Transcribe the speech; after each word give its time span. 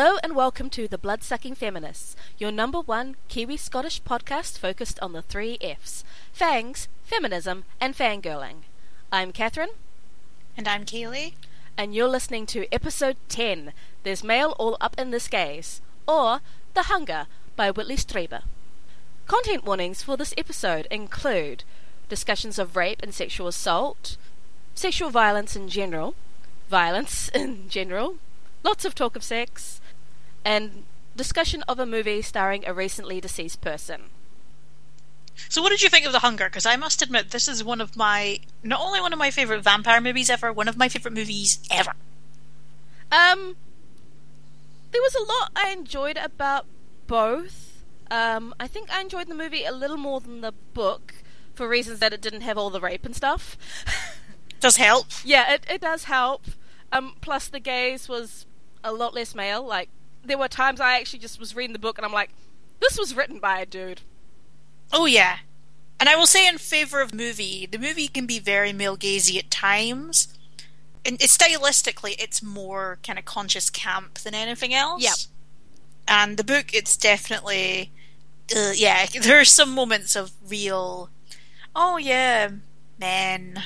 Hello 0.00 0.16
and 0.22 0.34
welcome 0.34 0.70
to 0.70 0.88
The 0.88 0.96
Bloodsucking 0.96 1.56
Feminists, 1.56 2.16
your 2.38 2.50
number 2.50 2.80
one 2.80 3.16
Kiwi 3.28 3.58
Scottish 3.58 4.02
podcast 4.02 4.56
focused 4.58 4.98
on 5.00 5.12
the 5.12 5.20
three 5.20 5.58
F's 5.60 6.04
fangs, 6.32 6.88
feminism, 7.04 7.64
and 7.82 7.94
fangirling. 7.94 8.62
I'm 9.12 9.30
Catherine. 9.30 9.72
And 10.56 10.66
I'm 10.66 10.86
Kaylee. 10.86 11.34
And 11.76 11.94
you're 11.94 12.08
listening 12.08 12.46
to 12.46 12.72
episode 12.72 13.18
10 13.28 13.74
There's 14.02 14.24
Mail 14.24 14.56
All 14.58 14.78
Up 14.80 14.98
in 14.98 15.10
This 15.10 15.28
Gaze, 15.28 15.82
or 16.08 16.40
The 16.72 16.84
Hunger 16.84 17.26
by 17.54 17.70
Whitley 17.70 17.96
Strieber. 17.96 18.44
Content 19.26 19.66
warnings 19.66 20.02
for 20.02 20.16
this 20.16 20.32
episode 20.38 20.88
include 20.90 21.62
discussions 22.08 22.58
of 22.58 22.74
rape 22.74 23.02
and 23.02 23.12
sexual 23.12 23.48
assault, 23.48 24.16
sexual 24.74 25.10
violence 25.10 25.54
in 25.54 25.68
general, 25.68 26.14
violence 26.70 27.28
in 27.34 27.68
general, 27.68 28.16
lots 28.64 28.86
of 28.86 28.94
talk 28.94 29.14
of 29.14 29.22
sex, 29.22 29.79
and 30.44 30.84
discussion 31.16 31.62
of 31.68 31.78
a 31.78 31.86
movie 31.86 32.22
starring 32.22 32.66
a 32.66 32.74
recently 32.74 33.20
deceased 33.20 33.60
person. 33.60 34.04
So, 35.48 35.62
what 35.62 35.70
did 35.70 35.82
you 35.82 35.88
think 35.88 36.06
of 36.06 36.12
The 36.12 36.20
Hunger? 36.20 36.46
Because 36.46 36.66
I 36.66 36.76
must 36.76 37.02
admit, 37.02 37.30
this 37.30 37.48
is 37.48 37.64
one 37.64 37.80
of 37.80 37.96
my 37.96 38.40
not 38.62 38.80
only 38.80 39.00
one 39.00 39.12
of 39.12 39.18
my 39.18 39.30
favorite 39.30 39.62
vampire 39.62 40.00
movies 40.00 40.30
ever, 40.30 40.52
one 40.52 40.68
of 40.68 40.76
my 40.76 40.88
favorite 40.88 41.14
movies 41.14 41.58
ever. 41.70 41.92
Um, 43.10 43.56
there 44.92 45.00
was 45.00 45.14
a 45.14 45.22
lot 45.22 45.50
I 45.56 45.70
enjoyed 45.70 46.16
about 46.16 46.66
both. 47.06 47.84
Um, 48.10 48.54
I 48.58 48.66
think 48.66 48.92
I 48.92 49.00
enjoyed 49.00 49.28
the 49.28 49.34
movie 49.34 49.64
a 49.64 49.72
little 49.72 49.96
more 49.96 50.20
than 50.20 50.40
the 50.40 50.52
book 50.74 51.14
for 51.54 51.68
reasons 51.68 52.00
that 52.00 52.12
it 52.12 52.20
didn't 52.20 52.42
have 52.42 52.58
all 52.58 52.70
the 52.70 52.80
rape 52.80 53.04
and 53.06 53.14
stuff. 53.14 53.56
does 54.60 54.76
help. 54.76 55.06
Yeah, 55.24 55.54
it 55.54 55.64
it 55.68 55.80
does 55.80 56.04
help. 56.04 56.44
Um, 56.92 57.14
plus 57.20 57.48
the 57.48 57.60
gaze 57.60 58.08
was 58.08 58.46
a 58.84 58.92
lot 58.92 59.14
less 59.14 59.34
male. 59.34 59.64
Like 59.64 59.88
there 60.24 60.38
were 60.38 60.48
times 60.48 60.80
I 60.80 60.98
actually 60.98 61.20
just 61.20 61.38
was 61.38 61.54
reading 61.54 61.72
the 61.72 61.78
book 61.78 61.98
and 61.98 62.04
I'm 62.04 62.12
like, 62.12 62.30
this 62.80 62.98
was 62.98 63.14
written 63.14 63.38
by 63.38 63.60
a 63.60 63.66
dude. 63.66 64.02
Oh 64.92 65.06
yeah. 65.06 65.38
And 65.98 66.08
I 66.08 66.16
will 66.16 66.26
say 66.26 66.48
in 66.48 66.58
favor 66.58 67.00
of 67.00 67.14
movie, 67.14 67.66
the 67.66 67.78
movie 67.78 68.08
can 68.08 68.26
be 68.26 68.38
very 68.38 68.72
male 68.72 68.96
gazy 68.96 69.38
at 69.38 69.50
times. 69.50 70.36
And 71.04 71.20
it's 71.20 71.36
stylistically 71.36 72.16
it's 72.18 72.42
more 72.42 72.98
kind 73.06 73.18
of 73.18 73.24
conscious 73.24 73.70
camp 73.70 74.18
than 74.20 74.34
anything 74.34 74.74
else. 74.74 75.02
Yep. 75.02 75.16
And 76.08 76.36
the 76.36 76.44
book 76.44 76.72
it's 76.72 76.96
definitely 76.96 77.92
uh, 78.54 78.72
yeah, 78.74 79.06
there 79.20 79.40
are 79.40 79.44
some 79.44 79.70
moments 79.70 80.16
of 80.16 80.32
real 80.48 81.10
oh 81.74 81.96
yeah, 81.96 82.50
men. 82.98 83.62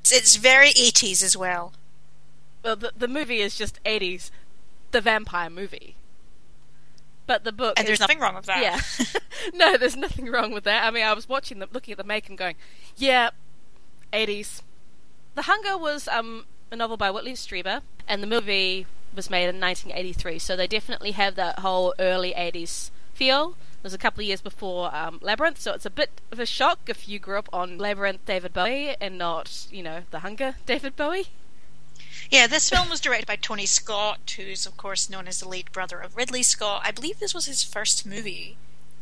It's, 0.00 0.12
it's 0.12 0.36
very 0.36 0.70
80s 0.70 1.22
as 1.22 1.36
well. 1.36 1.74
Well, 2.64 2.76
the, 2.76 2.92
the 2.96 3.08
movie 3.08 3.40
is 3.40 3.56
just 3.56 3.82
80s 3.84 4.30
the 4.90 5.00
vampire 5.00 5.50
movie. 5.50 5.96
But 7.26 7.44
the 7.44 7.52
book, 7.52 7.78
and 7.78 7.86
there's 7.86 7.96
is, 7.96 8.00
nothing 8.00 8.18
wrong 8.18 8.34
with 8.34 8.46
that. 8.46 8.60
Yeah, 8.60 9.20
no, 9.54 9.76
there's 9.76 9.96
nothing 9.96 10.26
wrong 10.26 10.52
with 10.52 10.64
that. 10.64 10.84
I 10.84 10.90
mean, 10.90 11.04
I 11.04 11.12
was 11.12 11.28
watching 11.28 11.60
the, 11.60 11.68
looking 11.72 11.92
at 11.92 11.98
the 11.98 12.04
make 12.04 12.28
and 12.28 12.36
going, 12.36 12.56
yeah, 12.96 13.30
80s. 14.12 14.62
The 15.36 15.42
Hunger 15.42 15.78
was 15.78 16.08
um, 16.08 16.46
a 16.72 16.76
novel 16.76 16.96
by 16.96 17.10
Whitley 17.10 17.34
Strieber, 17.34 17.82
and 18.08 18.20
the 18.20 18.26
movie 18.26 18.86
was 19.14 19.30
made 19.30 19.48
in 19.48 19.60
1983. 19.60 20.38
So 20.38 20.56
they 20.56 20.66
definitely 20.66 21.12
have 21.12 21.36
that 21.36 21.60
whole 21.60 21.94
early 21.98 22.32
80s 22.32 22.90
feel. 23.14 23.54
It 23.80 23.84
was 23.84 23.94
a 23.94 23.98
couple 23.98 24.22
of 24.22 24.26
years 24.26 24.40
before 24.40 24.94
um, 24.94 25.18
Labyrinth, 25.22 25.60
so 25.60 25.72
it's 25.72 25.86
a 25.86 25.90
bit 25.90 26.20
of 26.30 26.38
a 26.38 26.46
shock 26.46 26.80
if 26.88 27.08
you 27.08 27.18
grew 27.18 27.38
up 27.38 27.48
on 27.52 27.78
Labyrinth 27.78 28.24
David 28.26 28.52
Bowie 28.52 28.96
and 29.00 29.16
not, 29.16 29.66
you 29.70 29.82
know, 29.82 30.02
The 30.10 30.20
Hunger 30.20 30.56
David 30.66 30.96
Bowie. 30.96 31.28
Yeah, 32.30 32.46
this 32.46 32.70
film 32.70 32.88
was 32.88 33.00
directed 33.00 33.26
by 33.26 33.36
Tony 33.36 33.66
Scott, 33.66 34.34
who's 34.36 34.64
of 34.64 34.76
course 34.76 35.10
known 35.10 35.26
as 35.26 35.40
the 35.40 35.48
late 35.48 35.72
brother 35.72 35.98
of 35.98 36.16
Ridley 36.16 36.44
Scott. 36.44 36.82
I 36.84 36.92
believe 36.92 37.18
this 37.18 37.34
was 37.34 37.46
his 37.46 37.64
first 37.64 38.06
movie. 38.06 38.56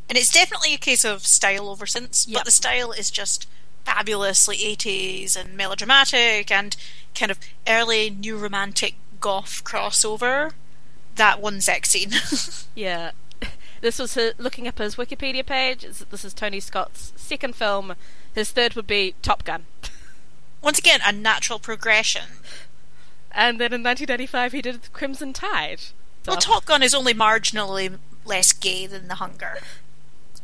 And 0.09 0.16
it's 0.16 0.33
definitely 0.33 0.72
a 0.72 0.78
case 0.78 1.05
of 1.05 1.27
style 1.27 1.69
over 1.69 1.84
since, 1.84 2.27
yep. 2.27 2.41
but 2.41 2.44
the 2.47 2.50
style 2.50 2.93
is 2.93 3.11
just 3.11 3.47
fabulously 3.84 4.56
80s 4.56 5.37
and 5.37 5.55
melodramatic 5.55 6.50
and 6.50 6.75
kind 7.15 7.31
of 7.31 7.38
early 7.67 8.09
new 8.09 8.38
romantic 8.38 8.94
goth 9.21 9.62
crossover. 9.62 10.53
That 11.17 11.43
one 11.43 11.61
sex 11.61 11.91
scene. 11.91 12.12
yeah. 12.75 13.12
This 13.81 14.00
was 14.00 14.15
his, 14.15 14.34
looking 14.38 14.67
up 14.67 14.78
his 14.78 14.97
Wikipedia 14.97 15.47
page. 15.47 15.87
This 16.11 16.25
is 16.25 16.34
Tony 16.34 16.59
Scott's 16.59 17.12
second 17.15 17.55
film. 17.55 17.94
His 18.34 18.50
third 18.50 18.75
would 18.75 18.88
be 18.88 19.15
Top 19.22 19.44
Gun. 19.44 19.67
Once 20.62 20.81
again, 20.81 20.99
a 21.06 21.12
natural 21.12 21.61
progression 21.61 22.25
and 23.33 23.61
then 23.61 23.72
in 23.72 23.83
1995 23.83 24.53
he 24.53 24.62
did 24.62 24.93
Crimson 24.93 25.33
Tide. 25.33 25.81
So. 25.81 25.93
Well, 26.27 26.37
oh. 26.37 26.41
Top 26.41 26.65
Gun 26.65 26.83
is 26.83 26.94
only 26.94 27.15
marginally 27.15 27.99
less 28.25 28.53
gay 28.53 28.87
than 28.87 29.09
The 29.09 29.16
Hunger. 29.16 29.59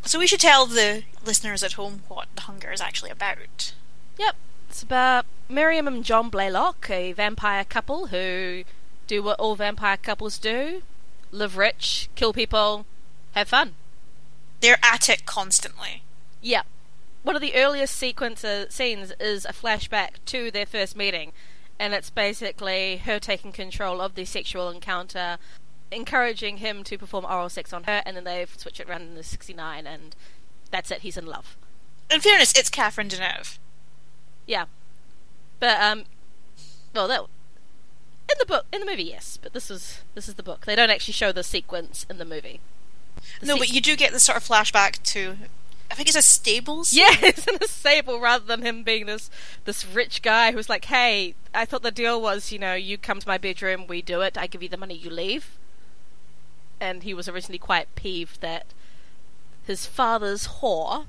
So 0.03 0.19
we 0.19 0.27
should 0.27 0.41
tell 0.41 0.67
the 0.67 1.05
listeners 1.25 1.62
at 1.62 1.73
home 1.73 2.03
what 2.09 2.28
The 2.34 2.43
Hunger 2.43 2.73
is 2.73 2.81
actually 2.81 3.11
about. 3.11 3.75
Yep, 4.19 4.37
it's 4.69 4.83
about 4.83 5.27
Miriam 5.49 5.87
and 5.89 6.05
John 6.05 6.31
Blaylock, 6.31 6.89
a 6.91 7.12
vampire 7.12 7.65
couple 7.65 8.09
who 8.09 8.65
do 9.06 9.23
what 9.23 9.39
all 9.39 9.56
vampire 9.56 9.97
couples 9.97 10.39
do 10.39 10.83
live 11.34 11.56
rich, 11.56 12.09
kill 12.15 12.33
people, 12.33 12.87
have 13.33 13.49
fun. 13.49 13.75
They're 14.61 14.78
at 14.83 15.09
it 15.09 15.27
constantly. 15.27 16.03
Yep. 16.41 16.67
One 17.23 17.34
of 17.34 17.43
the 17.43 17.55
earliest 17.55 17.97
sequences 17.97 18.73
scenes 18.73 19.12
is 19.19 19.44
a 19.44 19.53
flashback 19.53 20.11
to 20.27 20.50
their 20.50 20.67
first 20.67 20.97
meeting 20.97 21.33
and 21.79 21.95
it's 21.95 22.11
basically 22.11 22.99
her 22.99 23.19
taking 23.19 23.53
control 23.53 24.01
of 24.01 24.15
the 24.15 24.25
sexual 24.25 24.71
encounter, 24.71 25.39
encouraging 25.91 26.59
him 26.59 26.85
to 26.85 26.99
perform 26.99 27.25
oral 27.25 27.49
sex 27.49 27.73
on 27.73 27.85
her, 27.85 28.03
and 28.07 28.17
then 28.17 28.25
they 28.25 28.47
switch 28.57 28.81
it 28.81 28.89
around 28.89 29.03
in 29.03 29.15
the 29.15 29.23
69, 29.23 29.87
and 29.87 30.17
that's 30.71 30.91
it, 30.91 31.01
he's 31.01 31.17
in 31.17 31.27
love. 31.27 31.57
In 32.11 32.21
fairness, 32.21 32.53
it's 32.57 32.69
Catherine 32.71 33.09
Deneuve. 33.09 33.59
Yeah. 34.47 34.67
But, 35.61 35.81
um, 35.81 36.05
well, 36.95 37.09
that. 37.09 37.21
In 37.21 38.37
the 38.39 38.47
book, 38.47 38.67
in 38.73 38.81
the 38.81 38.87
movie, 38.87 39.05
yes, 39.05 39.39
but 39.41 39.53
this 39.53 39.71
is 39.71 40.01
this 40.15 40.29
is 40.29 40.35
the 40.37 40.43
book. 40.43 40.65
They 40.65 40.75
don't 40.75 40.88
actually 40.88 41.12
show 41.12 41.31
the 41.31 41.43
sequence 41.43 42.06
in 42.09 42.17
the 42.17 42.25
movie. 42.25 42.61
The 43.41 43.47
no, 43.47 43.55
se- 43.55 43.59
but 43.59 43.73
you 43.73 43.82
do 43.82 43.97
get 43.97 44.12
the 44.12 44.21
sort 44.21 44.38
of 44.38 44.44
flashback 44.44 45.03
to 45.12 45.37
I 45.91 45.95
think 45.95 46.09
it's 46.09 46.17
a 46.17 46.23
stables. 46.23 46.93
Yeah, 46.93 47.15
it's 47.21 47.47
in 47.47 47.57
a 47.61 47.69
stable 47.69 48.21
rather 48.21 48.45
than 48.45 48.63
him 48.63 48.83
being 48.83 49.07
this 49.07 49.31
this 49.65 49.87
rich 49.87 50.23
guy 50.23 50.53
who's 50.53 50.69
like, 50.69 50.87
"Hey, 50.87 51.35
I 51.55 51.65
thought 51.65 51.83
the 51.83 51.91
deal 51.91 52.21
was, 52.21 52.51
you 52.53 52.59
know, 52.59 52.75
you 52.75 52.99
come 52.99 53.21
to 53.21 53.29
my 53.29 53.39
bedroom, 53.39 53.87
we 53.87 54.03
do 54.03 54.21
it, 54.21 54.37
I 54.39 54.47
give 54.47 54.63
you 54.63 54.69
the 54.69 54.77
money, 54.77 54.95
you 54.95 55.11
leave." 55.11 55.59
And 56.81 57.03
he 57.03 57.15
was 57.15 57.29
originally 57.29 57.59
quite 57.59 57.95
peeved 57.95 58.41
that 58.41 58.67
his 59.67 59.87
father's 59.87 60.49
whore, 60.61 61.07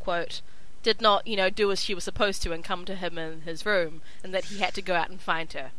quote, 0.00 0.40
did 0.82 1.00
not, 1.00 1.26
you 1.26 1.36
know, 1.36 1.50
do 1.50 1.70
as 1.70 1.82
she 1.82 1.94
was 1.94 2.04
supposed 2.04 2.42
to 2.42 2.52
and 2.52 2.64
come 2.64 2.84
to 2.84 2.94
him 2.94 3.18
in 3.18 3.42
his 3.42 3.66
room, 3.66 4.00
and 4.22 4.32
that 4.32 4.46
he 4.46 4.58
had 4.58 4.74
to 4.74 4.82
go 4.82 4.94
out 4.94 5.10
and 5.10 5.20
find 5.20 5.52
her. 5.52 5.70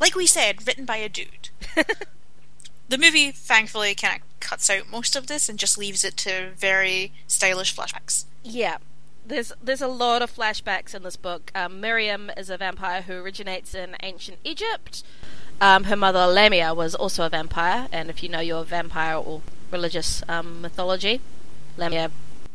Like 0.00 0.14
we 0.14 0.26
said, 0.26 0.66
written 0.66 0.84
by 0.84 0.96
a 0.98 1.08
dude. 1.08 1.50
the 2.88 2.98
movie, 2.98 3.30
thankfully, 3.30 3.94
kind 3.94 4.22
of 4.22 4.40
cuts 4.40 4.70
out 4.70 4.88
most 4.90 5.16
of 5.16 5.26
this 5.26 5.48
and 5.48 5.58
just 5.58 5.76
leaves 5.78 6.04
it 6.04 6.16
to 6.18 6.50
very 6.56 7.12
stylish 7.26 7.74
flashbacks. 7.74 8.24
Yeah. 8.42 8.78
There's 9.26 9.52
there's 9.62 9.82
a 9.82 9.88
lot 9.88 10.22
of 10.22 10.34
flashbacks 10.34 10.94
in 10.94 11.02
this 11.02 11.16
book. 11.16 11.52
Um, 11.54 11.80
Miriam 11.82 12.30
is 12.34 12.48
a 12.48 12.56
vampire 12.56 13.02
who 13.02 13.12
originates 13.12 13.74
in 13.74 13.94
ancient 14.02 14.38
Egypt. 14.42 15.02
Um, 15.60 15.84
her 15.84 15.96
mother 15.96 16.26
Lamia 16.26 16.72
was 16.72 16.94
also 16.94 17.26
a 17.26 17.28
vampire, 17.28 17.88
and 17.92 18.08
if 18.08 18.22
you 18.22 18.30
know 18.30 18.40
your 18.40 18.64
vampire 18.64 19.16
or 19.16 19.42
religious 19.70 20.22
um, 20.28 20.62
mythology, 20.62 21.20
Lamia 21.76 22.10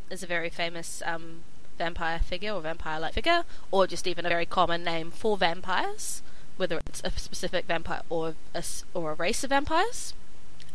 is 0.10 0.24
a 0.24 0.28
very 0.28 0.50
famous 0.50 1.04
um, 1.06 1.42
vampire 1.78 2.20
figure 2.20 2.54
or 2.54 2.62
vampire-like 2.62 3.14
figure, 3.14 3.44
or 3.70 3.86
just 3.86 4.08
even 4.08 4.26
a 4.26 4.30
very 4.30 4.46
common 4.46 4.84
name 4.84 5.12
for 5.12 5.38
vampires, 5.38 6.24
whether 6.58 6.80
it's 6.88 7.02
a 7.04 7.12
specific 7.12 7.66
vampire 7.66 8.02
or 8.10 8.36
a, 8.56 8.64
or 8.96 9.12
a 9.12 9.16
race 9.16 9.44
of 9.44 9.50
vampires. 9.52 10.14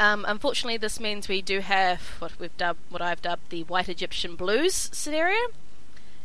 Um, 0.00 0.24
unfortunately, 0.28 0.76
this 0.76 1.00
means 1.00 1.28
we 1.28 1.42
do 1.42 1.60
have 1.60 2.00
what 2.20 2.38
we've 2.38 2.56
dubbed, 2.56 2.78
what 2.88 3.02
I've 3.02 3.22
dubbed 3.22 3.50
the 3.50 3.64
White 3.64 3.88
Egyptian 3.88 4.36
Blues 4.36 4.90
scenario, 4.92 5.48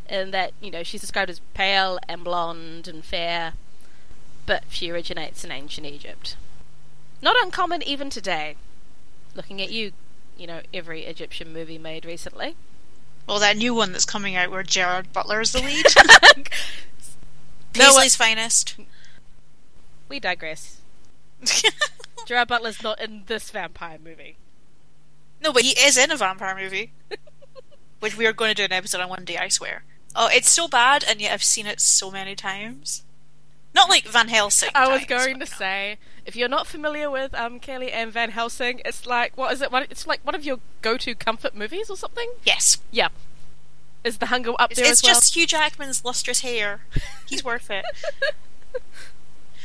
in 0.07 0.31
that 0.31 0.53
you 0.61 0.69
know 0.69 0.83
she's 0.83 1.01
described 1.01 1.31
as 1.31 1.41
pale 1.53 1.97
and 2.07 2.23
blonde 2.23 2.87
and 2.87 3.03
fair, 3.03 3.53
but 4.45 4.63
she 4.69 4.91
originates 4.91 5.43
in 5.43 5.51
ancient 5.51 5.87
Egypt. 5.87 6.35
Not 7.21 7.35
uncommon 7.41 7.81
even 7.81 8.09
today. 8.09 8.55
Looking 9.33 9.59
at 9.61 9.71
you, 9.71 9.93
you 10.37 10.45
know 10.45 10.61
every 10.71 11.05
Egyptian 11.05 11.51
movie 11.51 11.79
made 11.79 12.05
recently. 12.05 12.55
Well, 13.27 13.39
that 13.39 13.57
new 13.57 13.73
one 13.73 13.91
that's 13.91 14.05
coming 14.05 14.35
out 14.35 14.51
where 14.51 14.63
Gerard 14.63 15.11
Butler 15.13 15.41
is 15.41 15.53
the 15.53 15.61
lead. 15.61 15.85
Paisley's 17.73 18.19
no, 18.19 18.25
finest. 18.25 18.75
We 20.09 20.19
digress. 20.19 20.82
Gerard 22.25 22.48
Butler's 22.48 22.81
not 22.81 23.01
in 23.01 23.24
this 23.28 23.50
vampire 23.51 23.98
movie. 24.04 24.38
No, 25.42 25.51
but 25.51 25.63
he 25.63 25.72
is 25.72 25.98
in 25.98 26.12
a 26.12 26.18
vampire 26.18 26.56
movie. 26.56 26.94
which 28.00 28.18
we 28.18 28.25
are 28.25 28.34
going 28.34 28.50
to 28.50 28.56
do 28.56 28.66
an 28.66 28.72
episode 28.74 29.00
on 29.00 29.10
one 29.10 29.24
day, 29.24 29.38
I 29.38 29.48
swear. 29.48 29.84
Oh, 30.13 30.30
it's 30.31 30.51
so 30.51 30.68
bad, 30.68 31.06
and 31.07 31.22
yet 31.22 31.31
I've 31.31 31.44
seen 31.44 31.66
it 31.66 31.80
so 31.80 32.12
many 32.12 32.36
times. 32.36 33.04
Not 33.74 33.90
like 33.90 34.04
Van 34.04 34.28
Helsing. 34.28 34.69
I 34.75 34.88
was 34.90 35.06
going 35.06 35.40
to 35.40 35.45
say, 35.45 35.98
if 36.25 36.36
you're 36.36 36.50
not 36.50 36.68
familiar 36.68 37.10
with 37.10 37.34
um, 37.34 37.60
Kaylee 37.60 37.92
and 37.92 38.12
Van 38.12 38.31
Helsing, 38.31 38.81
it's 38.86 39.06
like 39.06 39.36
what 39.38 39.54
is 39.54 39.62
it? 39.62 39.69
It's 39.90 40.06
like 40.06 40.24
one 40.24 40.36
of 40.36 40.44
your 40.44 40.60
go-to 40.81 41.16
comfort 41.16 41.56
movies 41.56 41.90
or 41.90 41.95
something. 41.95 42.30
Yes. 42.44 42.78
Yeah. 42.92 43.07
Is 44.04 44.18
the 44.18 44.28
hunger 44.28 44.51
up 44.60 44.74
there 44.74 44.86
it's, 44.86 45.00
as 45.00 45.04
well? 45.04 45.16
just 45.16 45.36
Hugh 45.36 45.48
Jackman's 45.48 46.04
lustrous 46.04 46.42
hair. 46.42 46.81
He's 47.28 47.44
worth 47.44 47.72
it. 47.72 47.86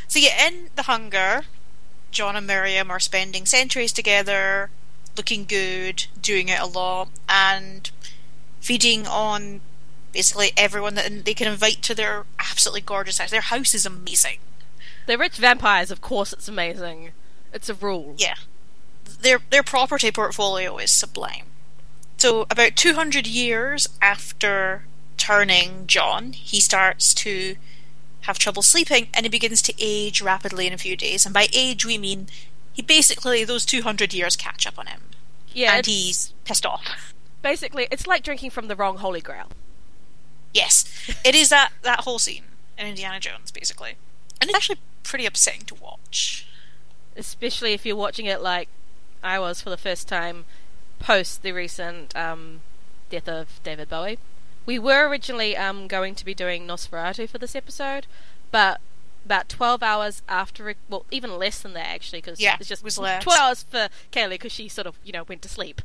So 0.08 0.18
yeah, 0.18 0.48
in 0.48 0.70
the 0.74 0.84
hunger, 0.84 1.42
John 2.10 2.36
and 2.36 2.46
Miriam 2.46 2.90
are 2.90 3.00
spending 3.00 3.46
centuries 3.46 3.92
together, 3.92 4.70
looking 5.16 5.44
good, 5.44 6.06
doing 6.20 6.48
it 6.48 6.60
a 6.60 6.66
lot, 6.66 7.10
and 7.28 7.90
feeding 8.60 9.06
on 9.06 9.60
basically 10.12 10.52
everyone 10.56 10.94
that 10.94 11.24
they 11.24 11.34
can 11.34 11.48
invite 11.48 11.82
to 11.82 11.94
their 11.94 12.24
absolutely 12.38 12.80
gorgeous 12.80 13.18
house. 13.18 13.30
Their 13.30 13.40
house 13.40 13.74
is 13.74 13.86
amazing. 13.86 14.38
They're 15.06 15.18
rich 15.18 15.36
vampires, 15.36 15.90
of 15.90 16.00
course 16.00 16.32
it's 16.32 16.48
amazing. 16.48 17.12
It's 17.52 17.68
a 17.68 17.74
rule. 17.74 18.14
Yeah. 18.18 18.36
Their 19.20 19.40
their 19.50 19.62
property 19.62 20.10
portfolio 20.10 20.76
is 20.78 20.90
sublime. 20.90 21.46
So 22.18 22.46
about 22.50 22.76
200 22.76 23.26
years 23.26 23.88
after 24.02 24.84
turning 25.16 25.86
John, 25.86 26.32
he 26.32 26.60
starts 26.60 27.14
to 27.14 27.56
have 28.22 28.38
trouble 28.38 28.62
sleeping 28.62 29.08
and 29.14 29.24
he 29.24 29.30
begins 29.30 29.62
to 29.62 29.74
age 29.78 30.20
rapidly 30.20 30.66
in 30.66 30.72
a 30.72 30.78
few 30.78 30.96
days. 30.96 31.24
And 31.24 31.32
by 31.32 31.48
age 31.52 31.84
we 31.84 31.98
mean 31.98 32.28
he 32.72 32.82
basically 32.82 33.44
those 33.44 33.64
200 33.64 34.14
years 34.14 34.36
catch 34.36 34.66
up 34.66 34.78
on 34.78 34.86
him. 34.86 35.00
Yeah, 35.52 35.76
and 35.76 35.86
he's 35.86 36.32
pissed 36.44 36.66
off. 36.66 37.12
Basically, 37.42 37.88
it's 37.90 38.06
like 38.06 38.22
drinking 38.22 38.50
from 38.50 38.68
the 38.68 38.76
wrong 38.76 38.98
holy 38.98 39.20
grail. 39.20 39.48
Yes, 40.52 40.84
it 41.24 41.34
is 41.34 41.48
that 41.48 41.72
that 41.82 42.00
whole 42.00 42.18
scene 42.18 42.44
in 42.76 42.86
Indiana 42.86 43.18
Jones, 43.18 43.50
basically, 43.50 43.96
and 44.40 44.48
it's 44.48 44.56
actually 44.56 44.78
pretty 45.02 45.26
upsetting 45.26 45.62
to 45.62 45.74
watch. 45.74 46.46
Especially 47.16 47.72
if 47.72 47.84
you're 47.84 47.96
watching 47.96 48.26
it 48.26 48.40
like 48.40 48.68
I 49.22 49.38
was 49.38 49.60
for 49.60 49.70
the 49.70 49.76
first 49.76 50.06
time 50.06 50.44
post 50.98 51.42
the 51.42 51.52
recent 51.52 52.16
um, 52.16 52.60
death 53.10 53.28
of 53.28 53.60
David 53.64 53.88
Bowie. 53.88 54.18
We 54.68 54.78
were 54.78 55.08
originally 55.08 55.56
um, 55.56 55.88
going 55.88 56.14
to 56.16 56.26
be 56.26 56.34
doing 56.34 56.66
Nosferatu 56.66 57.26
for 57.26 57.38
this 57.38 57.56
episode, 57.56 58.06
but 58.50 58.82
about 59.24 59.48
12 59.48 59.82
hours 59.82 60.20
after, 60.28 60.74
well, 60.90 61.06
even 61.10 61.38
less 61.38 61.62
than 61.62 61.72
that 61.72 61.86
actually, 61.86 62.18
because 62.18 62.38
yeah, 62.38 62.56
it's 62.60 62.68
just 62.68 62.82
it 62.82 62.84
was 62.84 62.98
less. 62.98 63.24
12 63.24 63.40
hours 63.40 63.62
for 63.62 63.88
Kaylee 64.12 64.32
because 64.32 64.52
she 64.52 64.68
sort 64.68 64.86
of, 64.86 64.98
you 65.02 65.10
know, 65.10 65.22
went 65.22 65.40
to 65.40 65.48
sleep. 65.48 65.80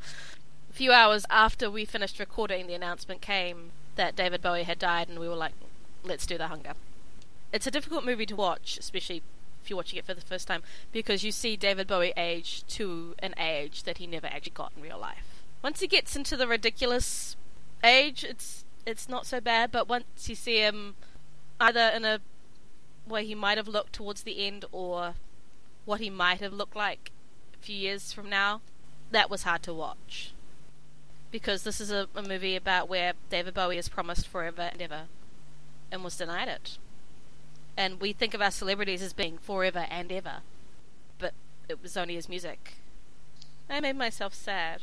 A 0.69 0.73
few 0.73 0.91
hours 0.91 1.25
after 1.29 1.71
we 1.71 1.85
finished 1.85 2.19
recording, 2.19 2.67
the 2.67 2.73
announcement 2.73 3.21
came 3.21 3.71
that 3.95 4.17
David 4.17 4.41
Bowie 4.41 4.63
had 4.63 4.79
died, 4.79 5.07
and 5.07 5.17
we 5.17 5.29
were 5.29 5.35
like, 5.35 5.53
let's 6.03 6.25
do 6.25 6.37
The 6.37 6.47
Hunger. 6.47 6.73
It's 7.53 7.65
a 7.65 7.71
difficult 7.71 8.03
movie 8.03 8.25
to 8.25 8.35
watch, 8.35 8.77
especially 8.77 9.23
if 9.63 9.69
you're 9.69 9.77
watching 9.77 9.97
it 9.97 10.05
for 10.05 10.13
the 10.13 10.19
first 10.19 10.45
time, 10.45 10.61
because 10.91 11.23
you 11.23 11.31
see 11.31 11.55
David 11.55 11.87
Bowie 11.87 12.11
age 12.17 12.65
to 12.67 13.15
an 13.19 13.33
age 13.39 13.83
that 13.83 13.99
he 13.99 14.07
never 14.07 14.27
actually 14.27 14.51
got 14.51 14.73
in 14.75 14.83
real 14.83 14.99
life. 14.99 15.39
Once 15.63 15.79
he 15.79 15.87
gets 15.87 16.17
into 16.17 16.35
the 16.35 16.49
ridiculous 16.49 17.37
age, 17.81 18.25
it's 18.25 18.62
it's 18.85 19.09
not 19.09 19.25
so 19.25 19.39
bad, 19.39 19.71
but 19.71 19.87
once 19.87 20.27
you 20.27 20.35
see 20.35 20.57
him 20.57 20.95
either 21.59 21.91
in 21.95 22.05
a 22.05 22.19
way 23.07 23.25
he 23.25 23.35
might 23.35 23.57
have 23.57 23.67
looked 23.67 23.93
towards 23.93 24.23
the 24.23 24.45
end 24.45 24.65
or 24.71 25.15
what 25.85 25.99
he 25.99 26.09
might 26.09 26.39
have 26.39 26.53
looked 26.53 26.75
like 26.75 27.11
a 27.53 27.57
few 27.63 27.75
years 27.75 28.11
from 28.11 28.29
now, 28.29 28.61
that 29.11 29.29
was 29.29 29.43
hard 29.43 29.63
to 29.63 29.73
watch 29.73 30.33
because 31.33 31.63
this 31.63 31.81
is 31.81 31.89
a, 31.91 32.07
a 32.15 32.21
movie 32.21 32.55
about 32.55 32.87
where 32.87 33.13
David 33.31 33.55
Bowie 33.55 33.79
is 33.79 33.89
promised 33.89 34.27
forever 34.27 34.69
and 34.71 34.79
ever 34.81 35.03
and 35.91 36.03
was 36.03 36.15
denied 36.15 36.47
it. 36.47 36.77
And 37.75 37.99
we 37.99 38.13
think 38.13 38.35
of 38.35 38.41
our 38.41 38.51
celebrities 38.51 39.01
as 39.01 39.13
being 39.13 39.39
forever 39.39 39.87
and 39.89 40.11
ever, 40.11 40.37
but 41.17 41.33
it 41.67 41.81
was 41.81 41.97
only 41.97 42.13
his 42.13 42.29
music. 42.29 42.75
I 43.67 43.79
made 43.79 43.95
myself 43.95 44.35
sad. 44.35 44.81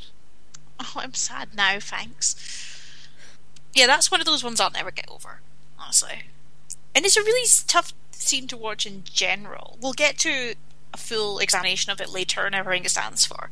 Oh, 0.81 0.95
I'm 0.97 1.15
sad 1.15 1.55
now, 1.55 1.79
thanks. 1.79 2.80
Yeah, 3.75 3.87
that's 3.87 4.11
one 4.11 4.21
of 4.21 4.27
those 4.27 4.43
ones 4.43 4.61
I'll 4.61 4.71
never 4.71 4.91
get 4.91 5.09
over, 5.11 5.41
honestly. 5.79 6.25
And 6.95 7.05
it's 7.05 7.17
a 7.17 7.23
really 7.23 7.49
tough 7.67 7.93
scene 8.11 8.49
to 8.49 8.57
watch 8.57 8.87
in 8.87 9.05
general. 9.05 9.79
We'll 9.81 9.93
get 9.93 10.19
to 10.19 10.55
a 10.93 10.97
full 10.97 11.39
examination 11.39 11.93
of 11.93 12.01
it 12.01 12.11
later 12.11 12.47
and 12.47 12.55
everything 12.55 12.85
it 12.85 12.91
stands 12.91 13.25
for. 13.25 13.51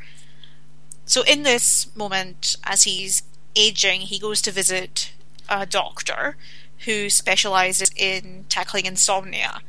So 1.04 1.22
in 1.22 1.42
this 1.42 1.94
moment, 1.96 2.56
as 2.64 2.82
he's 2.82 3.22
aging, 3.56 4.02
he 4.02 4.18
goes 4.18 4.42
to 4.42 4.50
visit 4.50 5.12
a 5.48 5.64
doctor 5.64 6.36
who 6.84 7.08
specializes 7.08 7.90
in 7.96 8.44
tackling 8.48 8.86
insomnia. 8.86 9.60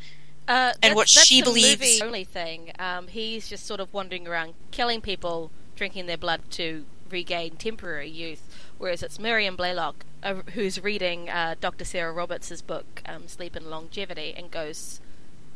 Uh, 0.47 0.73
and 0.81 0.95
what 0.95 1.07
she 1.07 1.41
believes 1.41 2.01
only 2.01 2.23
thing. 2.23 2.71
Um, 2.79 3.07
he's 3.07 3.47
just 3.47 3.65
sort 3.65 3.79
of 3.79 3.93
wandering 3.93 4.27
around, 4.27 4.55
killing 4.71 4.99
people, 4.99 5.51
drinking 5.75 6.07
their 6.07 6.17
blood 6.17 6.41
to 6.51 6.85
regain 7.09 7.55
temporary 7.55 8.09
youth. 8.09 8.48
Whereas 8.79 9.03
it's 9.03 9.19
Miriam 9.19 9.55
Blaylock 9.55 10.05
uh, 10.23 10.35
who's 10.53 10.81
reading 10.81 11.29
uh, 11.29 11.55
Dr. 11.59 11.85
Sarah 11.85 12.13
Roberts' 12.13 12.61
book, 12.61 13.03
um, 13.05 13.27
Sleep 13.27 13.55
and 13.55 13.67
Longevity, 13.67 14.33
and 14.35 14.49
goes 14.49 15.01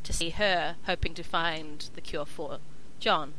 to 0.04 0.14
see 0.14 0.32
her, 0.32 0.76
hoping 0.86 1.14
to 1.16 1.24
find 1.24 1.90
the 1.96 2.02
cure 2.02 2.26
for 2.26 2.60
John. 3.00 3.34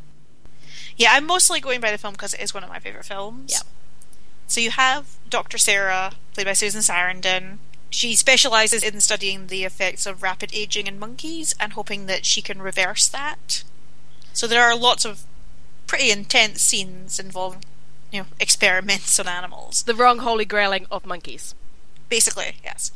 Yeah, 0.97 1.11
I'm 1.13 1.27
mostly 1.27 1.61
going 1.61 1.81
by 1.81 1.91
the 1.91 1.99
film 1.99 2.13
because 2.15 2.35
it 2.35 2.41
is 2.41 2.55
one 2.55 2.65
of 2.65 2.71
my 2.71 2.79
favorite 2.79 3.05
films. 3.05 3.53
Yeah. 3.53 3.61
So 4.47 4.61
you 4.61 4.71
have 4.71 5.17
Dr. 5.29 5.59
Sarah, 5.59 6.13
played 6.33 6.47
by 6.47 6.55
Susan 6.55 6.81
Sarandon. 6.81 7.59
She 7.91 8.15
specializes 8.15 8.83
in 8.83 9.01
studying 9.01 9.47
the 9.47 9.65
effects 9.65 10.07
of 10.07 10.23
rapid 10.23 10.51
aging 10.53 10.87
in 10.87 10.99
monkeys 10.99 11.55
and 11.61 11.75
hoping 11.75 12.07
that 12.07 12.25
she 12.25 12.43
can 12.43 12.61
reverse 12.61 13.07
that. 13.09 13.63
So 14.33 14.47
there 14.47 14.65
are 14.65 14.77
lots 14.77 15.05
of 15.05 15.25
pretty 15.87 16.11
intense 16.11 16.61
scenes 16.63 17.21
involving, 17.21 17.65
you 18.15 18.21
know, 18.21 18.27
experiments 18.41 19.19
on 19.19 19.29
animals. 19.29 19.83
The 19.83 19.95
wrong 19.95 20.19
holy 20.19 20.45
grailing 20.45 20.87
of 20.91 21.05
monkeys. 21.05 21.55
Basically, 22.09 22.57
yes. 22.63 22.93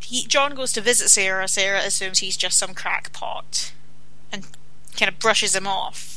He, 0.00 0.26
John 0.26 0.54
goes 0.54 0.72
to 0.72 0.80
visit 0.80 1.08
Sarah. 1.08 1.46
Sarah 1.46 1.80
assumes 1.84 2.18
he's 2.18 2.36
just 2.36 2.58
some 2.58 2.74
crackpot 2.74 3.72
and 4.32 4.46
kind 4.96 5.08
of 5.08 5.18
brushes 5.18 5.54
him 5.54 5.66
off 5.66 6.12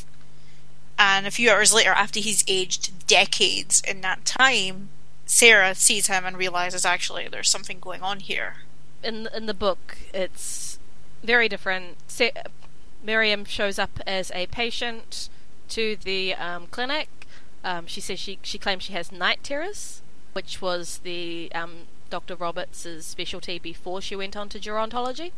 and 0.98 1.28
a 1.28 1.32
few 1.32 1.52
hours 1.52 1.74
later, 1.74 1.92
after 1.92 2.20
he's 2.20 2.44
aged 2.48 3.08
decades 3.08 3.82
in 3.86 4.02
that 4.02 4.24
time, 4.26 4.90
Sarah 5.26 5.76
sees 5.76 6.08
him 6.08 6.26
and 6.26 6.38
realizes 6.38 6.86
actually 6.86 7.28
there's 7.28 7.50
something 7.50 7.80
going 7.80 8.02
on 8.02 8.22
here. 8.22 8.58
In 9.04 9.28
in 9.36 9.46
the 9.46 9.54
book, 9.54 9.98
it's 10.14 10.80
very 11.24 11.50
different. 11.50 11.98
Sa- 12.08 12.30
Miriam 13.04 13.46
shows 13.46 13.78
up 13.78 14.00
as 14.08 14.32
a 14.34 14.48
patient 14.48 15.30
to 15.70 15.98
the 16.04 16.34
um, 16.36 16.68
clinic. 16.68 17.25
Um, 17.66 17.88
she 17.88 18.00
says 18.00 18.20
she 18.20 18.38
she 18.44 18.60
claims 18.60 18.84
she 18.84 18.94
has 18.94 19.12
night 19.12 19.44
terrors, 19.44 20.02
which 20.34 20.62
was 20.62 21.00
the 21.00 21.52
um, 21.54 21.88
Dr. 22.10 22.36
Roberts' 22.36 22.88
specialty 23.06 23.58
before 23.58 24.02
she 24.02 24.16
went 24.16 24.38
on 24.38 24.48
to 24.50 24.60
gerontology. 24.60 25.32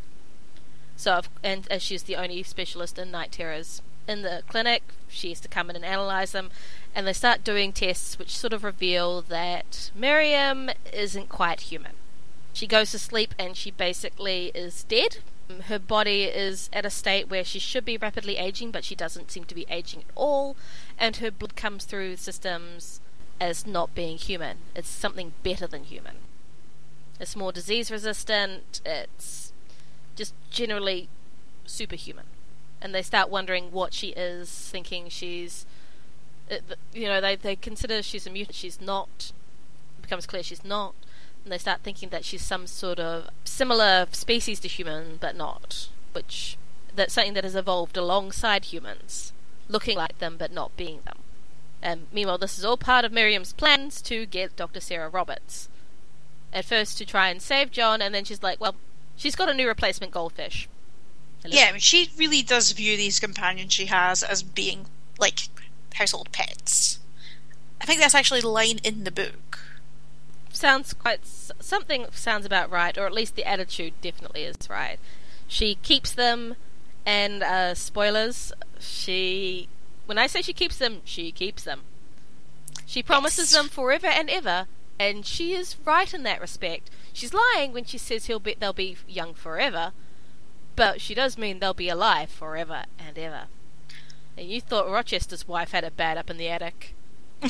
So, 0.98 1.22
and 1.43 1.67
as 1.72 1.81
she's 1.81 2.03
the 2.03 2.17
only 2.17 2.43
specialist 2.43 3.00
in 3.00 3.12
night 3.12 3.31
terrors 3.31 3.81
in 4.07 4.24
the 4.24 4.43
clinic. 4.48 4.84
She 5.07 5.29
has 5.29 5.39
to 5.41 5.48
come 5.48 5.69
in 5.69 5.75
and 5.75 5.86
analyze 5.86 6.31
them, 6.34 6.50
and 6.93 7.07
they 7.07 7.13
start 7.13 7.43
doing 7.43 7.72
tests 7.72 8.19
which 8.19 8.38
sort 8.38 8.53
of 8.53 8.63
reveal 8.63 9.22
that 9.22 9.91
Miriam 9.96 10.69
isn't 10.93 11.29
quite 11.29 11.62
human. 11.62 11.93
She 12.53 12.67
goes 12.67 12.91
to 12.91 13.00
sleep 13.00 13.36
and 13.38 13.55
she 13.55 13.72
basically 13.72 14.51
is 14.55 14.84
dead, 14.84 15.19
her 15.65 15.79
body 15.79 16.24
is 16.24 16.69
at 16.74 16.86
a 16.86 16.89
state 16.89 17.29
where 17.29 17.43
she 17.43 17.60
should 17.60 17.86
be 17.86 17.98
rapidly 17.98 18.38
aging, 18.38 18.72
but 18.72 18.84
she 18.84 18.96
doesn't 18.96 19.31
seem 19.31 19.46
to 19.46 19.55
be 19.55 19.65
aging 19.69 20.01
at 20.01 20.12
all, 20.15 20.55
and 20.98 21.18
her 21.18 21.32
blood 21.32 21.56
comes 21.56 21.86
through 21.86 22.18
systems 22.18 23.00
as 23.39 23.68
not 23.68 23.94
being 23.94 24.18
human. 24.18 24.58
It's 24.75 24.89
something 24.89 25.34
better 25.44 25.68
than 25.68 25.84
human. 25.84 26.16
It's 27.20 27.36
more 27.36 27.51
disease 27.51 27.92
resistant, 27.92 28.82
it's 28.86 29.54
just 30.16 30.34
generally 30.50 31.10
superhuman. 31.66 32.25
And 32.82 32.94
they 32.94 33.01
start 33.01 33.30
wondering 33.30 33.72
what 33.72 33.94
she 33.94 34.10
is, 34.10 34.50
thinking 34.51 35.10
she's. 35.10 35.66
Uh, 36.50 36.58
you 36.94 37.08
know, 37.08 37.20
they, 37.20 37.36
they 37.36 37.56
consider 37.56 38.04
she's 38.04 38.27
a 38.27 38.30
mutant. 38.30 38.56
She's 38.56 38.80
not. 38.80 39.32
It 39.98 40.04
becomes 40.04 40.27
clear 40.27 40.44
she's 40.44 40.63
not 40.63 40.94
and 41.48 41.54
they 41.54 41.58
start 41.58 41.80
thinking 41.82 42.10
that 42.10 42.25
she's 42.25 42.42
some 42.42 42.68
sort 42.68 43.00
of 43.00 43.30
similar 43.46 44.06
species 44.12 44.60
to 44.60 44.68
human, 44.68 45.16
but 45.16 45.34
not. 45.34 45.88
Which 46.12 46.58
that's 46.94 47.13
something 47.13 47.36
that 47.36 47.46
has 47.46 47.56
evolved 47.56 47.96
alongside 47.96 48.66
humans, 48.66 49.32
looking 49.67 49.97
like 49.97 50.19
them 50.19 50.36
but 50.38 50.51
not 50.51 50.75
being 50.77 51.00
them. 51.05 51.17
And 51.81 52.07
meanwhile, 52.12 52.38
this 52.38 52.57
is 52.57 52.65
all 52.65 52.77
part 52.77 53.05
of 53.05 53.12
Miriam's 53.12 53.53
plans 53.53 54.01
to 54.03 54.25
get 54.25 54.55
Dr. 54.55 54.79
Sarah 54.79 55.09
Roberts. 55.09 55.69
At 56.51 56.65
first, 56.65 56.97
to 56.97 57.05
try 57.05 57.29
and 57.29 57.41
save 57.41 57.71
John, 57.71 58.01
and 58.01 58.15
then 58.15 58.25
she's 58.25 58.41
like, 58.41 58.59
well, 58.59 58.75
she's 59.15 59.36
got 59.36 59.50
a 59.50 59.53
new 59.53 59.67
replacement 59.67 60.12
goldfish. 60.12 60.67
Yeah, 61.45 61.67
I 61.69 61.71
mean, 61.71 61.81
she 61.81 62.09
really 62.17 62.41
does 62.41 62.71
view 62.71 62.97
these 62.97 63.19
companions 63.19 63.74
she 63.74 63.86
has 63.86 64.24
as 64.24 64.41
being 64.41 64.88
like 65.19 65.50
household 65.93 66.31
pets. 66.31 67.00
I 67.79 67.86
think 67.86 68.01
that's 68.01 68.15
actually 68.15 68.41
the 68.41 68.47
line 68.47 68.79
in 68.83 69.03
the 69.03 69.12
book 69.12 69.59
sounds 70.57 70.93
quite 70.93 71.19
something 71.25 72.05
sounds 72.12 72.45
about 72.45 72.69
right, 72.69 72.97
or 72.97 73.05
at 73.05 73.13
least 73.13 73.36
the 73.36 73.45
attitude 73.45 73.93
definitely 74.01 74.43
is 74.43 74.69
right. 74.69 75.00
She 75.47 75.75
keeps 75.75 76.12
them, 76.12 76.55
and 77.08 77.42
uh, 77.42 77.74
spoilers. 77.74 78.52
She, 78.80 79.70
when 80.06 80.18
I 80.18 80.28
say 80.28 80.42
she 80.42 80.54
keeps 80.54 80.78
them, 80.78 81.02
she 81.06 81.32
keeps 81.32 81.64
them. 81.64 81.82
She 82.86 83.02
promises 83.02 83.52
yes. 83.52 83.60
them 83.60 83.70
forever 83.70 84.08
and 84.08 84.30
ever, 84.30 84.68
and 85.00 85.26
she 85.26 85.54
is 85.54 85.78
right 85.86 86.14
in 86.14 86.24
that 86.24 86.42
respect. 86.42 86.90
She's 87.14 87.34
lying 87.34 87.72
when 87.72 87.86
she 87.86 87.98
says 87.98 88.26
he'll 88.26 88.40
be 88.40 88.56
they'll 88.60 88.74
be 88.74 88.98
young 89.08 89.34
forever, 89.34 89.94
but 90.76 91.02
she 91.02 91.16
does 91.16 91.38
mean 91.38 91.60
they'll 91.60 91.74
be 91.74 91.90
alive 91.90 92.30
forever 92.30 92.84
and 93.00 93.18
ever. 93.18 93.44
And 94.38 94.48
you 94.48 94.62
thought 94.62 94.90
Rochester's 94.90 95.48
wife 95.48 95.72
had 95.72 95.84
it 95.84 95.98
bad 95.98 96.18
up 96.18 96.30
in 96.30 96.38
the 96.38 96.50
attic. 96.50 96.94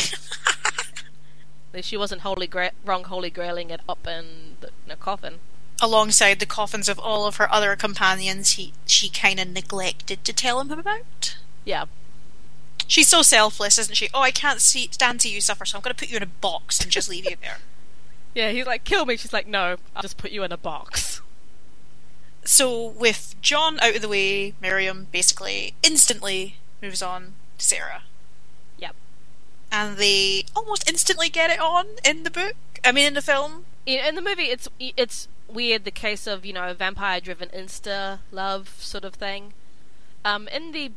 she 1.82 1.98
wasn't 1.98 2.22
holy 2.22 2.48
gra- 2.48 2.72
wrong 2.86 3.04
holy 3.04 3.30
grailing 3.30 3.70
it 3.70 3.82
up 3.90 4.08
in, 4.08 4.58
the, 4.62 4.70
in 4.86 4.92
a 4.92 4.96
coffin. 4.96 5.40
Alongside 5.80 6.40
the 6.40 6.46
coffins 6.48 6.90
of 6.90 6.98
all 7.00 7.28
of 7.28 7.36
her 7.36 7.52
other 7.54 7.76
companions, 7.76 8.54
he 8.54 8.74
she 8.88 9.10
kind 9.10 9.40
of 9.40 9.48
neglected 9.50 10.24
to 10.26 10.34
tell 10.34 10.60
him 10.60 10.72
about. 10.72 11.38
Yeah. 11.66 11.86
She's 12.88 13.08
so 13.10 13.22
selfless, 13.22 13.78
isn't 13.78 13.96
she? 13.96 14.10
Oh, 14.14 14.22
I 14.22 14.32
can't 14.32 14.62
see 14.62 14.88
stand 14.92 15.20
to 15.22 15.30
you 15.30 15.40
suffer, 15.42 15.66
so 15.66 15.78
I'm 15.78 15.82
going 15.84 15.94
to 15.94 16.00
put 16.00 16.10
you 16.10 16.18
in 16.18 16.24
a 16.24 16.28
box 16.28 16.80
and 16.82 16.90
just 16.92 17.10
leave 17.10 17.30
you 17.30 17.36
there. 17.42 17.58
Yeah, 18.34 18.52
he's 18.52 18.66
like, 18.66 18.84
kill 18.86 19.06
me. 19.06 19.18
She's 19.18 19.34
like, 19.34 19.48
no, 19.48 19.76
I'll 19.96 20.02
just 20.02 20.18
put 20.18 20.32
you 20.32 20.44
in 20.44 20.52
a 20.52 20.58
box. 20.58 21.22
So, 22.44 22.88
with 22.88 23.36
John 23.42 23.80
out 23.82 23.96
of 23.96 24.02
the 24.02 24.08
way, 24.08 24.54
Miriam 24.62 25.08
basically 25.12 25.74
instantly 25.84 26.56
moves 26.82 27.02
on 27.02 27.34
to 27.58 27.66
Sarah 27.66 28.04
Yep. 28.78 28.96
and 29.72 29.98
they 29.98 30.46
almost 30.56 30.88
instantly 30.90 31.30
get 31.30 31.50
it 31.50 31.60
on 31.60 31.88
in 32.06 32.24
the 32.24 32.32
book. 32.32 32.56
I 32.86 32.92
mean, 32.92 33.08
in 33.08 33.14
the 33.16 33.22
film. 33.22 33.66
In, 33.86 34.00
in 34.06 34.16
the 34.16 34.22
movie, 34.22 34.44
it's 34.44 34.70
it's 34.80 35.28
weird 35.48 35.86
the 35.86 35.92
case 35.92 36.28
of 36.28 36.46
you 36.46 36.54
know 36.54 36.74
vampire-driven 36.74 37.50
insta 37.50 38.20
love 38.32 38.76
sort 38.80 39.06
of 39.06 39.16
thing. 39.16 39.54
Um, 40.26 40.48
in 40.48 40.72
the 40.72 40.92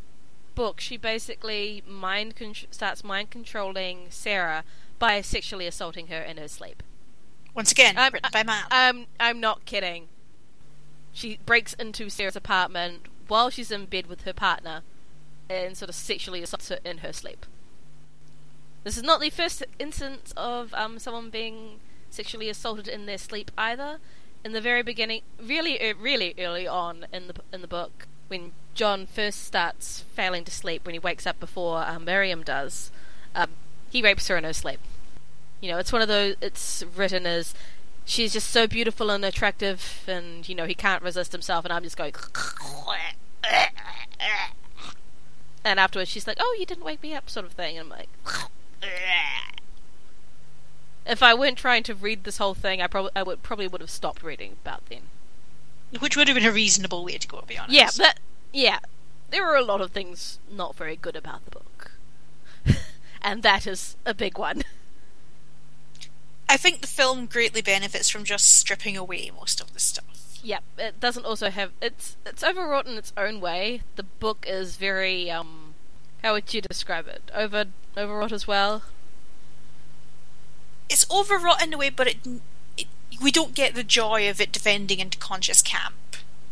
book, 0.54 0.80
she 0.80 0.96
basically 0.96 1.82
mind 1.86 2.36
con- 2.36 2.54
starts 2.70 3.04
mind 3.04 3.30
controlling 3.30 4.06
Sarah 4.10 4.64
by 4.98 5.20
sexually 5.20 5.66
assaulting 5.66 6.08
her 6.08 6.20
in 6.20 6.36
her 6.36 6.48
sleep. 6.48 6.82
Once 7.54 7.72
again, 7.72 7.96
um, 7.98 8.12
written 8.12 8.46
by. 8.46 8.62
I'm 8.70 9.06
I'm 9.18 9.40
not 9.40 9.64
kidding. 9.64 10.08
She 11.12 11.38
breaks 11.46 11.74
into 11.74 12.08
Sarah's 12.08 12.36
apartment 12.36 13.06
while 13.26 13.50
she's 13.50 13.70
in 13.70 13.86
bed 13.86 14.06
with 14.06 14.22
her 14.22 14.32
partner, 14.32 14.82
and 15.48 15.76
sort 15.76 15.88
of 15.88 15.94
sexually 15.94 16.42
assaults 16.42 16.68
her 16.68 16.78
in 16.84 16.98
her 16.98 17.12
sleep. 17.12 17.46
This 18.84 18.96
is 18.96 19.02
not 19.02 19.20
the 19.20 19.30
first 19.30 19.62
instance 19.78 20.32
of 20.36 20.72
um, 20.74 20.98
someone 20.98 21.30
being 21.30 21.80
sexually 22.08 22.48
assaulted 22.48 22.88
in 22.88 23.06
their 23.06 23.18
sleep 23.18 23.50
either. 23.58 23.98
In 24.42 24.52
the 24.52 24.60
very 24.60 24.82
beginning, 24.82 25.22
really, 25.42 25.78
really 25.98 26.34
early 26.38 26.66
on 26.66 27.06
in 27.12 27.26
the 27.26 27.34
in 27.52 27.60
the 27.60 27.68
book, 27.68 28.06
when 28.28 28.52
John 28.74 29.06
first 29.06 29.44
starts 29.44 30.04
failing 30.14 30.44
to 30.44 30.50
sleep, 30.50 30.86
when 30.86 30.94
he 30.94 30.98
wakes 30.98 31.26
up 31.26 31.38
before 31.38 31.84
um, 31.86 32.04
Miriam 32.04 32.42
does, 32.42 32.90
um, 33.34 33.50
he 33.90 34.00
rapes 34.02 34.28
her 34.28 34.36
in 34.36 34.44
her 34.44 34.52
sleep. 34.52 34.80
You 35.60 35.70
know, 35.70 35.78
it's 35.78 35.92
one 35.92 36.00
of 36.00 36.08
those. 36.08 36.36
It's 36.40 36.82
written 36.96 37.26
as 37.26 37.54
she's 38.06 38.32
just 38.32 38.50
so 38.50 38.66
beautiful 38.66 39.10
and 39.10 39.24
attractive, 39.24 40.04
and 40.06 40.48
you 40.48 40.54
know 40.54 40.64
he 40.64 40.74
can't 40.74 41.02
resist 41.02 41.32
himself, 41.32 41.64
and 41.64 41.72
I'm 41.72 41.82
just 41.82 41.96
going. 41.96 42.14
And 45.62 45.78
afterwards, 45.78 46.10
she's 46.10 46.26
like, 46.26 46.38
"Oh, 46.40 46.56
you 46.58 46.64
didn't 46.64 46.84
wake 46.84 47.02
me 47.02 47.14
up," 47.14 47.28
sort 47.28 47.44
of 47.44 47.52
thing. 47.52 47.76
And 47.76 47.92
I'm 47.92 47.98
like, 47.98 48.08
if 51.10 51.22
I 51.22 51.34
weren't 51.34 51.58
trying 51.58 51.82
to 51.84 51.94
read 51.94 52.24
this 52.24 52.38
whole 52.38 52.54
thing, 52.54 52.80
I 52.80 52.86
probably 52.86 53.10
I 53.16 53.22
would 53.22 53.42
probably 53.42 53.66
would 53.68 53.80
have 53.80 53.90
stopped 53.90 54.22
reading 54.22 54.56
about 54.62 54.86
then. 54.86 55.02
Which 55.98 56.16
would 56.16 56.28
have 56.28 56.36
been 56.36 56.46
a 56.46 56.52
reasonable 56.52 57.04
way 57.04 57.18
to 57.18 57.26
go, 57.26 57.40
to 57.40 57.46
be 57.46 57.58
honest. 57.58 57.74
Yeah, 57.74 57.90
but 57.98 58.20
yeah, 58.52 58.78
there 59.30 59.44
are 59.50 59.56
a 59.56 59.64
lot 59.64 59.80
of 59.80 59.90
things 59.90 60.38
not 60.50 60.76
very 60.76 60.94
good 60.94 61.16
about 61.16 61.44
the 61.44 61.50
book, 61.50 61.92
and 63.22 63.42
that 63.42 63.66
is 63.66 63.96
a 64.06 64.14
big 64.14 64.38
one. 64.38 64.62
I 66.48 66.56
think 66.56 66.80
the 66.80 66.86
film 66.86 67.26
greatly 67.26 67.62
benefits 67.62 68.08
from 68.08 68.24
just 68.24 68.56
stripping 68.56 68.96
away 68.96 69.30
most 69.36 69.60
of 69.60 69.72
the 69.72 69.80
stuff. 69.80 70.38
Yep, 70.42 70.62
it 70.78 71.00
doesn't 71.00 71.26
also 71.26 71.50
have 71.50 71.72
it's 71.82 72.16
it's 72.24 72.44
overwrought 72.44 72.86
in 72.86 72.96
its 72.96 73.12
own 73.16 73.40
way. 73.40 73.82
The 73.96 74.04
book 74.04 74.44
is 74.48 74.76
very 74.76 75.30
um 75.30 75.74
how 76.22 76.34
would 76.34 76.52
you 76.54 76.60
describe 76.60 77.08
it? 77.08 77.30
Over 77.34 77.66
overwrought 77.96 78.32
as 78.32 78.46
well. 78.46 78.82
It's 80.90 81.06
overwrought 81.10 81.62
in 81.62 81.72
a 81.72 81.78
way, 81.78 81.88
but 81.88 82.08
it, 82.08 82.16
it 82.76 82.86
we 83.22 83.30
don't 83.30 83.54
get 83.54 83.74
the 83.74 83.84
joy 83.84 84.28
of 84.28 84.40
it 84.40 84.52
defending 84.52 84.98
into 85.00 85.16
conscious 85.16 85.62
camp. 85.62 85.94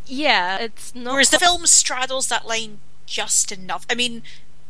Yeah, 0.06 0.58
it's 0.58 0.94
not. 0.94 1.12
Whereas 1.12 1.30
the 1.30 1.38
film 1.38 1.66
straddles 1.66 2.28
that 2.28 2.46
line 2.46 2.78
just 3.04 3.52
enough. 3.52 3.84
I 3.90 3.94
mean, 3.94 4.22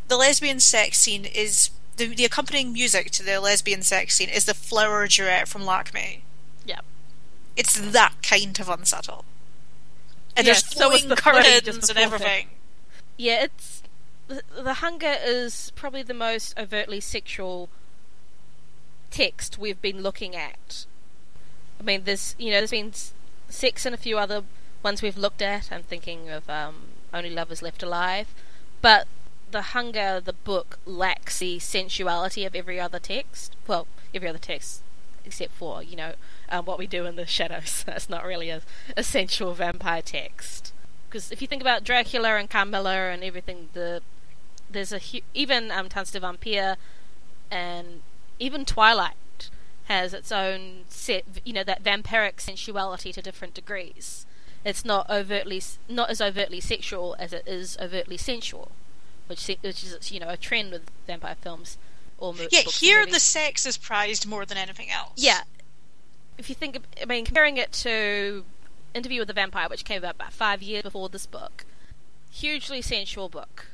the 0.08 0.16
lesbian 0.16 0.60
sex 0.60 0.98
scene 0.98 1.25
is 1.25 1.70
the, 1.96 2.06
the 2.06 2.25
accompanying 2.25 2.72
music 2.72 3.10
to 3.12 3.22
the 3.22 3.40
lesbian 3.40 3.82
sex 3.82 4.16
scene 4.16 4.28
is 4.28 4.46
the 4.46 4.54
flower 4.54 5.06
duet 5.06 5.46
from 5.46 5.62
Lakme. 5.62 6.22
Yeah, 6.64 6.80
it's 7.56 7.78
that 7.78 8.14
kind 8.22 8.58
of 8.58 8.68
unsubtle. 8.68 9.25
And 10.37 10.46
yeah, 10.46 10.54
there's 10.54 10.62
flowing 10.62 11.02
so 11.02 11.08
the 11.08 11.16
curtains 11.16 11.88
and 11.88 11.98
everything. 11.98 12.48
Yeah, 13.16 13.44
it's 13.44 13.82
the, 14.28 14.75
hunger 14.75 15.16
is 15.25 15.72
probably 15.75 16.02
the 16.02 16.14
most 16.14 16.56
overtly 16.58 17.00
sexual 17.00 17.68
text 19.10 19.58
we've 19.58 19.80
been 19.80 20.02
looking 20.02 20.34
at. 20.36 20.86
I 21.80 21.82
mean, 21.82 22.02
there's 22.04 22.34
you 22.38 22.50
know 22.50 22.58
there's 22.58 22.70
been 22.70 22.92
sex 23.48 23.86
and 23.86 23.94
a 23.94 23.98
few 23.98 24.18
other 24.18 24.42
ones 24.82 25.02
we've 25.02 25.16
looked 25.16 25.42
at. 25.42 25.70
I'm 25.72 25.82
thinking 25.82 26.28
of 26.28 26.48
um, 26.48 26.74
Only 27.12 27.30
Lovers 27.30 27.62
Left 27.62 27.82
Alive, 27.82 28.28
but 28.82 29.06
the 29.50 29.62
hunger 29.62 30.20
the 30.20 30.32
book 30.32 30.78
lacks 30.84 31.38
the 31.38 31.58
sensuality 31.58 32.44
of 32.44 32.54
every 32.54 32.78
other 32.78 32.98
text. 32.98 33.56
Well, 33.66 33.86
every 34.14 34.28
other 34.28 34.38
text 34.38 34.82
except 35.24 35.52
for 35.52 35.82
you 35.82 35.96
know 35.96 36.14
um, 36.48 36.64
what 36.64 36.78
we 36.78 36.86
do 36.86 37.06
in 37.06 37.16
the 37.16 37.26
shadows. 37.26 37.84
That's 37.86 38.08
not 38.08 38.24
really 38.24 38.50
a, 38.50 38.62
a 38.96 39.04
sensual 39.04 39.54
vampire 39.54 40.02
text. 40.02 40.72
Because 41.08 41.30
if 41.30 41.40
you 41.40 41.48
think 41.48 41.62
about 41.62 41.84
Dracula 41.84 42.36
and 42.36 42.50
Carmilla 42.50 43.10
and 43.10 43.22
everything, 43.22 43.68
the 43.72 44.02
there's 44.70 44.92
a 44.92 45.00
even 45.34 45.70
um, 45.70 45.88
Tanz 45.88 46.10
der 46.10 46.20
Vampire 46.20 46.76
and 47.50 48.02
even 48.38 48.64
Twilight 48.64 49.50
has 49.85 50.12
its 50.12 50.30
own 50.30 50.85
set, 50.88 51.25
you 51.45 51.52
know, 51.52 51.64
that 51.64 51.83
vampiric 51.83 52.40
sensuality 52.40 53.12
to 53.12 53.23
different 53.23 53.54
degrees. 53.54 54.26
It's 54.64 54.85
not 54.85 55.09
overtly, 55.09 55.62
not 55.88 56.11
as 56.11 56.21
overtly 56.21 56.61
sexual 56.61 57.16
as 57.18 57.33
it 57.33 57.45
is 57.47 57.78
overtly 57.80 58.16
sensual, 58.16 58.73
which 59.28 59.47
which 59.47 59.85
is 59.85 60.12
you 60.12 60.21
know 60.21 60.28
a 60.28 60.37
trend 60.37 60.73
with 60.73 60.90
vampire 61.07 61.37
films. 61.40 61.78
Or 62.18 62.35
yeah, 62.50 62.62
here 62.62 63.07
the 63.07 63.21
sex 63.21 63.64
is 63.64 63.78
prized 63.78 64.26
more 64.26 64.45
than 64.45 64.59
anything 64.59 64.90
else. 64.90 65.12
Yeah, 65.16 65.42
if 66.37 66.49
you 66.49 66.57
think, 66.57 66.80
I 67.00 67.04
mean, 67.04 67.25
comparing 67.25 67.57
it 67.57 67.73
to 67.85 68.45
Interview 68.92 69.21
with 69.21 69.28
the 69.28 69.35
Vampire, 69.35 69.68
which 69.68 69.85
came 69.85 70.04
out 70.04 70.16
about 70.16 70.33
five 70.33 70.61
years 70.61 70.83
before 70.83 71.09
this 71.09 71.26
book, 71.26 71.64
hugely 72.30 72.83
sensual 72.83 73.28
book 73.28 73.66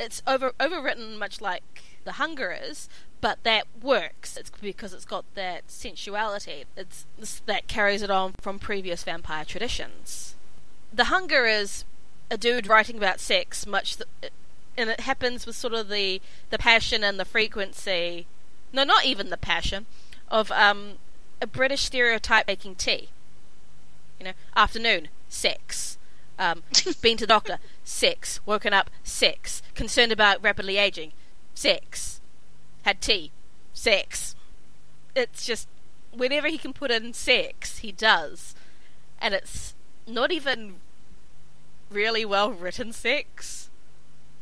it's 0.00 0.22
over 0.26 0.52
overwritten 0.58 1.18
much 1.18 1.40
like 1.40 1.82
The 2.04 2.12
Hunger 2.12 2.52
is, 2.52 2.88
but 3.20 3.42
that 3.42 3.66
works. 3.82 4.36
It's 4.36 4.50
because 4.60 4.94
it's 4.94 5.04
got 5.04 5.24
that 5.34 5.70
sensuality. 5.70 6.64
It's 6.76 7.06
that 7.46 7.68
carries 7.68 8.02
it 8.02 8.10
on 8.10 8.34
from 8.40 8.58
previous 8.58 9.04
vampire 9.04 9.44
traditions. 9.44 10.34
The 10.92 11.04
Hunger 11.04 11.46
is 11.46 11.84
a 12.30 12.38
dude 12.38 12.66
writing 12.66 12.96
about 12.96 13.20
sex, 13.20 13.66
much, 13.66 13.96
th- 13.96 14.32
and 14.76 14.90
it 14.90 15.00
happens 15.00 15.46
with 15.46 15.56
sort 15.56 15.74
of 15.74 15.88
the 15.88 16.20
the 16.50 16.58
passion 16.58 17.04
and 17.04 17.18
the 17.18 17.24
frequency. 17.24 18.26
No, 18.72 18.84
not 18.84 19.04
even 19.04 19.30
the 19.30 19.36
passion 19.36 19.86
of 20.30 20.50
um, 20.52 20.92
a 21.42 21.46
British 21.46 21.82
stereotype 21.82 22.46
making 22.46 22.76
tea. 22.76 23.08
You 24.18 24.26
know, 24.26 24.32
afternoon, 24.56 25.08
sex. 25.28 25.98
Um, 26.38 26.62
been 27.02 27.16
to 27.18 27.24
the 27.24 27.34
doctor, 27.34 27.58
sex. 27.84 28.40
Woken 28.46 28.72
up, 28.72 28.90
sex. 29.02 29.62
Concerned 29.74 30.12
about 30.12 30.42
rapidly 30.42 30.76
aging, 30.78 31.12
sex. 31.60 32.20
Had 32.82 33.00
tea, 33.00 33.30
sex. 33.74 34.34
It's 35.14 35.44
just 35.44 35.68
whenever 36.12 36.48
he 36.48 36.58
can 36.58 36.72
put 36.72 36.90
in 36.90 37.12
sex, 37.12 37.78
he 37.78 37.92
does, 37.92 38.54
and 39.20 39.34
it's 39.34 39.74
not 40.06 40.32
even 40.32 40.76
really 41.90 42.24
well 42.24 42.50
written 42.50 42.92
sex. 42.92 43.68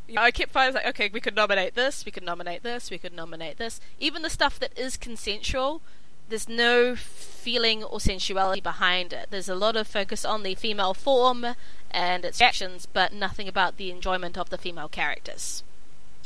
You 0.06 0.14
know, 0.14 0.22
I 0.22 0.30
kept 0.30 0.52
finding 0.52 0.76
like, 0.76 0.86
okay, 0.86 1.10
we 1.12 1.20
could 1.20 1.34
nominate 1.34 1.74
this, 1.74 2.04
we 2.04 2.12
could 2.12 2.22
nominate 2.22 2.62
this, 2.62 2.90
we 2.90 2.98
could 2.98 3.12
nominate 3.12 3.58
this. 3.58 3.80
Even 3.98 4.22
the 4.22 4.30
stuff 4.30 4.58
that 4.60 4.78
is 4.78 4.96
consensual, 4.96 5.82
there's 6.28 6.48
no 6.48 6.94
feeling 6.94 7.82
or 7.82 8.00
sensuality 8.00 8.60
behind 8.62 9.12
it. 9.12 9.26
There's 9.30 9.48
a 9.48 9.54
lot 9.54 9.76
of 9.76 9.86
focus 9.86 10.24
on 10.24 10.42
the 10.42 10.54
female 10.54 10.94
form 10.94 11.44
and 11.90 12.24
its 12.24 12.40
actions, 12.40 12.86
but 12.86 13.12
nothing 13.12 13.48
about 13.48 13.76
the 13.76 13.90
enjoyment 13.90 14.38
of 14.38 14.50
the 14.50 14.58
female 14.58 14.88
characters. 14.88 15.62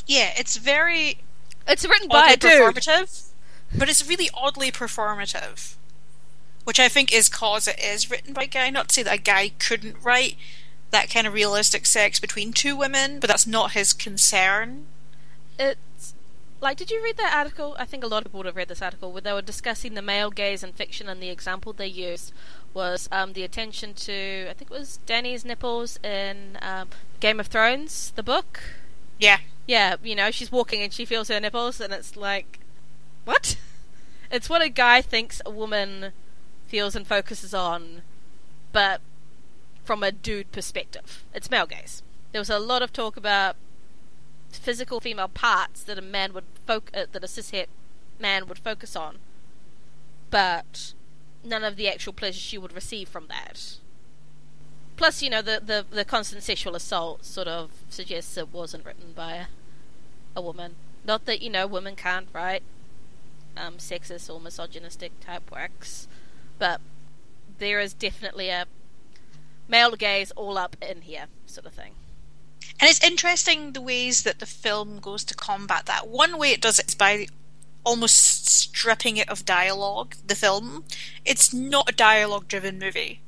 Yeah, 0.07 0.33
it's 0.37 0.57
very. 0.57 1.19
It's 1.67 1.87
written 1.87 2.09
by 2.09 2.33
a 2.33 2.37
dude. 2.37 2.53
performative, 2.53 3.29
but 3.77 3.89
it's 3.89 4.07
really 4.09 4.29
oddly 4.35 4.73
performative, 4.73 5.77
which 6.65 6.81
I 6.81 6.89
think 6.89 7.13
is 7.13 7.29
cause 7.29 7.69
it 7.69 7.79
is 7.79 8.11
written 8.11 8.35
by 8.35 8.45
a 8.45 8.47
guy. 8.47 8.71
Not 8.71 8.89
to 8.89 8.95
say 8.95 9.03
that 9.05 9.15
a 9.15 9.23
guy 9.23 9.53
couldn't 9.59 9.97
write 10.03 10.37
that 10.91 11.11
kind 11.11 11.27
of 11.27 11.33
realistic 11.33 11.87
sex 11.87 12.21
between 12.21 12.53
two 12.53 12.77
women, 12.77 13.19
but 13.19 13.29
that's 13.29 13.47
not 13.47 13.73
his 13.73 13.93
concern. 13.93 14.87
It's 15.59 16.15
like, 16.61 16.77
did 16.77 16.91
you 16.91 17.03
read 17.03 17.17
that 17.17 17.35
article? 17.35 17.75
I 17.79 17.85
think 17.85 18.05
a 18.05 18.07
lot 18.07 18.19
of 18.19 18.25
people 18.25 18.39
would 18.39 18.47
have 18.47 18.57
read 18.57 18.69
this 18.69 18.83
article 18.83 19.11
where 19.11 19.21
they 19.21 19.33
were 19.33 19.43
discussing 19.43 19.95
the 19.95 20.03
male 20.03 20.31
gaze 20.31 20.63
in 20.63 20.73
fiction, 20.73 21.09
and 21.09 21.21
the 21.23 21.29
example 21.29 21.73
they 21.73 21.87
used 21.87 22.33
was 22.73 23.09
um, 23.11 23.33
the 23.33 23.43
attention 23.43 23.95
to, 23.95 24.47
I 24.49 24.53
think 24.55 24.71
it 24.71 24.79
was 24.79 24.99
Dany's 25.07 25.45
nipples 25.45 25.99
in 26.05 26.59
um, 26.63 26.89
Game 27.21 27.41
of 27.41 27.49
Thrones, 27.49 28.13
the 28.15 28.23
book. 28.23 28.61
Yeah. 29.19 29.39
Yeah, 29.67 29.97
you 30.03 30.15
know, 30.15 30.31
she's 30.31 30.53
walking 30.53 30.83
and 30.83 30.93
she 30.93 31.05
feels 31.05 31.29
her 31.29 31.41
nipples, 31.41 31.81
and 31.81 31.93
it's 31.93 32.17
like, 32.17 32.61
what? 33.25 33.57
It's 34.31 34.49
what 34.49 34.63
a 34.63 34.71
guy 34.71 35.03
thinks 35.03 35.43
a 35.45 35.51
woman 35.51 36.13
feels 36.67 36.97
and 36.97 37.07
focuses 37.07 37.53
on, 37.53 38.01
but 38.73 39.03
from 39.85 40.03
a 40.03 40.11
dude 40.11 40.51
perspective. 40.53 41.23
It's 41.35 41.51
male 41.51 41.67
gaze. 41.67 42.03
There 42.33 42.41
was 42.41 42.49
a 42.49 42.59
lot 42.59 42.81
of 42.81 42.95
talk 42.95 43.19
about 43.19 43.57
physical 44.51 45.01
female 45.01 45.29
parts 45.29 45.83
that 45.83 45.99
a 45.99 46.03
man 46.03 46.33
would 46.33 46.45
foc- 46.67 46.97
uh, 46.97 47.05
that 47.13 47.23
a 47.23 47.27
cishet 47.27 47.67
man 48.19 48.47
would 48.49 48.59
focus 48.59 48.97
on, 48.97 49.19
but 50.31 50.95
none 51.45 51.63
of 51.63 51.77
the 51.77 51.89
actual 51.89 52.15
pleasure 52.15 52.41
she 52.41 52.57
would 52.57 52.73
receive 52.73 53.09
from 53.11 53.27
that. 53.29 53.77
Plus, 54.97 55.23
you 55.23 55.31
know, 55.31 55.43
the, 55.43 55.61
the, 55.65 55.85
the 55.91 56.05
constant 56.05 56.43
sexual 56.43 56.77
assault 56.77 57.25
sort 57.25 57.49
of 57.49 57.71
suggests 57.89 58.37
it 58.37 58.53
wasn't 58.53 58.85
written 58.85 59.13
by 59.15 59.35
a, 59.35 59.47
a 60.37 60.43
woman. 60.43 60.75
Not 61.05 61.25
that, 61.27 61.43
you 61.43 61.51
know, 61.51 61.67
women 61.67 61.97
can't 61.97 62.29
write 62.33 62.63
um, 63.57 63.75
sexist 63.75 64.33
or 64.33 64.41
misogynistic 64.41 65.19
type 65.21 65.51
works, 65.51 66.07
but 66.59 66.81
there 67.59 67.81
is 67.81 67.95
definitely 67.95 68.49
a 68.49 68.67
male 69.69 69.97
gaze 69.97 70.31
all 70.33 70.59
up 70.59 70.77
in 70.81 71.03
here, 71.03 71.27
sort 71.47 71.67
of 71.67 71.73
thing. 71.73 71.93
And 72.81 72.89
it's 72.91 73.03
interesting 73.03 73.73
the 73.73 73.81
ways 73.81 74.23
that 74.23 74.39
the 74.39 74.47
film 74.47 74.99
goes 74.99 75.25
to 75.25 75.35
combat 75.35 75.87
that. 75.87 76.09
One 76.09 76.39
way 76.39 76.51
it 76.51 76.61
does 76.61 76.79
it 76.79 76.89
is 76.89 76.95
by 76.95 77.27
almost 77.85 78.47
stripping 78.47 79.17
it 79.17 79.29
of 79.29 79.45
dialogue, 79.45 80.15
the 80.27 80.35
film. 80.35 80.85
It's 81.25 81.53
not 81.53 81.91
a 81.91 81.95
dialogue 81.95 82.49
driven 82.49 82.79
movie. 82.79 83.21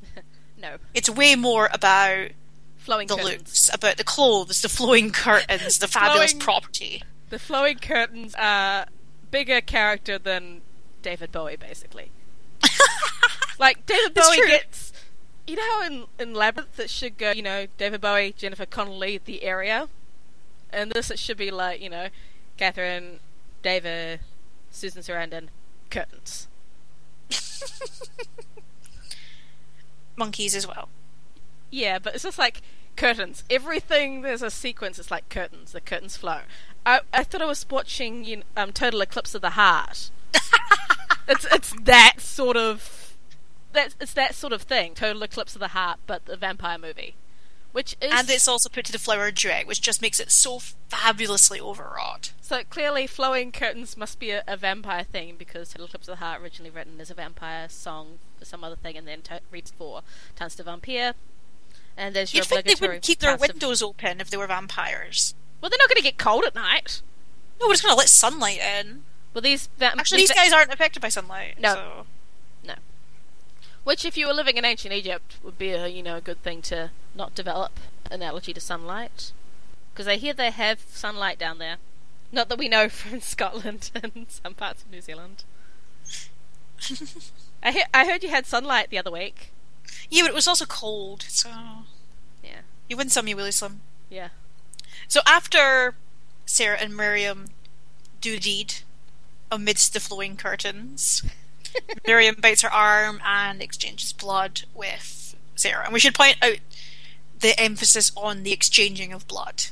No. 0.64 0.77
It's 0.94 1.11
way 1.11 1.37
more 1.37 1.68
about 1.72 2.29
flowing 2.77 3.07
the 3.09 3.16
curtains. 3.16 3.33
looks, 3.33 3.70
about 3.72 3.96
the 3.96 4.05
clothes, 4.05 4.62
the 4.62 4.68
flowing 4.68 5.11
curtains, 5.11 5.79
the 5.79 5.88
fabulous 5.98 6.33
Flowing- 6.33 6.40
property. 6.40 7.03
The 7.31 7.38
flowing 7.38 7.79
curtains 7.79 8.35
are 8.38 8.87
bigger 9.31 9.61
character 9.61 10.18
than 10.18 10.61
David 11.03 11.33
Bowie, 11.33 11.57
basically. 11.57 12.11
like 13.59 13.85
David 13.87 14.14
Bowie 14.14 14.37
gets, 14.46 14.92
you 15.46 15.57
know, 15.57 15.62
how 15.62 15.83
in 15.87 16.05
in 16.18 16.35
Labyrinth 16.35 16.79
it 16.79 16.90
should 16.90 17.18
go, 17.18 17.33
you 17.33 17.42
know, 17.42 17.66
David 17.79 18.00
Bowie, 18.00 18.35
Jennifer 18.37 18.66
Connelly, 18.66 19.20
the 19.24 19.42
area, 19.42 19.88
and 20.72 20.92
this 20.92 21.11
it 21.11 21.18
should 21.18 21.37
be 21.37 21.50
like, 21.50 21.81
you 21.81 21.90
know, 21.90 22.09
Catherine, 22.57 23.20
David, 23.62 24.20
Susan 24.70 25.03
Sarandon, 25.03 25.48
curtains. 25.90 26.46
Monkeys 30.16 30.55
as 30.55 30.66
well. 30.66 30.88
Yeah, 31.70 31.98
but 31.98 32.14
it's 32.14 32.24
just 32.24 32.38
like 32.38 32.62
curtains. 32.96 33.42
Everything 33.50 34.22
there's 34.22 34.42
a 34.42 34.50
sequence. 34.50 34.98
It's 34.98 35.11
like 35.11 35.29
curtains. 35.29 35.72
The 35.72 35.81
curtains 35.81 36.16
flow. 36.16 36.40
I 36.87 37.00
I 37.12 37.24
thought 37.24 37.42
I 37.42 37.46
was 37.46 37.66
watching 37.68 38.24
you 38.24 38.37
know, 38.38 38.42
um 38.57 38.72
Total 38.72 39.00
Eclipse 39.00 39.35
of 39.35 39.42
the 39.42 39.50
Heart. 39.50 40.11
it's 41.29 41.46
it's 41.53 41.72
that 41.83 42.14
sort 42.20 42.57
of 42.57 43.16
that 43.72 43.94
it's 44.00 44.12
that 44.14 44.35
sort 44.35 44.53
of 44.53 44.62
thing. 44.62 44.94
Total 44.94 45.22
Eclipse 45.22 45.55
of 45.57 45.61
the 45.61 45.68
Heart, 45.68 46.00
but 46.07 46.27
the 46.27 46.37
vampire 46.37 46.79
movie, 46.79 47.16
which 47.72 47.96
is 48.00 48.12
And 48.12 48.31
it's 48.31 48.46
also 48.46 48.68
put 48.68 48.85
to 48.85 48.92
the 48.92 48.98
flower 48.98 49.31
duet, 49.33 49.66
which 49.66 49.81
just 49.81 50.00
makes 50.00 50.20
it 50.20 50.31
so 50.31 50.61
fabulously 50.88 51.61
overwrought. 51.61 52.33
so 52.40 52.62
clearly 52.70 53.09
flowing 53.09 53.50
curtains 53.50 53.96
must 53.96 54.20
be 54.20 54.31
a, 54.31 54.44
a 54.46 54.57
vampire 54.57 55.03
thing 55.03 55.35
because 55.37 55.70
Total 55.70 55.87
Eclipse 55.87 56.07
of 56.07 56.18
the 56.18 56.24
Heart 56.24 56.40
originally 56.42 56.70
written 56.70 57.00
as 57.00 57.11
a 57.11 57.14
vampire 57.14 57.68
song 57.68 58.18
some 58.44 58.62
other 58.64 58.76
thing, 58.76 58.96
and 58.96 59.07
then 59.07 59.22
to- 59.22 59.40
reads 59.50 59.70
for 59.70 60.02
Tanz 60.37 60.54
der 60.57 60.64
Vampire. 60.64 61.14
And 61.96 62.14
there's 62.14 62.35
your 62.35 62.40
You'd 62.42 62.48
think 62.48 62.64
they 62.66 62.74
wouldn't 62.87 63.02
keep 63.04 63.20
their 63.20 63.33
cast 63.37 63.44
of- 63.44 63.54
windows 63.54 63.83
open 63.83 64.20
if 64.20 64.30
they 64.30 64.37
were 64.37 64.46
vampires. 64.46 65.35
Well, 65.61 65.70
they're 65.70 65.78
not 65.78 65.88
going 65.88 65.96
to 65.96 66.02
get 66.02 66.18
cold 66.18 66.44
at 66.44 66.54
night. 66.54 67.02
No, 67.61 67.66
we're 67.68 67.74
just 67.74 67.85
going 67.85 67.94
to 67.94 67.98
let 67.98 68.09
sunlight 68.09 68.59
in. 68.59 69.04
Well, 69.33 69.42
these 69.42 69.68
va- 69.78 69.92
Actually, 69.96 70.18
these 70.22 70.28
va- 70.30 70.35
guys 70.37 70.52
aren't 70.52 70.72
affected 70.72 71.00
by 71.00 71.09
sunlight. 71.09 71.59
No. 71.61 71.74
so- 71.74 72.07
which, 73.85 74.07
if 74.07 74.16
you 74.16 74.26
were 74.26 74.33
living 74.33 74.57
in 74.57 74.64
ancient 74.64 74.94
Egypt, 74.94 75.37
would 75.42 75.59
be 75.59 75.68
a 75.72 75.87
you 75.88 76.02
know 76.02 76.16
a 76.16 76.20
good 76.22 76.42
thing 76.42 76.62
to 76.62 76.90
not 77.14 77.35
develop 77.35 77.78
an 78.11 78.22
allergy 78.22 78.54
to 78.54 78.61
sunlight, 78.61 79.33
because 79.92 80.09
I 80.09 80.16
hear 80.16 80.33
they 80.33 80.50
have 80.50 80.80
sunlight 80.88 81.38
down 81.38 81.59
there. 81.59 81.76
Not 82.33 82.48
that 82.48 82.57
we 82.57 82.66
know 82.66 82.88
from 83.00 83.20
Scotland 83.20 83.90
and 83.94 84.24
some 84.30 84.54
parts 84.54 84.83
of 84.85 84.90
New 84.90 85.02
Zealand. 85.02 85.44
I 87.64 87.72
he- 87.72 87.85
I 87.94 88.05
heard 88.05 88.22
you 88.22 88.29
had 88.31 88.46
sunlight 88.46 88.90
the 88.90 88.98
other 88.98 89.11
week. 89.11 89.50
Yeah, 90.11 90.22
but 90.22 90.31
it 90.31 90.35
was 90.35 90.46
also 90.48 90.66
cold, 90.66 91.24
so 91.29 91.48
Yeah, 92.42 92.61
you 92.88 92.96
win 92.96 93.09
some, 93.09 93.27
you 93.27 93.37
lose 93.37 93.57
some. 93.57 93.81
yeah. 94.11 94.29
So 95.09 95.20
after 95.27 95.94
Sarah 96.46 96.79
and 96.79 96.96
Miriam 96.96 97.48
do 98.20 98.33
the 98.33 98.40
deed 98.40 98.74
amidst 99.50 99.92
the 99.92 100.00
flowing 100.00 100.37
curtains, 100.37 101.22
Miriam 102.07 102.37
bites 102.40 102.62
her 102.62 102.72
arm 102.72 103.20
and 103.24 103.61
exchanges 103.62 104.12
blood 104.12 104.62
with 104.74 105.35
Sarah. 105.57 105.85
And 105.85 105.92
we 105.92 106.00
should 106.00 106.14
point 106.14 106.37
out 106.42 106.59
the 107.40 107.59
emphasis 107.61 108.12
on 108.16 108.42
the 108.42 108.53
exchanging 108.53 109.12
of 109.12 109.27
blood. 109.29 109.64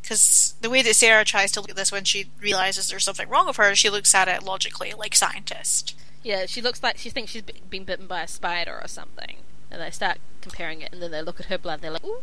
Because 0.00 0.54
the 0.60 0.70
way 0.70 0.82
that 0.82 0.94
Sarah 0.96 1.24
tries 1.24 1.52
to 1.52 1.60
look 1.60 1.70
at 1.70 1.76
this 1.76 1.92
when 1.92 2.04
she 2.04 2.26
realizes 2.40 2.88
there's 2.88 3.04
something 3.04 3.28
wrong 3.28 3.46
with 3.46 3.56
her, 3.56 3.74
she 3.74 3.88
looks 3.90 4.14
at 4.14 4.28
it 4.28 4.42
logically, 4.42 4.92
like 4.92 5.14
scientist. 5.14 5.94
Yeah, 6.22 6.46
she 6.46 6.60
looks 6.60 6.82
like 6.82 6.98
she 6.98 7.10
thinks 7.10 7.32
she's 7.32 7.42
been 7.42 7.84
bitten 7.84 8.06
by 8.06 8.22
a 8.22 8.28
spider 8.28 8.78
or 8.80 8.88
something. 8.88 9.36
And 9.70 9.80
they 9.80 9.90
start 9.90 10.18
comparing 10.40 10.80
it, 10.80 10.92
and 10.92 11.02
then 11.02 11.10
they 11.10 11.22
look 11.22 11.40
at 11.40 11.46
her 11.46 11.58
blood 11.58 11.74
and 11.74 11.82
they're 11.82 11.90
like, 11.92 12.04
ooh. 12.04 12.22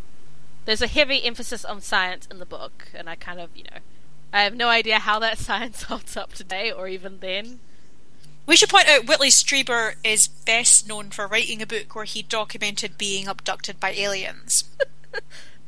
There's 0.65 0.81
a 0.81 0.88
heavy 0.88 1.23
emphasis 1.23 1.65
on 1.65 1.81
science 1.81 2.27
in 2.29 2.39
the 2.39 2.45
book, 2.45 2.89
and 2.93 3.09
I 3.09 3.15
kind 3.15 3.39
of, 3.39 3.49
you 3.55 3.63
know, 3.63 3.79
I 4.31 4.43
have 4.43 4.55
no 4.55 4.67
idea 4.67 4.99
how 4.99 5.17
that 5.19 5.38
science 5.39 5.83
holds 5.83 6.15
up 6.15 6.33
today 6.33 6.71
or 6.71 6.88
even 6.88 7.19
then. 7.19 7.59
We 8.45 8.55
should 8.55 8.69
point 8.69 8.89
out 8.89 9.07
Whitley 9.07 9.29
Strieber 9.29 9.95
is 10.03 10.27
best 10.27 10.88
known 10.88 11.12
for 11.12 11.27
writing 11.27 11.62
a 11.62 11.67
book 11.67 11.95
where 11.95 12.05
he 12.05 12.21
documented 12.21 12.97
being 12.97 13.27
abducted 13.27 13.79
by 13.79 13.91
aliens. 13.91 14.65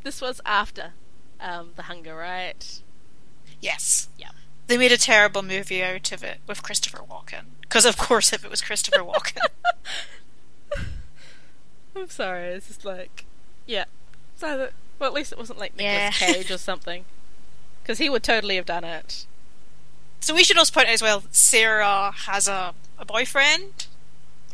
This 0.03 0.21
was 0.21 0.41
after 0.45 0.93
um, 1.39 1.71
The 1.75 1.83
Hunger, 1.83 2.15
right? 2.15 2.81
Yes. 3.59 4.09
Yeah. 4.17 4.31
They 4.71 4.77
made 4.77 4.93
a 4.93 4.97
terrible 4.97 5.43
movie 5.43 5.83
out 5.83 6.13
of 6.13 6.23
it 6.23 6.37
with 6.47 6.63
Christopher 6.63 6.99
Walken. 6.99 7.43
Because, 7.59 7.83
of 7.83 7.97
course, 7.97 8.31
if 8.31 8.45
it 8.45 8.49
was 8.49 8.61
Christopher 8.61 9.03
Walken. 9.03 9.41
I'm 11.93 12.07
sorry, 12.07 12.45
it's 12.53 12.67
just 12.67 12.85
like, 12.85 13.25
yeah. 13.65 13.83
So, 14.37 14.57
that, 14.57 14.73
well, 14.97 15.09
at 15.09 15.13
least 15.13 15.33
it 15.33 15.37
wasn't 15.37 15.59
like 15.59 15.75
Nicolas 15.75 16.21
Yeah. 16.21 16.33
Cage 16.33 16.49
or 16.51 16.57
something. 16.57 17.03
Because 17.83 17.97
he 17.97 18.09
would 18.09 18.23
totally 18.23 18.55
have 18.55 18.65
done 18.65 18.85
it. 18.85 19.25
so 20.21 20.33
we 20.33 20.45
should 20.45 20.57
also 20.57 20.71
point 20.73 20.87
out 20.87 20.93
as 20.93 21.01
well 21.01 21.23
Sarah 21.31 22.11
has 22.27 22.47
a, 22.47 22.73
a 22.97 23.03
boyfriend, 23.03 23.87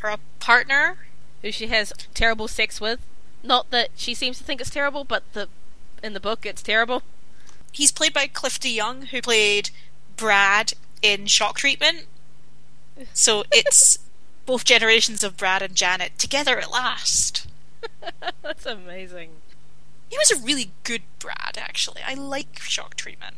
or 0.02 0.10
a 0.10 0.20
partner. 0.40 0.98
Who 1.44 1.52
she 1.52 1.68
has 1.68 1.94
terrible 2.16 2.48
sex 2.48 2.82
with. 2.82 3.00
Not 3.44 3.70
that 3.70 3.90
she 3.96 4.16
seems 4.16 4.40
to 4.40 4.44
think 4.44 4.62
it's 4.62 4.72
terrible, 4.72 5.04
but 5.04 5.22
the 5.34 5.48
in 6.02 6.14
the 6.14 6.20
book 6.20 6.44
it's 6.44 6.64
terrible. 6.64 7.04
He's 7.72 7.92
played 7.92 8.14
by 8.14 8.26
Cliff 8.26 8.66
Young, 8.66 9.04
who 9.04 9.22
played 9.22 9.70
Brad 10.18 10.74
in 11.02 11.28
Shock 11.28 11.58
Treatment. 11.58 12.06
So 13.14 13.44
it's 13.52 14.00
both 14.46 14.66
generations 14.66 15.24
of 15.24 15.38
Brad 15.38 15.62
and 15.62 15.76
Janet 15.76 16.18
together 16.18 16.60
at 16.60 16.72
last. 16.72 17.48
That's 18.42 18.66
amazing. 18.66 19.30
He 20.10 20.18
was 20.18 20.32
a 20.32 20.40
really 20.40 20.72
good 20.84 21.04
Brad, 21.20 21.58
actually. 21.58 22.02
I 22.06 22.14
like 22.14 22.60
Shock 22.60 22.96
Treatment. 22.96 23.36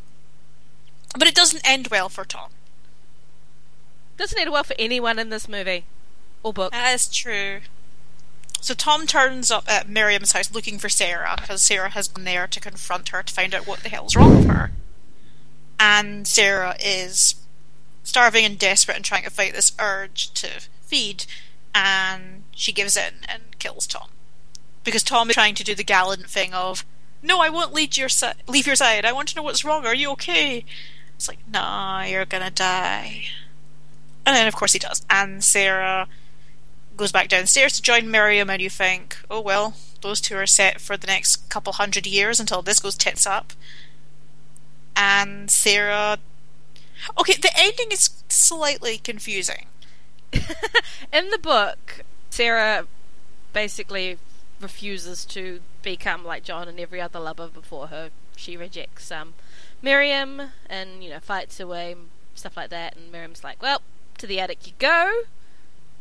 But 1.18 1.28
it 1.28 1.36
doesn't 1.36 1.68
end 1.68 1.88
well 1.88 2.10
for 2.10 2.24
Tom. 2.26 2.52
Doesn't 4.18 4.40
end 4.40 4.52
well 4.52 4.64
for 4.64 4.76
anyone 4.78 5.18
in 5.18 5.30
this 5.30 5.48
movie 5.48 5.86
or 6.44 6.54
book. 6.54 6.72
That's 6.72 7.08
true. 7.16 7.62
So 8.62 8.74
Tom 8.74 9.08
turns 9.08 9.50
up 9.50 9.64
at 9.68 9.88
Miriam's 9.88 10.34
house 10.34 10.54
looking 10.54 10.78
for 10.78 10.90
Sarah 10.90 11.36
because 11.40 11.62
Sarah 11.62 11.90
has 11.90 12.08
gone 12.08 12.26
there 12.26 12.46
to 12.48 12.60
confront 12.60 13.10
her 13.10 13.24
to 13.24 13.34
find 13.34 13.56
out 13.56 13.66
what 13.66 13.80
the 13.80 13.90
hell's 13.90 14.16
wrong 14.16 14.38
with 14.38 14.48
her. 14.48 14.72
And 15.80 16.28
Sarah 16.28 16.76
is 16.80 17.36
starving 18.04 18.44
and 18.44 18.60
desperate 18.60 18.98
and 18.98 19.06
trying 19.06 19.24
to 19.24 19.30
fight 19.30 19.54
this 19.54 19.72
urge 19.80 20.32
to 20.34 20.62
feed, 20.82 21.26
and 21.74 22.44
she 22.56 22.74
gives 22.74 22.98
in 22.98 23.26
and 23.28 23.58
kills 23.60 23.88
Tom 23.88 24.10
because 24.84 25.04
Tom 25.04 25.30
is 25.30 25.36
trying 25.36 25.56
to 25.56 25.64
do 25.64 25.76
the 25.76 25.84
gallant 25.84 26.30
thing 26.30 26.54
of, 26.54 26.84
"No, 27.22 27.40
I 27.40 27.50
won't 27.50 27.74
leave 27.74 27.96
your 27.96 28.10
si- 28.10 28.32
leave 28.48 28.68
your 28.68 28.76
side. 28.76 29.06
I 29.06 29.12
want 29.12 29.30
to 29.30 29.36
know 29.36 29.44
what's 29.44 29.64
wrong. 29.64 29.86
Are 29.86 29.96
you 29.96 30.12
okay?" 30.12 30.66
It's 31.16 31.28
like, 31.28 31.48
"Nah, 31.48 32.04
you're 32.04 32.26
gonna 32.26 32.50
die." 32.50 33.30
And 34.26 34.36
then, 34.36 34.48
of 34.48 34.56
course, 34.56 34.74
he 34.74 34.80
does. 34.80 35.06
And 35.10 35.44
Sarah 35.44 36.08
goes 36.98 37.12
back 37.12 37.30
downstairs 37.30 37.74
to 37.74 37.82
join 37.82 38.12
Miriam, 38.12 38.50
and 38.50 38.62
you 38.62 38.70
think, 38.70 39.18
"Oh 39.30 39.40
well, 39.40 39.76
those 40.02 40.20
two 40.20 40.36
are 40.36 40.48
set 40.48 40.82
for 40.82 40.98
the 40.98 41.08
next 41.08 41.50
couple 41.50 41.74
hundred 41.74 42.06
years 42.06 42.40
until 42.40 42.62
this 42.62 42.80
goes 42.80 42.96
tits 42.96 43.26
up." 43.26 43.54
And 45.02 45.50
Sarah, 45.50 46.18
okay, 47.18 47.36
the 47.36 47.52
ending 47.56 47.88
is 47.94 48.22
slightly 48.28 48.98
confusing. 48.98 49.68
in 51.14 51.30
the 51.30 51.40
book, 51.42 52.04
Sarah 52.30 52.86
basically 53.54 54.18
refuses 54.60 55.24
to 55.24 55.62
become 55.84 56.26
like 56.26 56.44
John 56.44 56.68
and 56.68 56.82
every 56.82 57.00
other 57.00 57.18
lover 57.18 57.48
before 57.48 57.88
her. 57.88 58.10
She 58.36 58.58
rejects 58.58 59.10
um, 59.10 59.36
Miriam 59.82 60.52
and 60.70 61.02
you 61.02 61.10
know 61.10 61.22
fights 61.22 61.62
away 61.62 61.96
stuff 62.36 62.58
like 62.58 62.70
that. 62.70 62.98
And 62.98 63.10
Miriam's 63.10 63.42
like, 63.42 63.62
"Well, 63.62 63.82
to 64.18 64.28
the 64.28 64.42
attic 64.42 64.68
you 64.68 64.74
go." 64.80 65.22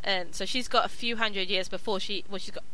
And 0.03 0.35
so 0.35 0.45
she's 0.45 0.67
got 0.67 0.85
a 0.85 0.89
few 0.89 1.19
hundred 1.19 1.47
years 1.49 1.69
before 1.69 2.01
she. 2.01 2.25
Well, 2.29 2.41
she's 2.41 2.51
got. 2.51 2.65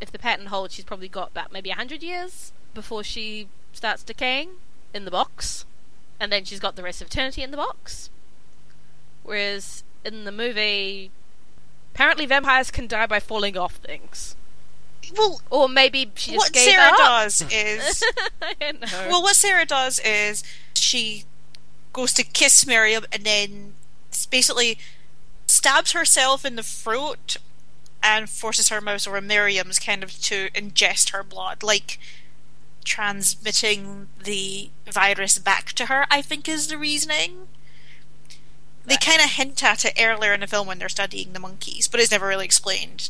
If 0.00 0.10
the 0.10 0.18
pattern 0.18 0.46
holds, 0.46 0.74
she's 0.74 0.84
probably 0.84 1.08
got 1.08 1.30
about 1.30 1.52
maybe 1.52 1.70
a 1.70 1.76
hundred 1.76 2.02
years 2.02 2.52
before 2.74 3.04
she 3.04 3.46
starts 3.72 4.02
decaying 4.02 4.50
in 4.94 5.04
the 5.04 5.10
box, 5.10 5.66
and 6.20 6.32
then 6.32 6.44
she's 6.44 6.60
got 6.60 6.76
the 6.76 6.82
rest 6.82 7.02
of 7.02 7.08
eternity 7.08 7.42
in 7.42 7.50
the 7.50 7.56
box. 7.56 8.08
Whereas 9.22 9.82
in 10.04 10.24
the 10.24 10.32
movie, 10.32 11.10
apparently 11.94 12.26
vampires 12.26 12.70
can 12.70 12.86
die 12.86 13.06
by 13.06 13.20
falling 13.20 13.58
off 13.58 13.76
things. 13.76 14.36
Well, 15.16 15.42
or 15.50 15.68
maybe 15.68 16.10
she 16.14 16.32
just 16.32 16.46
what 16.46 16.52
gave 16.52 16.70
Sarah 16.70 16.92
up. 16.92 16.96
does 16.96 17.42
is 17.50 18.04
I 18.42 18.72
know. 18.72 19.08
well, 19.08 19.22
what 19.22 19.36
Sarah 19.36 19.66
does 19.66 19.98
is 20.00 20.42
she 20.74 21.24
goes 21.92 22.12
to 22.14 22.22
kiss 22.22 22.66
Miriam 22.66 23.04
and 23.12 23.24
then 23.24 23.74
basically 24.30 24.78
stabs 25.46 25.92
herself 25.92 26.44
in 26.44 26.56
the 26.56 26.62
throat 26.62 27.36
and 28.02 28.28
forces 28.28 28.68
her 28.68 28.80
mouth 28.80 29.06
over 29.06 29.20
Miriam's 29.20 29.78
kind 29.78 30.02
of 30.02 30.20
to 30.22 30.50
ingest 30.50 31.10
her 31.12 31.22
blood, 31.22 31.62
like 31.62 31.98
transmitting 32.84 34.08
the 34.22 34.70
virus 34.90 35.38
back 35.38 35.72
to 35.72 35.86
her. 35.86 36.06
I 36.10 36.22
think 36.22 36.48
is 36.48 36.68
the 36.68 36.78
reasoning. 36.78 37.48
They 38.86 38.96
kind 38.96 39.20
of 39.20 39.30
hint 39.30 39.64
at 39.64 39.84
it 39.84 39.94
earlier 39.98 40.34
in 40.34 40.40
the 40.40 40.46
film 40.46 40.66
when 40.66 40.78
they're 40.78 40.88
studying 40.90 41.32
the 41.32 41.40
monkeys, 41.40 41.88
but 41.88 42.00
it's 42.00 42.10
never 42.10 42.26
really 42.26 42.44
explained. 42.44 43.08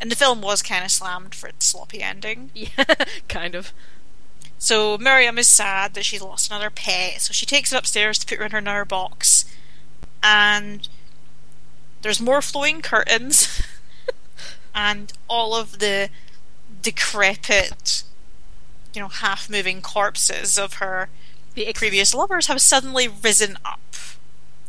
And 0.00 0.10
the 0.10 0.16
film 0.16 0.40
was 0.40 0.62
kind 0.62 0.84
of 0.84 0.90
slammed 0.90 1.34
for 1.34 1.48
its 1.48 1.66
sloppy 1.66 2.02
ending. 2.02 2.50
yeah, 2.54 2.84
kind 3.28 3.54
of. 3.54 3.72
So 4.58 4.96
Miriam 4.96 5.38
is 5.38 5.48
sad 5.48 5.94
that 5.94 6.04
she's 6.04 6.22
lost 6.22 6.50
another 6.50 6.70
pet, 6.70 7.20
so 7.20 7.32
she 7.32 7.44
takes 7.44 7.72
it 7.72 7.76
upstairs 7.76 8.18
to 8.18 8.26
put 8.26 8.38
her 8.38 8.44
in 8.44 8.52
her 8.52 8.58
another 8.58 8.84
box. 8.84 9.44
And 10.22 10.88
there's 12.02 12.20
more 12.20 12.40
flowing 12.40 12.80
curtains 12.80 13.62
and 14.74 15.12
all 15.28 15.54
of 15.54 15.78
the 15.78 16.08
decrepit, 16.82 18.02
you 18.96 19.02
know, 19.02 19.08
half 19.08 19.48
moving 19.50 19.82
corpses 19.82 20.56
of 20.58 20.74
her 20.74 21.08
The 21.54 21.66
ex- 21.66 21.78
previous 21.78 22.14
lovers 22.14 22.46
have 22.48 22.60
suddenly 22.60 23.06
risen 23.08 23.58
up 23.64 23.80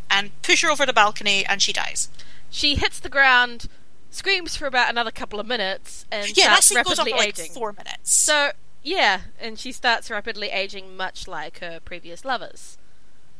and 0.09 0.31
push 0.41 0.61
her 0.63 0.69
over 0.69 0.85
the 0.85 0.93
balcony 0.93 1.45
and 1.45 1.61
she 1.61 1.73
dies. 1.73 2.09
she 2.49 2.75
hits 2.75 2.99
the 2.99 3.09
ground, 3.09 3.67
screams 4.11 4.55
for 4.55 4.67
about 4.67 4.89
another 4.89 5.11
couple 5.11 5.39
of 5.39 5.45
minutes, 5.47 6.05
and 6.11 6.35
Yeah, 6.37 6.47
that 6.47 6.63
starts 6.63 6.67
scene 6.67 6.83
goes 6.83 6.99
on 6.99 7.05
rapidly 7.05 7.11
for 7.11 7.17
like 7.17 7.39
aging. 7.39 7.51
four 7.53 7.71
minutes. 7.73 8.11
So 8.13 8.51
yeah, 8.83 9.21
and 9.39 9.57
she 9.59 9.71
starts 9.71 10.09
rapidly 10.09 10.49
aging, 10.49 10.95
much 10.95 11.27
like 11.27 11.59
her 11.59 11.79
previous 11.83 12.23
lovers 12.23 12.77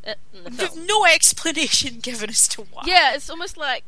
uh, 0.05 0.13
the 0.33 0.49
There's 0.49 0.75
no 0.75 1.05
explanation 1.05 1.99
given 2.01 2.29
as 2.29 2.47
to 2.49 2.61
why. 2.63 2.83
Yeah, 2.85 3.13
it's 3.15 3.29
almost 3.29 3.55
like 3.57 3.83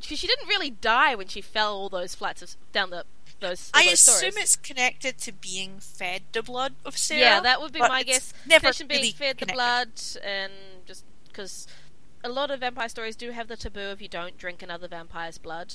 she, 0.00 0.16
she 0.16 0.26
didn't 0.26 0.48
really 0.48 0.70
die 0.70 1.14
when 1.14 1.28
she 1.28 1.40
fell 1.40 1.74
all 1.74 1.88
those 1.88 2.14
flights 2.14 2.42
of 2.42 2.56
down 2.72 2.90
the 2.90 3.04
those. 3.40 3.70
I 3.74 3.84
those 3.84 3.94
assume 3.94 4.32
stories. 4.32 4.36
it's 4.36 4.56
connected 4.56 5.18
to 5.18 5.32
being 5.32 5.78
fed 5.78 6.22
the 6.32 6.42
blood 6.42 6.74
of 6.84 6.96
Sarah. 6.96 7.20
Yeah, 7.20 7.40
that 7.40 7.60
would 7.60 7.72
be 7.72 7.80
my 7.80 8.02
guess. 8.02 8.32
Never 8.46 8.72
being 8.72 8.88
really 8.88 9.10
fed 9.10 9.38
the 9.38 9.46
blood, 9.46 9.88
and 10.24 10.52
just 10.86 11.04
because 11.28 11.66
a 12.22 12.28
lot 12.28 12.50
of 12.50 12.60
vampire 12.60 12.88
stories 12.88 13.16
do 13.16 13.30
have 13.30 13.48
the 13.48 13.56
taboo 13.56 13.90
if 13.90 14.00
you 14.00 14.08
don't 14.08 14.38
drink 14.38 14.62
another 14.62 14.88
vampire's 14.88 15.38
blood. 15.38 15.74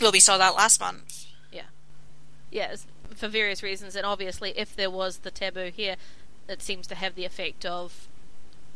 Well, 0.00 0.12
we 0.12 0.20
saw 0.20 0.38
that 0.38 0.54
last 0.54 0.80
month. 0.80 1.26
Yeah, 2.52 2.72
it's 2.72 2.86
for 3.14 3.28
various 3.28 3.62
reasons, 3.62 3.96
and 3.96 4.04
obviously, 4.04 4.50
if 4.58 4.76
there 4.76 4.90
was 4.90 5.18
the 5.18 5.30
taboo 5.30 5.70
here, 5.74 5.96
it 6.48 6.60
seems 6.60 6.86
to 6.88 6.94
have 6.94 7.14
the 7.14 7.24
effect 7.24 7.64
of 7.64 8.08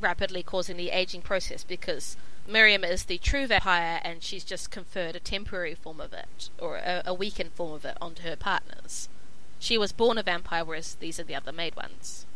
rapidly 0.01 0.43
causing 0.43 0.77
the 0.77 0.91
aging 0.91 1.23
process 1.23 1.65
because 1.65 2.17
Miriam 2.47 2.85
is 2.85 3.05
the 3.05 3.19
true 3.19 3.47
vampire, 3.47 4.01
and 4.05 4.23
she's 4.23 4.45
just 4.45 4.71
conferred 4.71 5.17
a 5.17 5.21
temporary 5.21 5.75
form 5.75 6.01
of 6.01 6.13
it 6.13 6.51
or 6.59 6.77
a, 6.77 7.03
a 7.07 7.15
weakened 7.15 7.53
form 7.53 7.73
of 7.73 7.85
it 7.85 7.97
onto 8.01 8.23
her 8.23 8.37
partners. 8.37 9.09
She 9.59 9.79
was 9.79 9.93
born 9.93 10.19
a 10.19 10.23
vampire, 10.23 10.65
whereas 10.65 10.95
these 10.97 11.19
are 11.19 11.25
the 11.25 11.35
other 11.35 11.51
made 11.53 11.75
ones. 11.77 12.27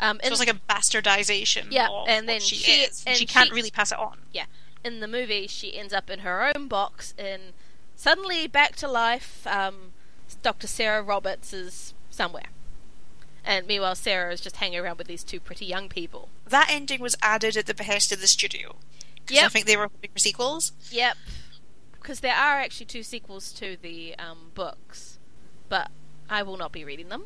Um, 0.00 0.18
So 0.22 0.30
it's 0.30 0.40
like 0.40 0.48
a 0.50 0.54
bastardization 0.68 1.66
Yeah, 1.70 1.88
of 1.90 2.08
and 2.08 2.28
then 2.28 2.40
she, 2.40 2.56
she- 2.56 2.72
is. 2.82 3.04
and 3.06 3.16
she 3.16 3.26
can't 3.26 3.48
she- 3.48 3.54
really 3.54 3.70
pass 3.70 3.92
it 3.92 3.98
on. 3.98 4.18
Yeah, 4.32 4.46
in 4.84 5.00
the 5.00 5.08
movie, 5.08 5.46
she 5.46 5.76
ends 5.76 5.92
up 5.92 6.10
in 6.10 6.20
her 6.20 6.50
own 6.54 6.68
box 6.68 7.14
and 7.18 7.52
suddenly 7.96 8.46
back 8.46 8.76
to 8.76 8.88
life. 8.88 9.46
Um, 9.46 9.92
Dr. 10.42 10.66
Sarah 10.66 11.02
Roberts 11.02 11.52
is 11.52 11.92
somewhere. 12.10 12.46
And 13.50 13.66
meanwhile, 13.66 13.96
Sarah 13.96 14.32
is 14.32 14.40
just 14.40 14.56
hanging 14.58 14.78
around 14.78 14.98
with 14.98 15.08
these 15.08 15.24
two 15.24 15.40
pretty 15.40 15.66
young 15.66 15.88
people. 15.88 16.28
That 16.46 16.68
ending 16.70 17.00
was 17.00 17.16
added 17.20 17.56
at 17.56 17.66
the 17.66 17.74
behest 17.74 18.12
of 18.12 18.20
the 18.20 18.28
studio. 18.28 18.76
'Cause 19.26 19.38
I 19.38 19.48
think 19.48 19.66
they 19.66 19.76
were 19.76 19.88
hoping 19.88 20.12
for 20.12 20.20
sequels. 20.20 20.70
Yep. 20.92 21.16
Because 21.90 22.20
there 22.20 22.36
are 22.36 22.60
actually 22.60 22.86
two 22.86 23.02
sequels 23.02 23.50
to 23.54 23.76
the 23.76 24.14
um, 24.20 24.52
books, 24.54 25.18
but 25.68 25.90
I 26.28 26.44
will 26.44 26.56
not 26.58 26.70
be 26.70 26.84
reading 26.84 27.08
them. 27.08 27.24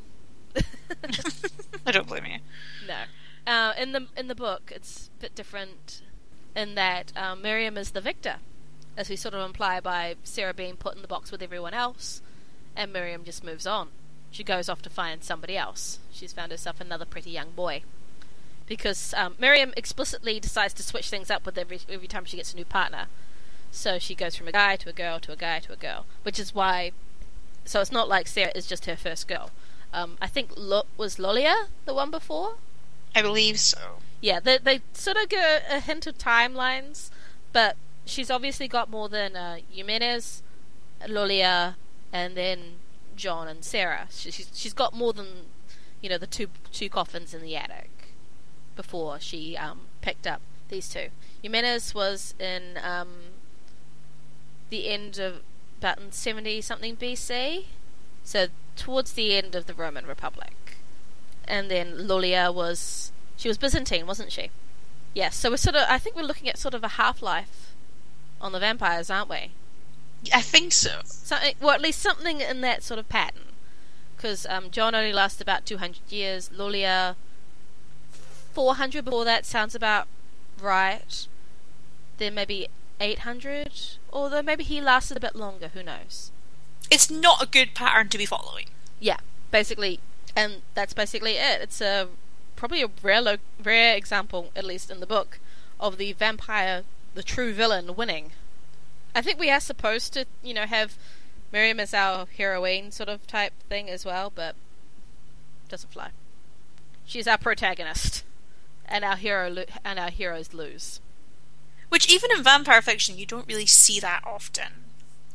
I 1.86 1.92
don't 1.92 2.06
blame 2.08 2.24
you. 2.24 2.38
No. 2.88 3.02
Uh, 3.46 3.74
in 3.76 3.92
the 3.92 4.06
in 4.16 4.28
the 4.28 4.34
book, 4.34 4.72
it's 4.74 5.10
a 5.18 5.20
bit 5.20 5.34
different 5.34 6.00
in 6.56 6.74
that 6.74 7.12
um, 7.18 7.42
Miriam 7.42 7.76
is 7.76 7.90
the 7.90 8.00
victor, 8.00 8.36
as 8.96 9.10
we 9.10 9.16
sort 9.16 9.34
of 9.34 9.44
imply 9.44 9.78
by 9.78 10.14
Sarah 10.24 10.54
being 10.54 10.76
put 10.78 10.96
in 10.96 11.02
the 11.02 11.08
box 11.08 11.30
with 11.30 11.42
everyone 11.42 11.74
else, 11.74 12.22
and 12.74 12.94
Miriam 12.94 13.24
just 13.24 13.44
moves 13.44 13.66
on. 13.66 13.90
She 14.34 14.42
goes 14.42 14.68
off 14.68 14.82
to 14.82 14.90
find 14.90 15.22
somebody 15.22 15.56
else. 15.56 16.00
She's 16.10 16.32
found 16.32 16.50
herself 16.50 16.80
another 16.80 17.04
pretty 17.04 17.30
young 17.30 17.52
boy. 17.54 17.84
Because 18.66 19.14
um, 19.16 19.36
Miriam 19.38 19.72
explicitly 19.76 20.40
decides 20.40 20.74
to 20.74 20.82
switch 20.82 21.08
things 21.08 21.30
up 21.30 21.46
with 21.46 21.56
every 21.56 21.78
every 21.88 22.08
time 22.08 22.24
she 22.24 22.36
gets 22.36 22.52
a 22.52 22.56
new 22.56 22.64
partner. 22.64 23.06
So 23.70 24.00
she 24.00 24.16
goes 24.16 24.34
from 24.34 24.48
a 24.48 24.52
guy 24.52 24.74
to 24.74 24.88
a 24.88 24.92
girl 24.92 25.20
to 25.20 25.30
a 25.30 25.36
guy 25.36 25.60
to 25.60 25.72
a 25.72 25.76
girl, 25.76 26.06
which 26.24 26.40
is 26.40 26.52
why. 26.52 26.90
So 27.64 27.80
it's 27.80 27.92
not 27.92 28.08
like 28.08 28.26
Sarah 28.26 28.50
is 28.56 28.66
just 28.66 28.86
her 28.86 28.96
first 28.96 29.28
girl. 29.28 29.52
Um, 29.92 30.18
I 30.20 30.26
think 30.26 30.50
Lo- 30.56 30.86
was 30.96 31.14
Lollia 31.14 31.66
the 31.84 31.94
one 31.94 32.10
before. 32.10 32.56
I 33.14 33.22
believe 33.22 33.60
so. 33.60 33.78
Yeah, 34.20 34.40
they 34.40 34.58
they 34.58 34.80
sort 34.94 35.16
of 35.16 35.28
give 35.28 35.62
a 35.70 35.78
hint 35.78 36.08
of 36.08 36.18
timelines, 36.18 37.10
but 37.52 37.76
she's 38.04 38.32
obviously 38.32 38.66
got 38.66 38.90
more 38.90 39.08
than 39.08 39.36
uh, 39.36 39.58
Eumenes, 39.72 40.42
Lollia, 41.06 41.76
and 42.12 42.36
then 42.36 42.78
John 43.16 43.48
and 43.48 43.64
Sarah. 43.64 44.08
She, 44.10 44.30
she's 44.30 44.50
she's 44.54 44.72
got 44.72 44.94
more 44.94 45.12
than 45.12 45.26
you 46.00 46.08
know 46.08 46.18
the 46.18 46.26
two 46.26 46.48
two 46.72 46.88
coffins 46.88 47.34
in 47.34 47.42
the 47.42 47.56
attic 47.56 47.90
before 48.76 49.20
she 49.20 49.56
um, 49.56 49.82
picked 50.00 50.26
up 50.26 50.40
these 50.68 50.88
two. 50.88 51.08
Eumenes 51.42 51.94
was 51.94 52.34
in 52.38 52.78
um, 52.82 53.08
the 54.70 54.88
end 54.88 55.18
of 55.18 55.40
about 55.78 55.98
seventy 56.10 56.60
something 56.60 56.96
BC, 56.96 57.64
So 58.22 58.46
towards 58.76 59.12
the 59.12 59.34
end 59.36 59.54
of 59.54 59.66
the 59.66 59.74
Roman 59.74 60.06
Republic, 60.06 60.76
and 61.46 61.70
then 61.70 62.08
Lollia 62.08 62.52
was 62.52 63.12
she 63.36 63.48
was 63.48 63.58
Byzantine, 63.58 64.06
wasn't 64.06 64.32
she? 64.32 64.50
Yes. 65.14 65.36
So 65.36 65.50
we're 65.50 65.56
sort 65.56 65.76
of 65.76 65.86
I 65.88 65.98
think 65.98 66.16
we're 66.16 66.22
looking 66.22 66.48
at 66.48 66.58
sort 66.58 66.74
of 66.74 66.82
a 66.82 66.88
half 66.88 67.22
life 67.22 67.72
on 68.40 68.52
the 68.52 68.58
vampires, 68.60 69.10
aren't 69.10 69.30
we? 69.30 69.52
I 70.32 70.40
think 70.40 70.72
so. 70.72 71.00
Something, 71.04 71.54
well, 71.60 71.70
at 71.72 71.80
least 71.80 72.00
something 72.00 72.40
in 72.40 72.60
that 72.62 72.82
sort 72.82 72.98
of 72.98 73.08
pattern. 73.08 73.42
Because 74.16 74.46
um, 74.46 74.70
John 74.70 74.94
only 74.94 75.12
lasted 75.12 75.42
about 75.42 75.66
200 75.66 76.10
years. 76.10 76.50
Lollia, 76.50 77.16
400 78.52 79.04
before 79.04 79.24
that 79.24 79.44
sounds 79.44 79.74
about 79.74 80.06
right. 80.60 81.26
Then 82.18 82.34
maybe 82.34 82.68
800. 83.00 83.72
Although 84.12 84.42
maybe 84.42 84.64
he 84.64 84.80
lasted 84.80 85.16
a 85.16 85.20
bit 85.20 85.34
longer, 85.36 85.68
who 85.68 85.82
knows? 85.82 86.30
It's 86.90 87.10
not 87.10 87.42
a 87.42 87.46
good 87.46 87.74
pattern 87.74 88.08
to 88.10 88.18
be 88.18 88.26
following. 88.26 88.66
Yeah, 89.00 89.18
basically. 89.50 90.00
And 90.36 90.62
that's 90.74 90.94
basically 90.94 91.32
it. 91.32 91.60
It's 91.60 91.80
a 91.80 92.08
probably 92.56 92.82
a 92.82 92.88
rare, 93.02 93.20
lo- 93.20 93.36
rare 93.62 93.96
example, 93.96 94.50
at 94.54 94.64
least 94.64 94.90
in 94.90 95.00
the 95.00 95.06
book, 95.06 95.38
of 95.80 95.98
the 95.98 96.12
vampire, 96.12 96.84
the 97.14 97.22
true 97.22 97.52
villain, 97.52 97.96
winning. 97.96 98.32
I 99.14 99.22
think 99.22 99.38
we 99.38 99.50
are 99.50 99.60
supposed 99.60 100.12
to, 100.14 100.26
you 100.42 100.54
know, 100.54 100.66
have 100.66 100.98
Miriam 101.52 101.78
as 101.78 101.94
our 101.94 102.26
heroine 102.36 102.90
sort 102.90 103.08
of 103.08 103.26
type 103.26 103.52
thing 103.68 103.88
as 103.88 104.04
well, 104.04 104.32
but 104.34 104.56
doesn't 105.68 105.92
fly. 105.92 106.10
She's 107.06 107.28
our 107.28 107.38
protagonist, 107.38 108.24
and 108.86 109.04
our 109.04 109.16
hero 109.16 109.48
lo- 109.50 109.64
and 109.84 109.98
our 109.98 110.10
heroes 110.10 110.52
lose. 110.52 111.00
Which 111.90 112.10
even 112.10 112.30
in 112.32 112.42
vampire 112.42 112.82
fiction, 112.82 113.16
you 113.18 113.26
don't 113.26 113.46
really 113.46 113.66
see 113.66 114.00
that 114.00 114.22
often. 114.24 114.84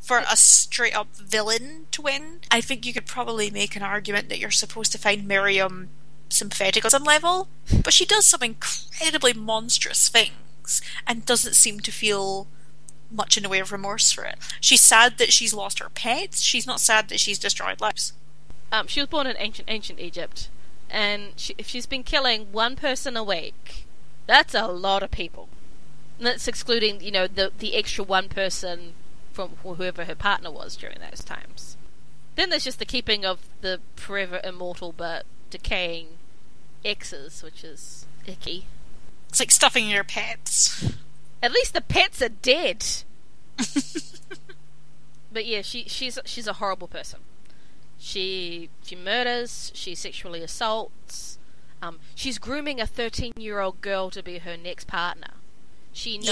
For 0.00 0.18
a 0.18 0.36
straight 0.36 0.94
up 0.94 1.14
villain 1.14 1.86
to 1.92 2.02
win, 2.02 2.40
I 2.50 2.60
think 2.60 2.84
you 2.84 2.92
could 2.92 3.06
probably 3.06 3.50
make 3.50 3.76
an 3.76 3.82
argument 3.82 4.28
that 4.28 4.38
you're 4.38 4.50
supposed 4.50 4.92
to 4.92 4.98
find 4.98 5.26
Miriam 5.28 5.90
sympathetic 6.28 6.84
on 6.84 6.90
some 6.90 7.04
level, 7.04 7.48
but 7.82 7.92
she 7.92 8.04
does 8.04 8.26
some 8.26 8.42
incredibly 8.42 9.32
monstrous 9.32 10.08
things 10.08 10.82
and 11.06 11.26
doesn't 11.26 11.54
seem 11.54 11.80
to 11.80 11.92
feel 11.92 12.46
much 13.10 13.36
in 13.36 13.42
the 13.42 13.48
way 13.48 13.58
of 13.58 13.72
remorse 13.72 14.12
for 14.12 14.24
it. 14.24 14.36
She's 14.60 14.80
sad 14.80 15.18
that 15.18 15.32
she's 15.32 15.52
lost 15.52 15.78
her 15.78 15.88
pets. 15.90 16.40
She's 16.40 16.66
not 16.66 16.80
sad 16.80 17.08
that 17.08 17.20
she's 17.20 17.38
destroyed 17.38 17.80
lives. 17.80 18.12
Um, 18.72 18.86
she 18.86 19.00
was 19.00 19.08
born 19.08 19.26
in 19.26 19.36
ancient 19.38 19.68
ancient 19.70 19.98
Egypt, 19.98 20.48
and 20.88 21.32
she, 21.36 21.54
if 21.58 21.68
she's 21.68 21.86
been 21.86 22.04
killing 22.04 22.52
one 22.52 22.76
person 22.76 23.16
a 23.16 23.24
week, 23.24 23.86
that's 24.26 24.54
a 24.54 24.66
lot 24.68 25.02
of 25.02 25.10
people. 25.10 25.48
And 26.18 26.26
that's 26.26 26.46
excluding, 26.46 27.00
you 27.00 27.10
know, 27.10 27.26
the 27.26 27.52
the 27.58 27.74
extra 27.74 28.04
one 28.04 28.28
person 28.28 28.92
from 29.32 29.50
whoever 29.62 30.04
her 30.04 30.14
partner 30.14 30.50
was 30.50 30.76
during 30.76 30.98
those 31.00 31.24
times. 31.24 31.76
Then 32.36 32.50
there's 32.50 32.64
just 32.64 32.78
the 32.78 32.84
keeping 32.84 33.24
of 33.24 33.40
the 33.60 33.80
forever 33.96 34.40
immortal 34.44 34.92
but 34.96 35.24
decaying 35.50 36.08
exes, 36.84 37.42
which 37.42 37.64
is 37.64 38.06
icky. 38.26 38.66
It's 39.28 39.40
like 39.40 39.50
stuffing 39.50 39.88
your 39.88 40.04
pets. 40.04 40.94
At 41.42 41.52
least 41.52 41.72
the 41.74 41.80
pets 41.80 42.20
are 42.22 42.28
dead. 42.28 42.84
but 45.32 45.46
yeah, 45.46 45.62
she 45.62 45.84
she's 45.84 46.18
she's 46.24 46.46
a 46.46 46.54
horrible 46.54 46.88
person. 46.88 47.20
She 47.98 48.70
she 48.82 48.96
murders. 48.96 49.70
She 49.74 49.94
sexually 49.94 50.42
assaults. 50.42 51.38
Um, 51.82 51.98
she's 52.14 52.38
grooming 52.38 52.80
a 52.80 52.86
thirteen-year-old 52.86 53.80
girl 53.80 54.10
to 54.10 54.22
be 54.22 54.38
her 54.38 54.56
next 54.56 54.86
partner. 54.86 55.28
She 55.92 56.18
knows, 56.18 56.26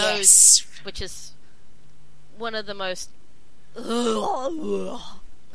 Yes. 0.64 0.66
which 0.82 1.00
is 1.02 1.32
one 2.36 2.54
of 2.54 2.66
the 2.66 2.74
most 2.74 3.10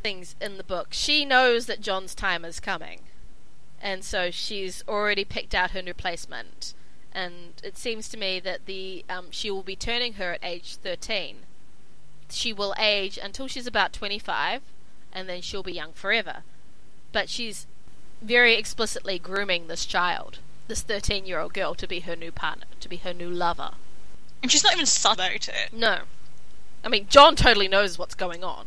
things 0.01 0.35
in 0.41 0.57
the 0.57 0.63
book. 0.63 0.87
She 0.91 1.25
knows 1.25 1.65
that 1.67 1.79
John's 1.81 2.15
time 2.15 2.43
is 2.43 2.59
coming, 2.59 3.01
and 3.81 4.03
so 4.03 4.31
she's 4.31 4.83
already 4.87 5.23
picked 5.25 5.53
out 5.55 5.71
her 5.71 5.81
replacement. 5.83 6.73
And 7.15 7.53
it 7.63 7.77
seems 7.77 8.09
to 8.09 8.17
me 8.17 8.39
that 8.39 8.65
the 8.65 9.05
um, 9.07 9.27
she 9.29 9.51
will 9.51 9.61
be 9.61 9.75
turning 9.75 10.13
her 10.13 10.33
at 10.33 10.43
age 10.43 10.75
thirteen. 10.77 11.37
She 12.29 12.51
will 12.51 12.73
age 12.79 13.19
until 13.21 13.47
she's 13.47 13.67
about 13.67 13.93
twenty-five, 13.93 14.61
and 15.13 15.29
then 15.29 15.41
she'll 15.41 15.61
be 15.61 15.73
young 15.73 15.93
forever. 15.93 16.37
But 17.11 17.29
she's 17.29 17.67
very 18.21 18.55
explicitly 18.55 19.19
grooming 19.19 19.67
this 19.67 19.85
child, 19.85 20.39
this 20.67 20.81
thirteen-year-old 20.81 21.53
girl, 21.53 21.75
to 21.75 21.87
be 21.87 21.99
her 21.99 22.15
new 22.15 22.31
partner, 22.31 22.65
to 22.79 22.89
be 22.89 22.97
her 22.97 23.13
new 23.13 23.29
lover. 23.29 23.71
And 24.41 24.51
she's 24.51 24.63
not 24.63 24.73
even 24.73 24.87
sad 24.87 25.13
about 25.13 25.47
it. 25.47 25.71
No. 25.71 25.99
I 26.83 26.89
mean, 26.89 27.05
John 27.09 27.35
totally 27.35 27.67
knows 27.67 27.99
what's 27.99 28.15
going 28.15 28.43
on. 28.43 28.65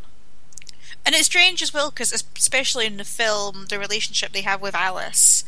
And 1.04 1.14
it's 1.14 1.26
strange 1.26 1.62
as 1.62 1.74
well 1.74 1.90
because, 1.90 2.12
especially 2.12 2.86
in 2.86 2.96
the 2.96 3.04
film, 3.04 3.66
the 3.68 3.78
relationship 3.78 4.32
they 4.32 4.42
have 4.42 4.62
with 4.62 4.74
Alice 4.74 5.44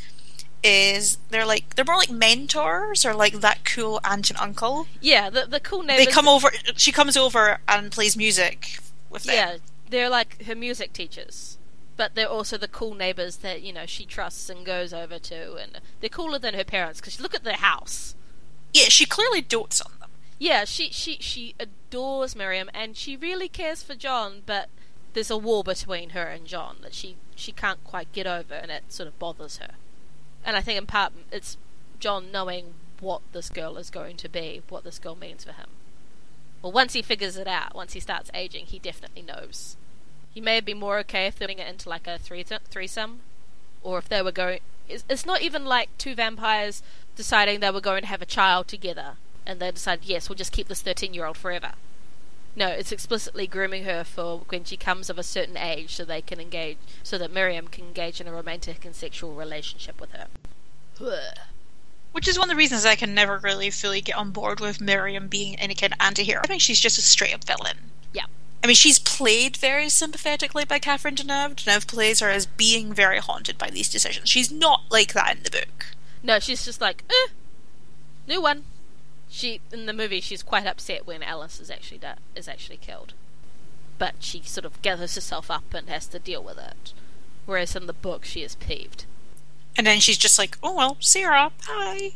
is 0.63 1.19
they're 1.31 1.47
like 1.47 1.77
they're 1.77 1.85
more 1.85 1.97
like 1.97 2.11
mentors 2.11 3.05
or 3.05 3.15
like 3.15 3.35
that 3.41 3.65
cool 3.65 4.01
aunt 4.05 4.31
and 4.31 4.39
uncle. 4.39 4.87
Yeah, 5.01 5.31
the 5.31 5.47
the 5.47 5.61
cool 5.61 5.83
neighbors. 5.83 6.07
They 6.07 6.13
come 6.13 6.29
over. 6.29 6.51
She 6.77 6.93
comes 6.93 7.17
over 7.17 7.59
and 7.69 7.93
plays 7.93 8.17
music 8.17 8.79
with 9.11 9.25
them. 9.25 9.35
Yeah, 9.35 9.57
they're 9.89 10.09
like 10.09 10.43
her 10.45 10.55
music 10.55 10.93
teachers, 10.93 11.59
but 11.97 12.15
they're 12.15 12.29
also 12.29 12.59
the 12.59 12.69
cool 12.69 12.95
neighbors 12.95 13.37
that 13.39 13.63
you 13.63 13.73
know 13.73 13.87
she 13.87 14.05
trusts 14.05 14.49
and 14.51 14.65
goes 14.67 14.93
over 14.93 15.19
to, 15.19 15.55
and 15.55 15.81
they're 16.01 16.09
cooler 16.11 16.39
than 16.39 16.55
her 16.55 16.65
parents 16.65 17.01
because 17.01 17.21
look 17.21 17.35
at 17.35 17.45
their 17.45 17.55
house. 17.55 18.15
Yeah, 18.73 18.89
she 18.89 19.07
clearly 19.07 19.41
dotes 19.41 19.81
on 19.81 19.93
them. 20.01 20.11
Yeah, 20.39 20.65
she 20.65 20.91
she 20.91 21.19
she 21.21 21.55
adores 21.59 22.37
Miriam, 22.37 22.71
and 22.75 22.97
she 22.97 23.17
really 23.17 23.49
cares 23.49 23.83
for 23.83 23.95
John, 23.95 24.43
but 24.45 24.69
there's 25.15 25.31
a 25.31 25.37
war 25.37 25.65
between 25.65 26.11
her 26.11 26.25
and 26.25 26.47
John 26.47 26.79
that 26.83 26.95
she 26.95 27.17
she 27.35 27.53
can't 27.53 27.83
quite 27.85 28.13
get 28.13 28.27
over, 28.27 28.55
and 28.55 28.71
it 28.71 28.93
sort 28.93 29.09
of 29.09 29.19
bothers 29.19 29.59
her. 29.59 29.75
And 30.45 30.57
I 30.57 30.61
think 30.61 30.79
in 30.79 30.87
part 30.87 31.13
it's 31.31 31.57
John 32.01 32.31
knowing 32.33 32.75
what 33.01 33.21
this 33.33 33.51
girl 33.51 33.77
is 33.77 33.91
going 33.91 34.17
to 34.17 34.29
be, 34.29 34.63
what 34.69 34.85
this 34.85 34.99
girl 34.99 35.15
means 35.15 35.45
for 35.45 35.53
him. 35.53 35.69
Well, 36.63 36.73
once 36.73 36.95
he 36.95 37.03
figures 37.03 37.37
it 37.37 37.47
out, 37.47 37.75
once 37.75 37.93
he 37.93 38.01
starts 38.01 38.31
aging, 38.35 38.67
he 38.67 38.79
definitely 38.79 39.23
knows. 39.23 39.77
He 40.35 40.41
may 40.41 40.61
be 40.61 40.75
more 40.75 40.99
okay 41.01 41.27
if 41.27 41.39
they're 41.39 41.47
putting 41.47 41.61
it 41.61 41.69
into 41.69 41.89
like 41.89 42.07
a 42.07 42.19
three 42.19 42.43
threesome, 42.43 43.21
or 43.83 43.99
if 43.99 44.09
they 44.09 44.23
were 44.23 44.33
going. 44.33 44.61
It's, 44.89 45.05
it's 45.09 45.27
not 45.27 45.43
even 45.43 45.65
like 45.65 45.97
two 45.99 46.15
vampires 46.15 46.83
deciding 47.15 47.61
they 47.61 47.71
were 47.71 47.81
going 47.81 48.03
to 48.03 48.09
have 48.09 48.23
a 48.23 48.27
child 48.27 48.69
together, 48.69 49.15
and 49.47 49.61
they 49.61 49.71
decide, 49.71 50.01
yes, 50.03 50.29
we'll 50.29 50.37
just 50.37 50.53
keep 50.53 50.69
this 50.69 50.83
thirteen-year-old 50.83 51.37
forever. 51.37 51.73
No, 52.57 52.69
it's 52.69 52.91
explicitly 52.91 53.47
grooming 53.47 53.85
her 53.85 54.03
for 54.03 54.39
when 54.49 54.65
she 54.65 54.77
comes 54.77 55.09
of 55.09 55.19
a 55.19 55.23
certain 55.23 55.57
age, 55.57 55.95
so 55.95 56.05
they 56.05 56.21
can 56.21 56.41
engage, 56.41 56.79
so 57.03 57.17
that 57.19 57.33
Miriam 57.33 57.69
can 57.69 57.85
engage 57.85 58.21
in 58.21 58.27
a 58.27 58.33
romantic 58.33 58.85
and 58.85 58.97
sexual 58.97 59.35
relationship 59.35 60.01
with 60.01 60.11
her. 60.11 60.27
Which 62.11 62.27
is 62.27 62.37
one 62.37 62.51
of 62.51 62.55
the 62.55 62.59
reasons 62.59 62.85
I 62.85 62.97
can 62.97 63.15
never 63.15 63.39
really 63.39 63.71
fully 63.71 64.01
get 64.01 64.17
on 64.17 64.33
board 64.33 64.59
with 64.59 64.81
Miriam 64.81 65.29
being 65.29 65.55
any 65.57 65.75
kind 65.77 65.93
of 65.93 66.01
anti-hero. 66.01 66.41
I 66.43 66.49
think 66.49 66.61
she's 66.61 66.81
just 66.81 66.99
a 66.99 67.03
straight 67.03 67.35
up 67.35 67.45
villain. 67.45 67.79
Yeah. 68.13 68.25
I 68.65 68.67
mean, 68.67 68.75
she's 68.75 68.99
played 68.99 69.57
very 69.57 69.89
sympathetically 69.89 70.65
by 70.65 70.81
Catherine 70.81 71.15
Deneuve. 71.15 71.55
Deneuve 71.55 71.87
plays 71.87 72.19
her 72.19 72.31
as 72.31 72.47
being 72.47 72.93
very 72.93 73.19
haunted 73.19 73.57
by 73.57 73.71
these 73.71 73.89
decisions. 73.89 74.29
She's 74.29 74.51
not 74.51 74.83
like 74.91 75.13
that 75.13 75.37
in 75.37 75.43
the 75.45 75.51
book. 75.51 75.87
No, 76.25 76.41
she's 76.41 76.65
just 76.65 76.81
like, 76.81 77.05
eh, 77.09 77.29
new 78.27 78.43
one. 78.43 78.65
She 79.29 79.61
in 79.73 79.87
the 79.87 79.93
movie, 79.93 80.21
she's 80.21 80.43
quite 80.43 80.67
upset 80.67 81.07
when 81.07 81.23
Alice 81.23 81.61
is 81.61 81.71
actually 81.71 81.99
da- 81.99 82.15
is 82.35 82.49
actually 82.49 82.79
killed, 82.79 83.13
but 83.99 84.15
she 84.21 84.43
sort 84.43 84.65
of 84.65 84.81
gathers 84.83 85.15
herself 85.15 85.51
up 85.51 85.75
and 85.75 85.89
has 85.89 86.07
to 86.09 86.19
deal 86.19 86.43
with 86.43 86.59
it. 86.59 86.93
Whereas 87.47 87.77
in 87.77 87.87
the 87.87 87.93
book, 87.93 88.25
she 88.25 88.43
is 88.43 88.55
peeved. 88.57 89.05
And 89.77 89.87
then 89.87 90.01
she's 90.01 90.19
just 90.19 90.39
like, 90.39 90.59
oh 90.63 90.75
well, 90.75 90.97
Sarah, 91.01 91.53
hi. 91.63 92.13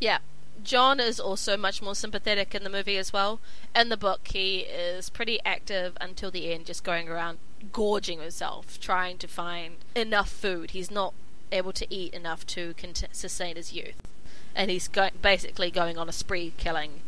Yeah. 0.00 0.18
John 0.62 0.98
is 0.98 1.20
also 1.20 1.56
much 1.56 1.82
more 1.82 1.94
sympathetic 1.94 2.54
in 2.54 2.64
the 2.64 2.70
movie 2.70 2.96
as 2.96 3.12
well. 3.12 3.40
In 3.76 3.88
the 3.90 3.96
book, 3.96 4.28
he 4.28 4.60
is 4.60 5.10
pretty 5.10 5.38
active 5.44 5.96
until 6.00 6.30
the 6.30 6.52
end, 6.52 6.66
just 6.66 6.84
going 6.84 7.08
around 7.08 7.38
gorging 7.72 8.20
himself, 8.20 8.78
trying 8.80 9.18
to 9.18 9.28
find 9.28 9.76
enough 9.94 10.30
food. 10.30 10.70
He's 10.70 10.90
not 10.90 11.12
able 11.52 11.72
to 11.72 11.92
eat 11.92 12.14
enough 12.14 12.46
to 12.48 12.74
cont- 12.74 13.04
sustain 13.12 13.56
his 13.56 13.72
youth. 13.72 14.13
And 14.54 14.70
he's 14.70 14.88
go- 14.88 15.10
basically 15.20 15.70
going 15.70 15.98
on 15.98 16.08
a 16.08 16.12
spree 16.12 16.52
killing, 16.56 17.00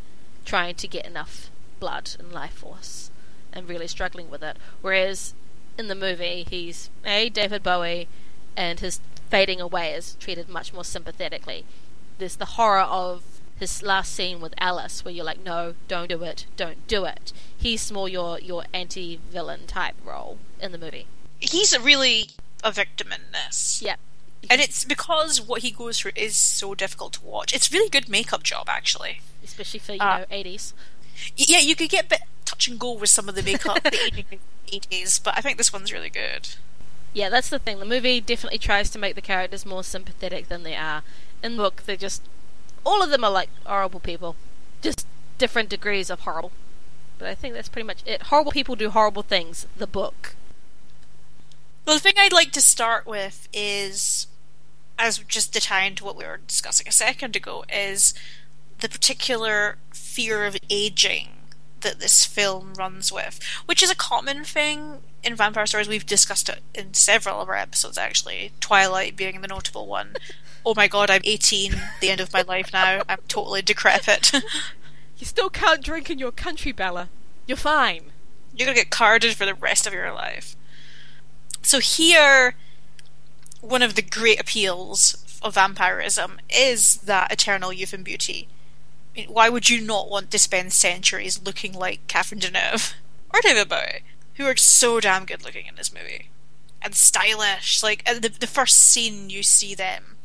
trying 0.45 0.75
to 0.77 0.89
get 0.89 1.07
enough 1.07 1.51
blood 1.79 2.11
and 2.19 2.33
life 2.33 2.55
force, 2.55 3.11
and 3.53 3.69
really 3.69 3.87
struggling 3.87 4.31
with 4.31 4.43
it. 4.43 4.57
Whereas 4.83 5.35
in 5.79 5.89
the 5.89 5.95
movie, 5.95 6.47
he's 6.49 6.91
a 7.05 7.29
David 7.29 7.63
Bowie, 7.63 8.09
and 8.57 8.81
his 8.81 9.01
fading 9.31 9.61
away 9.61 9.93
is 9.93 10.17
treated 10.19 10.49
much 10.49 10.73
more 10.73 10.85
sympathetically. 10.85 11.65
There's 12.19 12.37
the 12.37 12.45
horror 12.47 12.81
of 12.81 13.23
his 13.59 13.83
last 13.83 14.13
scene 14.13 14.41
with 14.41 14.55
Alice, 14.59 15.05
where 15.05 15.13
you're 15.13 15.25
like, 15.25 15.43
no, 15.43 15.75
don't 15.89 16.09
do 16.09 16.23
it, 16.23 16.47
don't 16.57 16.87
do 16.87 17.05
it. 17.05 17.33
He's 17.57 17.91
more 17.91 18.09
your 18.09 18.39
your 18.41 18.65
anti-villain 18.73 19.67
type 19.67 19.95
role 20.05 20.39
in 20.61 20.73
the 20.73 20.79
movie. 20.79 21.07
He's 21.39 21.73
a 21.73 21.81
really 21.81 22.31
a 22.63 22.73
victim 22.73 23.13
in 23.13 23.21
this. 23.33 23.81
Yep. 23.83 23.99
And 24.49 24.61
it's 24.61 24.85
because 24.85 25.41
what 25.41 25.63
he 25.63 25.71
goes 25.71 25.99
through 26.01 26.13
is 26.15 26.37
so 26.37 26.75
difficult 26.75 27.15
to 27.15 27.25
watch. 27.25 27.53
It's 27.53 27.73
really 27.73 27.89
good 27.89 28.09
makeup 28.09 28.43
job, 28.43 28.69
actually. 28.69 29.21
especially 29.45 29.81
for 29.81 29.93
you 29.95 30.01
Uh, 30.01 30.19
know 30.19 30.25
80s. 30.31 30.73
Yeah, 31.37 31.59
you 31.59 31.75
could 31.77 31.89
get 31.91 32.05
a 32.07 32.09
bit 32.09 32.21
touch 32.45 32.69
and 32.69 32.79
go 32.79 32.93
with 32.93 33.11
some 33.11 33.29
of 33.29 33.35
the 33.35 33.43
makeup 33.43 33.83
the 33.83 34.39
80s, 34.69 35.23
but 35.23 35.37
I 35.37 35.41
think 35.41 35.59
this 35.59 35.73
one's 35.73 35.93
really 35.93 36.11
good. 36.11 36.49
Yeah, 37.13 37.29
that's 37.31 37.49
the 37.49 37.59
thing. 37.59 37.79
The 37.79 37.85
movie 37.87 38.21
definitely 38.21 38.59
tries 38.59 38.91
to 38.91 38.99
make 38.99 39.15
the 39.15 39.21
characters 39.23 39.65
more 39.67 39.83
sympathetic 39.83 40.49
than 40.49 40.63
they 40.63 40.77
are. 40.77 41.03
In 41.43 41.57
the 41.57 41.63
book, 41.63 41.83
they're 41.87 41.97
just 41.97 42.23
all 42.85 43.03
of 43.03 43.11
them 43.11 43.25
are 43.25 43.31
like 43.31 43.49
horrible 43.65 44.01
people, 44.01 44.37
just 44.83 45.07
different 45.39 45.69
degrees 45.71 46.09
of 46.11 46.21
horrible. 46.21 46.53
But 47.19 47.29
I 47.29 47.35
think 47.35 47.55
that's 47.55 47.69
pretty 47.71 47.87
much 47.87 48.03
it. 48.07 48.25
Horrible 48.25 48.53
people 48.53 48.77
do 48.77 48.91
horrible 48.91 49.23
things. 49.23 49.67
The 49.77 49.87
book. 49.87 50.35
Well, 51.87 51.95
the 51.95 52.01
thing 52.01 52.15
I'd 52.19 52.33
like 52.33 52.51
to 52.53 52.61
start 52.61 53.07
with 53.07 53.49
is, 53.53 54.27
as 54.99 55.19
just 55.19 55.53
to 55.53 55.61
tie 55.61 55.85
into 55.85 56.05
what 56.05 56.17
we 56.17 56.25
were 56.25 56.41
discussing 56.45 56.89
a 56.89 56.93
second 56.93 57.37
ago, 57.37 57.65
is 57.73 58.13
the 58.81 58.89
particular 58.89 59.79
fear 59.93 60.45
of 60.45 60.57
aging 60.69 61.29
that 61.83 62.01
this 62.01 62.25
film 62.25 62.75
runs 62.75 63.13
with, 63.13 63.39
which 63.67 63.85
is 63.85 63.91
a 63.91 63.95
common 63.95 64.43
thing 64.43 64.99
in 65.23 65.37
vampire 65.37 65.65
stories. 65.67 65.87
We've 65.87 66.05
discussed 66.05 66.49
it 66.49 66.59
in 66.75 66.93
several 66.95 67.41
of 67.41 67.49
our 67.49 67.55
episodes, 67.55 67.97
actually. 67.97 68.51
Twilight 68.59 69.15
being 69.15 69.41
the 69.41 69.47
notable 69.47 69.87
one. 69.87 70.17
oh 70.67 70.75
my 70.75 70.89
god, 70.89 71.09
I'm 71.09 71.21
18, 71.23 71.81
the 72.01 72.11
end 72.11 72.21
of 72.21 72.33
my 72.33 72.43
life 72.43 72.73
now. 72.73 73.03
I'm 73.09 73.21
totally 73.29 73.63
decrepit. 73.63 74.33
you 75.19 75.25
still 75.25 75.51
can't 75.51 75.85
drink 75.85 76.11
in 76.11 76.19
your 76.19 76.33
country, 76.33 76.73
Bella. 76.73 77.11
You're 77.47 77.57
fine. 77.57 78.11
You're 78.53 78.67
gonna 78.67 78.75
get 78.75 78.91
carded 78.91 79.37
for 79.37 79.47
the 79.47 79.55
rest 79.55 79.87
of 79.87 79.93
your 79.93 80.13
life. 80.13 80.57
So 81.67 81.81
here, 81.81 82.55
one 83.61 83.83
of 83.83 83.95
the 83.95 84.03
great 84.03 84.41
appeals 84.41 85.39
of 85.43 85.55
vampirism 85.55 86.41
is 86.49 86.99
that 86.99 87.33
eternal 87.33 87.73
youth 87.73 87.93
and 87.93 88.05
beauty 88.05 88.49
why 89.27 89.49
would 89.49 89.71
you 89.71 89.81
not 89.81 90.11
want 90.11 90.31
to 90.31 90.39
spend 90.39 90.73
centuries 90.73 91.41
looking 91.43 91.73
like 91.73 92.07
Catherine 92.07 92.41
Deneuve 92.41 92.95
or 93.35 93.41
David 93.41 93.69
Bowie, 93.69 94.03
who 94.35 94.45
are 94.45 94.57
so 94.57 95.01
damn 95.01 95.25
good 95.25 95.45
looking 95.45 95.67
in 95.67 95.77
this 95.77 95.93
movie 95.93 96.29
and 96.83 96.95
stylish? 96.95 97.83
Like 97.83 98.05
the 98.05 98.29
the 98.29 98.47
first 98.47 98.79
scene 98.79 99.31
you 99.31 99.43
see 99.43 99.75
them, 99.75 100.17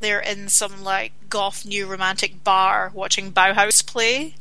they're 0.00 0.20
in 0.20 0.48
some 0.48 0.84
like 0.84 1.12
goth 1.30 1.64
new 1.64 1.86
romantic 1.86 2.44
bar 2.44 2.90
watching 2.92 3.32
Bauhaus 3.32 3.84
play, 3.86 4.34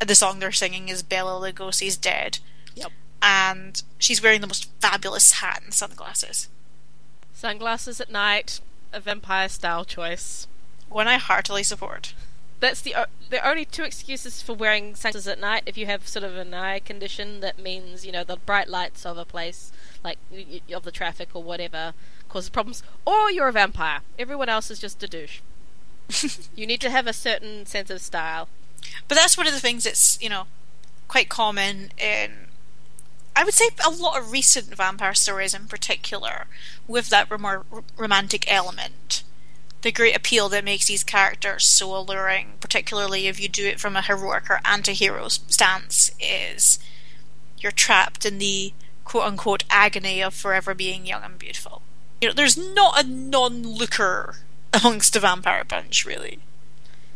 and 0.00 0.08
the 0.08 0.14
song 0.14 0.38
they're 0.38 0.52
singing 0.52 0.88
is 0.88 1.02
Bela 1.02 1.32
Lugosi's 1.40 1.96
"Dead." 1.96 2.38
Yep. 2.74 2.92
And 3.22 3.82
she's 3.98 4.22
wearing 4.22 4.40
the 4.40 4.46
most 4.46 4.68
fabulous 4.80 5.32
hat 5.32 5.62
and 5.64 5.72
sunglasses. 5.72 6.48
Sunglasses 7.32 8.00
at 8.00 8.10
night, 8.10 8.60
a 8.92 9.00
vampire 9.00 9.48
style 9.48 9.84
choice. 9.84 10.46
One 10.88 11.08
I 11.08 11.16
heartily 11.16 11.62
support 11.62 12.12
that's 12.62 12.80
the 12.80 12.94
uh, 12.94 13.06
the 13.28 13.46
only 13.46 13.64
two 13.64 13.82
excuses 13.82 14.40
for 14.40 14.54
wearing 14.54 14.94
sunglasses 14.94 15.26
at 15.26 15.40
night. 15.40 15.64
If 15.66 15.76
you 15.76 15.86
have 15.86 16.06
sort 16.06 16.24
of 16.24 16.36
an 16.36 16.54
eye 16.54 16.78
condition, 16.78 17.40
that 17.40 17.58
means 17.58 18.06
you 18.06 18.12
know 18.12 18.24
the 18.24 18.36
bright 18.36 18.68
lights 18.68 19.04
of 19.04 19.18
a 19.18 19.24
place, 19.24 19.72
like 20.02 20.18
of 20.72 20.84
the 20.84 20.92
traffic 20.92 21.30
or 21.34 21.42
whatever, 21.42 21.92
causes 22.28 22.48
problems. 22.48 22.82
Or 23.04 23.30
you're 23.30 23.48
a 23.48 23.52
vampire. 23.52 24.00
Everyone 24.18 24.48
else 24.48 24.70
is 24.70 24.78
just 24.78 25.02
a 25.02 25.08
douche. 25.08 25.40
you 26.56 26.66
need 26.66 26.80
to 26.80 26.90
have 26.90 27.06
a 27.06 27.12
certain 27.12 27.66
sense 27.66 27.90
of 27.90 28.00
style. 28.00 28.48
But 29.08 29.16
that's 29.16 29.36
one 29.36 29.48
of 29.48 29.52
the 29.52 29.60
things 29.60 29.84
that's 29.84 30.22
you 30.22 30.30
know 30.30 30.46
quite 31.08 31.28
common 31.28 31.90
in. 31.98 32.46
I 33.34 33.44
would 33.44 33.54
say 33.54 33.70
a 33.84 33.90
lot 33.90 34.18
of 34.18 34.30
recent 34.30 34.74
vampire 34.74 35.14
stories, 35.14 35.54
in 35.54 35.66
particular, 35.66 36.46
with 36.86 37.08
that 37.08 37.30
more 37.40 37.64
romantic 37.96 38.50
element 38.50 39.22
the 39.82 39.92
great 39.92 40.16
appeal 40.16 40.48
that 40.48 40.64
makes 40.64 40.86
these 40.86 41.04
characters 41.04 41.66
so 41.66 41.94
alluring, 41.94 42.54
particularly 42.60 43.26
if 43.26 43.40
you 43.40 43.48
do 43.48 43.66
it 43.66 43.80
from 43.80 43.96
a 43.96 44.02
heroic 44.02 44.48
or 44.48 44.60
anti-hero 44.64 45.28
stance, 45.28 46.12
is 46.20 46.78
you're 47.58 47.72
trapped 47.72 48.24
in 48.24 48.38
the 48.38 48.72
quote 49.04 49.24
unquote 49.24 49.64
agony 49.68 50.22
of 50.22 50.34
forever 50.34 50.72
being 50.74 51.04
young 51.04 51.24
and 51.24 51.38
beautiful. 51.38 51.82
You 52.20 52.28
know, 52.28 52.34
there's 52.34 52.56
not 52.56 53.04
a 53.04 53.06
non-looker 53.06 54.36
amongst 54.72 55.12
the 55.12 55.20
vampire 55.20 55.64
bunch, 55.64 56.06
really. 56.06 56.38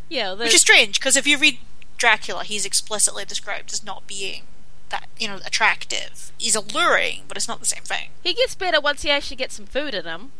Yeah, 0.09 0.33
which 0.33 0.53
is 0.53 0.61
strange 0.61 0.99
because 0.99 1.15
if 1.15 1.25
you 1.25 1.37
read 1.37 1.59
Dracula, 1.97 2.43
he's 2.43 2.65
explicitly 2.65 3.23
described 3.23 3.71
as 3.71 3.83
not 3.83 4.07
being 4.07 4.43
that 4.89 5.07
you 5.19 5.27
know 5.27 5.39
attractive. 5.45 6.31
He's 6.37 6.55
alluring, 6.55 7.23
but 7.27 7.37
it's 7.37 7.47
not 7.47 7.59
the 7.59 7.65
same 7.65 7.83
thing. 7.83 8.09
He 8.23 8.33
gets 8.33 8.55
better 8.55 8.79
once 8.79 9.01
he 9.01 9.09
actually 9.09 9.37
gets 9.37 9.55
some 9.55 9.65
food 9.65 9.93
in 9.93 10.05
him. 10.05 10.31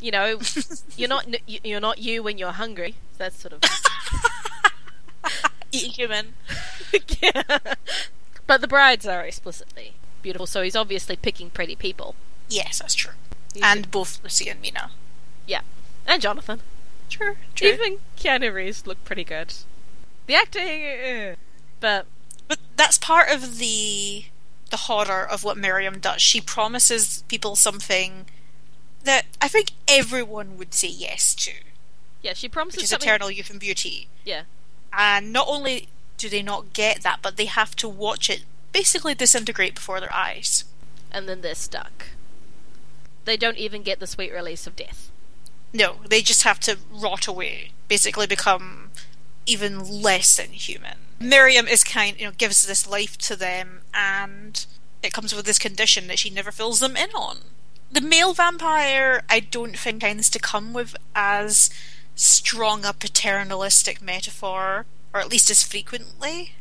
You 0.00 0.10
know, 0.10 0.40
you're 0.96 1.08
not 1.08 1.26
you're 1.46 1.80
not 1.80 1.98
you 1.98 2.22
when 2.22 2.38
you're 2.38 2.52
hungry. 2.52 2.96
That's 3.18 3.38
sort 3.40 3.54
of 3.54 3.62
human. 5.72 6.34
yeah. 7.22 7.42
But 8.46 8.60
the 8.60 8.68
brides 8.68 9.08
are 9.08 9.24
explicitly 9.24 9.94
beautiful, 10.22 10.46
so 10.46 10.62
he's 10.62 10.76
obviously 10.76 11.16
picking 11.16 11.50
pretty 11.50 11.74
people. 11.74 12.14
Yes, 12.48 12.78
that's 12.78 12.94
true. 12.94 13.14
He's 13.52 13.62
and 13.64 13.90
both 13.90 14.20
Lucy 14.22 14.48
and 14.48 14.60
Mina. 14.60 14.90
Yeah, 15.48 15.62
and 16.06 16.22
Jonathan. 16.22 16.60
True, 17.10 17.36
true. 17.56 17.68
Even 17.68 17.98
Keanu 18.16 18.54
Reeves 18.54 18.86
looked 18.86 19.04
pretty 19.04 19.24
good. 19.24 19.52
The 20.26 20.34
acting, 20.34 20.84
uh, 20.84 21.34
but 21.80 22.06
but 22.48 22.58
that's 22.76 22.98
part 22.98 23.30
of 23.30 23.58
the 23.58 24.26
the 24.70 24.76
horror 24.76 25.24
of 25.24 25.44
what 25.44 25.56
Miriam 25.56 25.98
does. 26.00 26.20
She 26.20 26.40
promises 26.40 27.22
people 27.28 27.54
something 27.54 28.26
that 29.04 29.26
I 29.40 29.48
think 29.48 29.70
everyone 29.86 30.58
would 30.58 30.74
say 30.74 30.88
yes 30.88 31.34
to. 31.36 31.52
Yeah, 32.22 32.32
she 32.32 32.48
promises 32.48 32.78
which 32.78 32.84
is 32.84 32.90
something... 32.90 33.08
Eternal 33.08 33.30
Youth 33.30 33.50
and 33.50 33.60
Beauty. 33.60 34.08
Yeah. 34.24 34.42
And 34.92 35.32
not 35.32 35.46
only 35.48 35.88
do 36.18 36.28
they 36.28 36.42
not 36.42 36.72
get 36.72 37.02
that, 37.02 37.20
but 37.22 37.36
they 37.36 37.44
have 37.44 37.76
to 37.76 37.88
watch 37.88 38.28
it 38.28 38.42
basically 38.72 39.14
disintegrate 39.14 39.76
before 39.76 40.00
their 40.00 40.12
eyes. 40.12 40.64
And 41.12 41.28
then 41.28 41.40
they're 41.40 41.54
stuck. 41.54 42.06
They 43.24 43.36
don't 43.36 43.58
even 43.58 43.82
get 43.82 44.00
the 44.00 44.06
sweet 44.06 44.32
release 44.32 44.66
of 44.66 44.74
death. 44.74 45.10
No, 45.72 45.96
they 46.08 46.22
just 46.22 46.42
have 46.42 46.58
to 46.60 46.78
rot 46.90 47.26
away, 47.26 47.70
basically 47.86 48.26
become 48.26 48.90
even 49.46 50.02
less 50.02 50.36
than 50.36 50.50
human. 50.50 50.98
Miriam 51.18 51.66
is 51.66 51.82
kind, 51.82 52.18
you 52.18 52.26
know, 52.26 52.32
gives 52.32 52.66
this 52.66 52.86
life 52.88 53.16
to 53.18 53.36
them, 53.36 53.80
and 53.94 54.66
it 55.02 55.12
comes 55.12 55.34
with 55.34 55.46
this 55.46 55.58
condition 55.58 56.06
that 56.08 56.18
she 56.18 56.30
never 56.30 56.52
fills 56.52 56.80
them 56.80 56.96
in 56.96 57.10
on 57.14 57.38
the 57.90 58.00
male 58.00 58.34
vampire, 58.34 59.22
I 59.28 59.40
don't 59.40 59.78
think 59.78 60.00
tends 60.00 60.28
to 60.30 60.38
come 60.38 60.72
with 60.72 60.96
as 61.14 61.70
strong 62.14 62.84
a 62.84 62.92
paternalistic 62.92 64.02
metaphor, 64.02 64.86
or 65.14 65.20
at 65.20 65.30
least 65.30 65.50
as 65.50 65.62
frequently. 65.62 66.52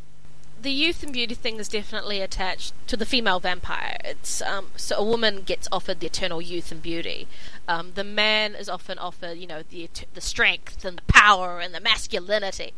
The 0.61 0.71
youth 0.71 1.03
and 1.03 1.13
beauty 1.13 1.35
thing 1.35 1.59
is 1.59 1.67
definitely 1.67 2.21
attached 2.21 2.73
to 2.87 2.97
the 2.97 3.05
female 3.05 3.39
vampire. 3.39 3.97
It's 4.03 4.41
um, 4.41 4.67
so 4.75 4.97
a 4.97 5.03
woman 5.03 5.41
gets 5.41 5.67
offered 5.71 5.99
the 5.99 6.07
eternal 6.07 6.41
youth 6.41 6.71
and 6.71 6.81
beauty. 6.81 7.27
Um, 7.67 7.91
the 7.95 8.03
man 8.03 8.55
is 8.55 8.69
often 8.69 8.97
offered, 8.97 9.37
you 9.37 9.47
know, 9.47 9.63
the 9.69 9.89
the 10.13 10.21
strength 10.21 10.85
and 10.85 10.99
the 10.99 11.13
power 11.13 11.59
and 11.59 11.73
the 11.73 11.81
masculinity. 11.81 12.73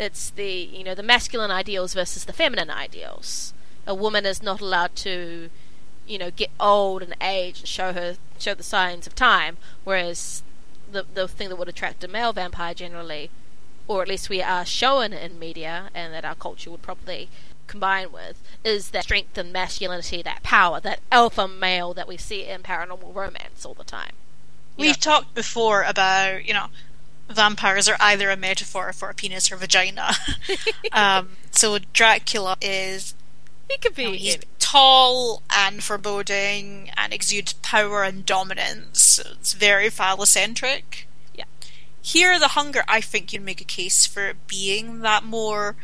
It's 0.00 0.30
the 0.30 0.50
you 0.50 0.82
know 0.82 0.94
the 0.94 1.02
masculine 1.02 1.50
ideals 1.50 1.92
versus 1.92 2.24
the 2.24 2.32
feminine 2.32 2.70
ideals. 2.70 3.52
A 3.86 3.94
woman 3.94 4.24
is 4.24 4.42
not 4.42 4.62
allowed 4.62 4.96
to 4.96 5.50
you 6.06 6.18
know 6.18 6.30
get 6.30 6.50
old 6.58 7.02
and 7.02 7.14
age 7.20 7.60
and 7.60 7.68
show 7.68 7.92
her 7.92 8.16
show 8.38 8.54
the 8.54 8.62
signs 8.62 9.06
of 9.06 9.14
time 9.14 9.58
whereas 9.84 10.42
the 10.90 11.04
the 11.14 11.28
thing 11.28 11.48
that 11.48 11.56
would 11.56 11.68
attract 11.68 12.02
a 12.02 12.08
male 12.08 12.32
vampire 12.32 12.74
generally 12.74 13.30
or 13.86 14.02
at 14.02 14.08
least 14.08 14.28
we 14.28 14.42
are 14.42 14.64
shown 14.64 15.12
in 15.12 15.38
media 15.38 15.90
and 15.94 16.12
that 16.12 16.24
our 16.24 16.34
culture 16.34 16.70
would 16.70 16.82
probably 16.82 17.28
combine 17.66 18.10
with 18.10 18.42
is 18.64 18.90
that 18.90 19.04
strength 19.04 19.38
and 19.38 19.52
masculinity 19.52 20.22
that 20.22 20.42
power 20.42 20.80
that 20.80 20.98
alpha 21.12 21.46
male 21.46 21.94
that 21.94 22.08
we 22.08 22.16
see 22.16 22.44
in 22.44 22.62
paranormal 22.62 23.14
romance 23.14 23.64
all 23.64 23.74
the 23.74 23.84
time 23.84 24.12
you 24.76 24.86
we've 24.86 24.96
know? 24.96 25.12
talked 25.12 25.34
before 25.34 25.82
about 25.82 26.44
you 26.44 26.54
know 26.54 26.66
vampires 27.30 27.88
are 27.88 27.96
either 28.00 28.30
a 28.30 28.36
metaphor 28.36 28.92
for 28.92 29.10
a 29.10 29.14
penis 29.14 29.50
or 29.50 29.56
vagina 29.56 30.10
um, 30.92 31.30
so 31.50 31.78
dracula 31.92 32.56
is 32.60 33.14
he 33.70 33.78
could 33.78 33.94
be 33.94 34.02
you 34.02 34.08
know, 34.08 34.14
he's 34.14 34.38
tall 34.70 35.42
and 35.50 35.82
foreboding 35.82 36.90
and 36.96 37.12
exudes 37.12 37.52
power 37.54 38.02
and 38.04 38.26
dominance. 38.26 39.18
It's 39.18 39.52
very 39.52 39.88
phallocentric. 39.88 41.04
Yeah. 41.34 41.44
Here, 42.00 42.38
the 42.38 42.48
hunger, 42.48 42.82
I 42.86 43.00
think 43.00 43.32
you'd 43.32 43.42
make 43.42 43.60
a 43.60 43.64
case 43.64 44.06
for 44.06 44.28
it 44.28 44.46
being 44.46 45.00
that 45.00 45.24
more. 45.24 45.76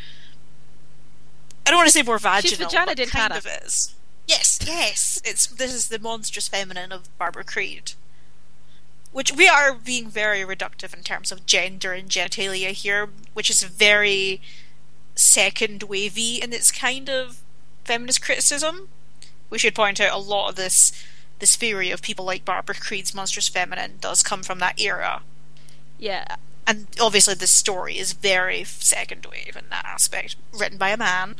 I 1.67 1.71
don't 1.71 1.79
want 1.79 1.89
to 1.89 1.93
say 1.93 2.03
more 2.03 2.19
vaginal. 2.19 2.51
She's 2.51 2.59
vagina 2.59 2.95
but 2.97 3.09
kind 3.09 3.33
of 3.33 3.47
is. 3.65 3.95
Yes, 4.27 4.59
yes. 4.65 5.21
It's 5.25 5.47
this 5.47 5.73
is 5.73 5.89
the 5.89 5.99
monstrous 5.99 6.49
feminine 6.49 6.93
of 6.93 7.17
Barbara 7.19 7.45
Creed. 7.45 7.93
Which 9.17 9.33
we 9.33 9.49
are 9.49 9.73
being 9.73 10.11
very 10.11 10.41
reductive 10.41 10.93
in 10.93 11.03
terms 11.03 11.33
of 11.33 11.47
gender 11.47 11.95
and 11.95 12.07
genitalia 12.07 12.73
here, 12.73 13.09
which 13.33 13.49
is 13.49 13.63
very 13.63 14.43
second 15.15 15.85
wavy 15.85 16.35
in 16.37 16.53
its 16.53 16.71
kind 16.71 17.09
of 17.09 17.41
feminist 17.85 18.21
criticism. 18.21 18.91
We 19.49 19.57
should 19.57 19.75
point 19.75 20.03
out 20.03 20.13
a 20.13 20.19
lot 20.19 20.51
of 20.51 20.57
this 20.57 20.93
this 21.39 21.57
theory 21.57 21.91
of 21.91 22.03
people 22.03 22.27
like 22.27 22.45
Barbara 22.45 22.75
Creed's 22.75 23.15
monstrous 23.15 23.49
feminine 23.49 23.95
does 24.03 24.23
come 24.23 24.43
from 24.43 24.59
that 24.59 24.79
era. 24.79 25.23
Yeah. 25.99 26.37
And 26.67 26.87
obviously 27.01 27.33
this 27.33 27.51
story 27.51 27.97
is 27.97 28.13
very 28.13 28.65
second 28.65 29.25
wave 29.25 29.57
in 29.57 29.71
that 29.71 29.87
aspect, 29.87 30.37
written 30.53 30.77
by 30.77 30.91
a 30.91 30.97
man. 30.99 31.37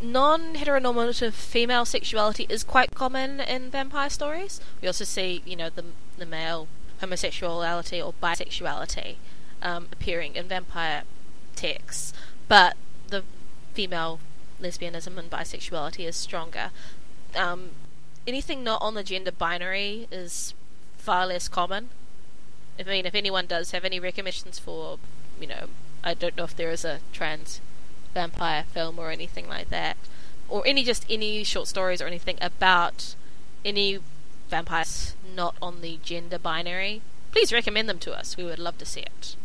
non 0.00 0.56
heteronormative 0.56 1.34
female 1.34 1.84
sexuality 1.84 2.46
is 2.48 2.64
quite 2.64 2.92
common 2.96 3.38
in 3.38 3.70
vampire 3.70 4.10
stories. 4.10 4.60
We 4.82 4.88
also 4.88 5.04
see, 5.04 5.42
you 5.46 5.54
know, 5.54 5.70
the, 5.70 5.84
the 6.18 6.26
male 6.26 6.66
homosexuality 7.00 8.00
or 8.00 8.14
bisexuality 8.22 9.16
um, 9.62 9.88
appearing 9.92 10.36
in 10.36 10.46
vampire 10.46 11.02
texts, 11.56 12.12
but 12.48 12.76
the 13.08 13.22
female 13.74 14.20
lesbianism 14.60 15.18
and 15.18 15.30
bisexuality 15.30 16.06
is 16.06 16.16
stronger. 16.16 16.70
Um, 17.36 17.70
anything 18.26 18.62
not 18.62 18.82
on 18.82 18.94
the 18.94 19.02
gender 19.02 19.32
binary 19.32 20.06
is 20.10 20.54
far 20.98 21.26
less 21.26 21.48
common. 21.48 21.90
I 22.78 22.82
mean, 22.84 23.06
if 23.06 23.14
anyone 23.14 23.46
does 23.46 23.72
have 23.72 23.84
any 23.84 24.00
recommendations 24.00 24.58
for, 24.58 24.98
you 25.40 25.46
know, 25.46 25.66
I 26.02 26.14
don't 26.14 26.36
know 26.36 26.44
if 26.44 26.56
there 26.56 26.70
is 26.70 26.84
a 26.84 27.00
trans 27.12 27.60
vampire 28.14 28.64
film 28.72 28.98
or 28.98 29.10
anything 29.10 29.48
like 29.48 29.68
that, 29.70 29.96
or 30.48 30.66
any 30.66 30.82
just 30.82 31.04
any 31.08 31.44
short 31.44 31.68
stories 31.68 32.00
or 32.00 32.06
anything 32.06 32.38
about 32.40 33.14
any 33.64 33.98
vampires 34.48 35.14
not 35.40 35.56
on 35.62 35.80
the 35.80 35.98
gender 36.02 36.38
binary, 36.38 37.00
please 37.32 37.50
recommend 37.50 37.88
them 37.88 37.98
to 37.98 38.12
us. 38.12 38.36
We 38.36 38.44
would 38.44 38.58
love 38.58 38.76
to 38.76 38.84
see 38.84 39.00
it. 39.00 39.36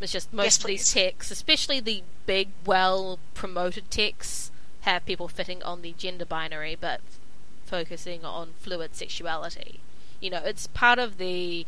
It's 0.00 0.10
just 0.10 0.32
most 0.32 0.44
Yes, 0.44 0.58
of 0.58 0.64
these 0.66 0.92
texts, 0.92 1.30
especially 1.30 1.78
the 1.78 2.02
big, 2.26 2.48
well 2.66 3.20
promoted 3.34 3.88
texts, 3.92 4.50
have 4.80 5.06
people 5.06 5.28
fitting 5.28 5.62
on 5.62 5.82
the 5.82 5.94
gender 5.96 6.24
binary 6.24 6.74
but 6.74 7.00
f- 7.06 7.20
focusing 7.64 8.24
on 8.24 8.54
fluid 8.58 8.96
sexuality. 8.96 9.78
You 10.20 10.30
know, 10.30 10.42
it's 10.44 10.66
part 10.66 10.98
of 10.98 11.18
the. 11.18 11.64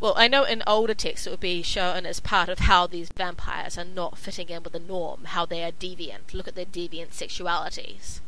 Well, 0.00 0.14
I 0.16 0.28
know 0.28 0.44
in 0.44 0.62
older 0.66 0.94
texts 0.94 1.26
it 1.26 1.30
would 1.30 1.40
be 1.40 1.60
shown 1.60 2.06
as 2.06 2.20
part 2.20 2.48
of 2.48 2.60
how 2.60 2.86
these 2.86 3.10
vampires 3.14 3.76
are 3.76 3.84
not 3.84 4.16
fitting 4.16 4.48
in 4.48 4.62
with 4.62 4.72
the 4.72 4.78
norm, 4.78 5.24
how 5.36 5.44
they 5.44 5.62
are 5.62 5.72
deviant. 5.72 6.32
Look 6.32 6.48
at 6.48 6.54
their 6.54 6.64
deviant 6.64 7.10
sexualities. 7.10 8.20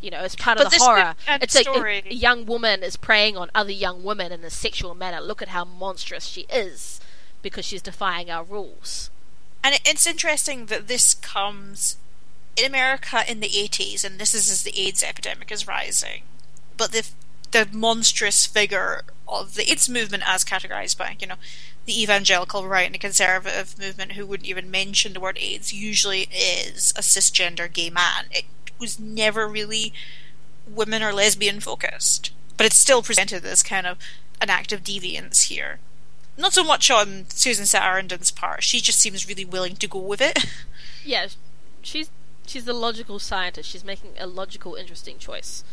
You 0.00 0.10
know, 0.10 0.22
it's 0.22 0.36
part 0.36 0.58
But 0.58 0.66
of 0.66 0.72
the 0.72 0.78
horror. 0.78 1.14
It's 1.28 1.58
story- 1.58 2.02
a, 2.06 2.10
a 2.10 2.14
young 2.14 2.46
woman 2.46 2.82
is 2.82 2.96
preying 2.96 3.36
on 3.36 3.50
other 3.54 3.72
young 3.72 4.02
women 4.02 4.32
in 4.32 4.42
a 4.44 4.50
sexual 4.50 4.94
manner. 4.94 5.20
Look 5.20 5.42
at 5.42 5.48
how 5.48 5.64
monstrous 5.64 6.24
she 6.26 6.42
is 6.52 7.00
because 7.42 7.64
she's 7.64 7.82
defying 7.82 8.30
our 8.30 8.44
rules. 8.44 9.10
And 9.62 9.78
it's 9.84 10.06
interesting 10.06 10.66
that 10.66 10.88
this 10.88 11.14
comes 11.14 11.96
in 12.56 12.64
America 12.64 13.22
in 13.28 13.40
the 13.40 13.48
80s, 13.48 14.04
and 14.04 14.18
this 14.18 14.34
is 14.34 14.50
as 14.50 14.62
the 14.62 14.78
AIDS 14.78 15.02
epidemic 15.02 15.52
is 15.52 15.68
rising. 15.68 16.22
But 16.76 16.92
the 16.92 17.08
the 17.50 17.68
monstrous 17.72 18.46
figure 18.46 19.02
of 19.26 19.54
the 19.54 19.68
AIDS 19.70 19.88
movement, 19.88 20.22
as 20.26 20.44
categorized 20.44 20.96
by 20.96 21.16
you 21.18 21.26
know 21.26 21.34
the 21.84 22.00
evangelical 22.00 22.66
right 22.66 22.86
and 22.86 22.94
the 22.94 22.98
conservative 22.98 23.78
movement, 23.78 24.12
who 24.12 24.26
wouldn't 24.26 24.48
even 24.48 24.70
mention 24.70 25.12
the 25.12 25.20
word 25.20 25.38
AIDS, 25.38 25.72
usually 25.72 26.22
is 26.32 26.92
a 26.96 27.00
cisgender 27.00 27.70
gay 27.72 27.90
man. 27.90 28.26
It 28.30 28.44
was 28.80 28.98
never 28.98 29.46
really 29.46 29.92
women 30.66 31.02
or 31.02 31.12
lesbian 31.12 31.60
focused, 31.60 32.32
but 32.56 32.66
it's 32.66 32.76
still 32.76 33.02
presented 33.02 33.44
as 33.44 33.62
kind 33.62 33.86
of 33.86 33.98
an 34.40 34.50
act 34.50 34.72
of 34.72 34.82
deviance 34.82 35.44
here 35.44 35.78
not 36.40 36.52
so 36.52 36.64
much 36.64 36.90
on 36.90 37.26
Susan 37.28 37.64
Sarandon's 37.66 38.30
part. 38.30 38.62
She 38.62 38.80
just 38.80 38.98
seems 38.98 39.28
really 39.28 39.44
willing 39.44 39.76
to 39.76 39.86
go 39.86 39.98
with 39.98 40.20
it. 40.20 40.46
Yeah, 41.02 41.28
she's 41.80 42.10
she's 42.46 42.66
the 42.66 42.74
logical 42.74 43.18
scientist. 43.18 43.70
She's 43.70 43.82
making 43.82 44.10
a 44.18 44.26
logical, 44.26 44.74
interesting 44.74 45.16
choice. 45.18 45.64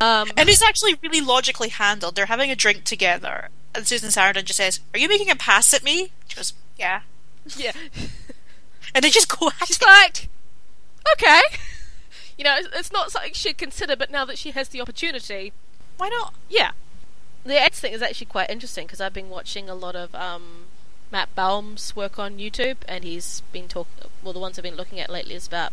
Um, 0.00 0.30
And 0.36 0.48
it's 0.48 0.62
actually 0.62 0.94
really 1.02 1.20
logically 1.20 1.70
handled. 1.70 2.14
They're 2.14 2.26
having 2.26 2.52
a 2.52 2.54
drink 2.56 2.84
together, 2.84 3.48
and 3.74 3.84
Susan 3.84 4.10
Sarandon 4.10 4.44
just 4.44 4.58
says, 4.58 4.78
"Are 4.94 5.00
you 5.00 5.08
making 5.08 5.28
a 5.28 5.34
pass 5.34 5.74
at 5.74 5.82
me?" 5.82 6.12
She 6.28 6.36
goes, 6.36 6.52
"Yeah," 6.78 7.00
yeah, 7.56 7.72
and 8.94 9.02
they 9.02 9.10
just 9.10 9.28
go 9.28 9.48
at 9.48 9.66
she's 9.66 9.78
it. 9.78 9.82
like, 9.84 10.28
okay, 11.14 11.40
you 12.36 12.44
know, 12.44 12.56
it's, 12.74 12.92
not 12.92 13.10
something 13.10 13.32
she'd 13.32 13.58
consider, 13.58 13.96
but 13.96 14.10
now 14.10 14.24
that 14.24 14.38
she 14.38 14.50
has 14.52 14.68
the 14.68 14.80
opportunity, 14.80 15.52
Why 15.96 16.08
not? 16.08 16.34
yeah. 16.48 16.72
The 17.44 17.62
AIDS 17.62 17.78
thing 17.78 17.92
is 17.92 18.00
actually 18.00 18.26
quite 18.26 18.48
interesting 18.48 18.86
because 18.86 19.00
I've 19.02 19.12
been 19.12 19.28
watching 19.28 19.68
a 19.68 19.74
lot 19.74 19.94
of 19.94 20.14
um, 20.14 20.64
Matt 21.12 21.34
Baum's 21.34 21.94
work 21.94 22.18
on 22.18 22.38
YouTube, 22.38 22.78
and 22.88 23.04
he's 23.04 23.42
been 23.52 23.68
talking. 23.68 24.08
Well, 24.22 24.32
the 24.32 24.38
ones 24.40 24.58
I've 24.58 24.62
been 24.62 24.76
looking 24.76 24.98
at 24.98 25.10
lately 25.10 25.34
is 25.34 25.46
about 25.46 25.72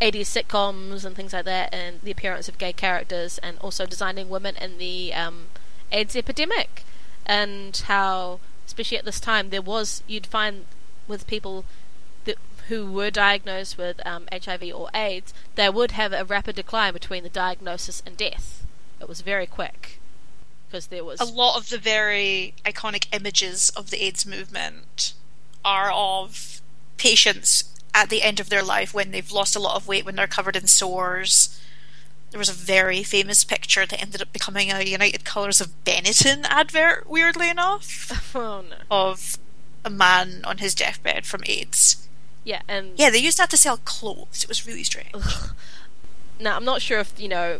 80s 0.00 0.22
sitcoms 0.22 1.04
and 1.04 1.14
things 1.14 1.32
like 1.32 1.44
that, 1.44 1.72
and 1.72 2.00
the 2.02 2.10
appearance 2.10 2.48
of 2.48 2.58
gay 2.58 2.72
characters, 2.72 3.38
and 3.38 3.56
also 3.58 3.86
designing 3.86 4.28
women 4.28 4.56
in 4.56 4.78
the 4.78 5.14
um, 5.14 5.46
AIDS 5.92 6.16
epidemic, 6.16 6.82
and 7.24 7.76
how, 7.86 8.40
especially 8.66 8.98
at 8.98 9.04
this 9.04 9.20
time, 9.20 9.50
there 9.50 9.62
was 9.62 10.02
you'd 10.08 10.26
find 10.26 10.64
with 11.06 11.26
people 11.28 11.64
that 12.26 12.36
who 12.68 12.90
were 12.90 13.10
diagnosed 13.10 13.78
with 13.78 14.04
um, 14.06 14.26
HIV 14.30 14.64
or 14.74 14.88
AIDS, 14.94 15.32
they 15.54 15.68
would 15.70 15.92
have 15.92 16.12
a 16.12 16.24
rapid 16.24 16.56
decline 16.56 16.92
between 16.92 17.22
the 17.22 17.28
diagnosis 17.28 18.02
and 18.04 18.16
death. 18.16 18.66
It 19.00 19.08
was 19.08 19.20
very 19.20 19.46
quick 19.46 20.00
because 20.66 20.88
there 20.88 21.04
was 21.04 21.20
A 21.20 21.24
lot 21.24 21.56
of 21.56 21.68
the 21.68 21.78
very 21.78 22.54
iconic 22.64 23.06
images 23.12 23.70
of 23.70 23.90
the 23.90 24.02
AIDS 24.04 24.26
movement 24.26 25.14
are 25.64 25.90
of 25.92 26.60
patients 26.96 27.64
at 27.94 28.10
the 28.10 28.22
end 28.22 28.40
of 28.40 28.48
their 28.48 28.62
life 28.62 28.92
when 28.92 29.10
they've 29.10 29.32
lost 29.32 29.56
a 29.56 29.60
lot 29.60 29.76
of 29.76 29.88
weight, 29.88 30.04
when 30.04 30.16
they're 30.16 30.26
covered 30.26 30.56
in 30.56 30.66
sores. 30.66 31.60
There 32.30 32.38
was 32.38 32.48
a 32.48 32.52
very 32.52 33.02
famous 33.02 33.44
picture 33.44 33.86
that 33.86 34.00
ended 34.00 34.20
up 34.20 34.32
becoming 34.32 34.70
a 34.70 34.82
United 34.82 35.24
Colors 35.24 35.60
of 35.60 35.72
Benetton 35.84 36.44
advert, 36.44 37.08
weirdly 37.08 37.48
enough, 37.48 38.32
oh 38.34 38.64
no, 38.68 38.76
of 38.90 39.38
a 39.84 39.90
man 39.90 40.40
on 40.44 40.58
his 40.58 40.74
deathbed 40.74 41.24
from 41.24 41.42
AIDS. 41.46 42.05
Yeah, 42.46 42.62
and 42.68 42.92
Yeah, 42.96 43.10
they 43.10 43.18
used 43.18 43.38
that 43.38 43.50
to 43.50 43.56
sell 43.56 43.78
clothes. 43.78 44.44
It 44.44 44.48
was 44.48 44.66
really 44.68 44.84
strange. 44.84 45.12
now 46.40 46.56
I'm 46.56 46.64
not 46.64 46.80
sure 46.80 47.00
if 47.00 47.18
you 47.18 47.28
know 47.28 47.58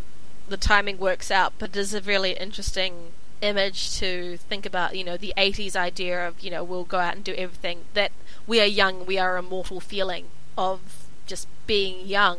the 0.49 0.57
timing 0.57 0.99
works 0.99 1.28
out, 1.30 1.55
but 1.59 1.70
it 1.70 1.76
is 1.76 1.93
a 1.93 2.01
really 2.01 2.34
interesting 2.34 3.12
image 3.41 3.99
to 3.99 4.37
think 4.37 4.64
about. 4.64 4.97
You 4.97 5.03
know, 5.03 5.16
the 5.16 5.34
'80s 5.37 5.74
idea 5.74 6.26
of 6.28 6.39
you 6.41 6.53
know 6.53 6.62
we'll 6.62 6.84
go 6.84 7.01
out 7.01 7.16
and 7.16 7.24
do 7.24 7.34
everything 7.34 7.80
that 7.95 8.12
we 8.47 8.61
are 8.61 8.64
young, 8.64 9.05
we 9.05 9.18
are 9.18 9.37
immortal 9.37 9.80
feeling 9.80 10.26
of 10.57 10.80
just 11.26 11.49
being 11.66 12.07
young, 12.07 12.39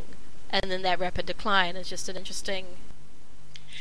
and 0.50 0.72
then 0.72 0.84
that 0.84 1.02
rapid 1.02 1.26
decline 1.26 1.76
is 1.76 1.90
just 1.90 2.08
an 2.08 2.16
interesting. 2.16 2.66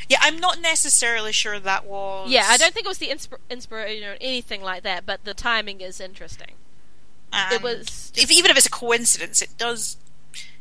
Yeah, 0.09 0.19
I'm 0.23 0.39
not 0.39 0.61
necessarily 0.61 1.31
sure 1.31 1.61
that 1.61 1.87
was. 1.87 2.31
Yeah, 2.31 2.47
I 2.49 2.57
don't 2.57 2.75
think 2.75 2.85
it 2.87 2.89
was 2.89 2.99
the 2.99 3.09
insp- 3.11 3.39
inspiration 3.49 4.09
or 4.09 4.17
anything 4.21 4.61
like 4.61 4.83
that, 4.83 5.07
but 5.07 5.23
the 5.25 5.35
timing 5.35 5.81
is 5.81 6.01
interesting. 6.01 6.55
It 7.33 7.55
and 7.55 7.63
was 7.63 8.13
If, 8.17 8.31
even 8.31 8.51
if 8.51 8.57
it's 8.57 8.67
a 8.67 8.71
coincidence, 8.71 9.43
it 9.43 9.57
does. 9.59 9.97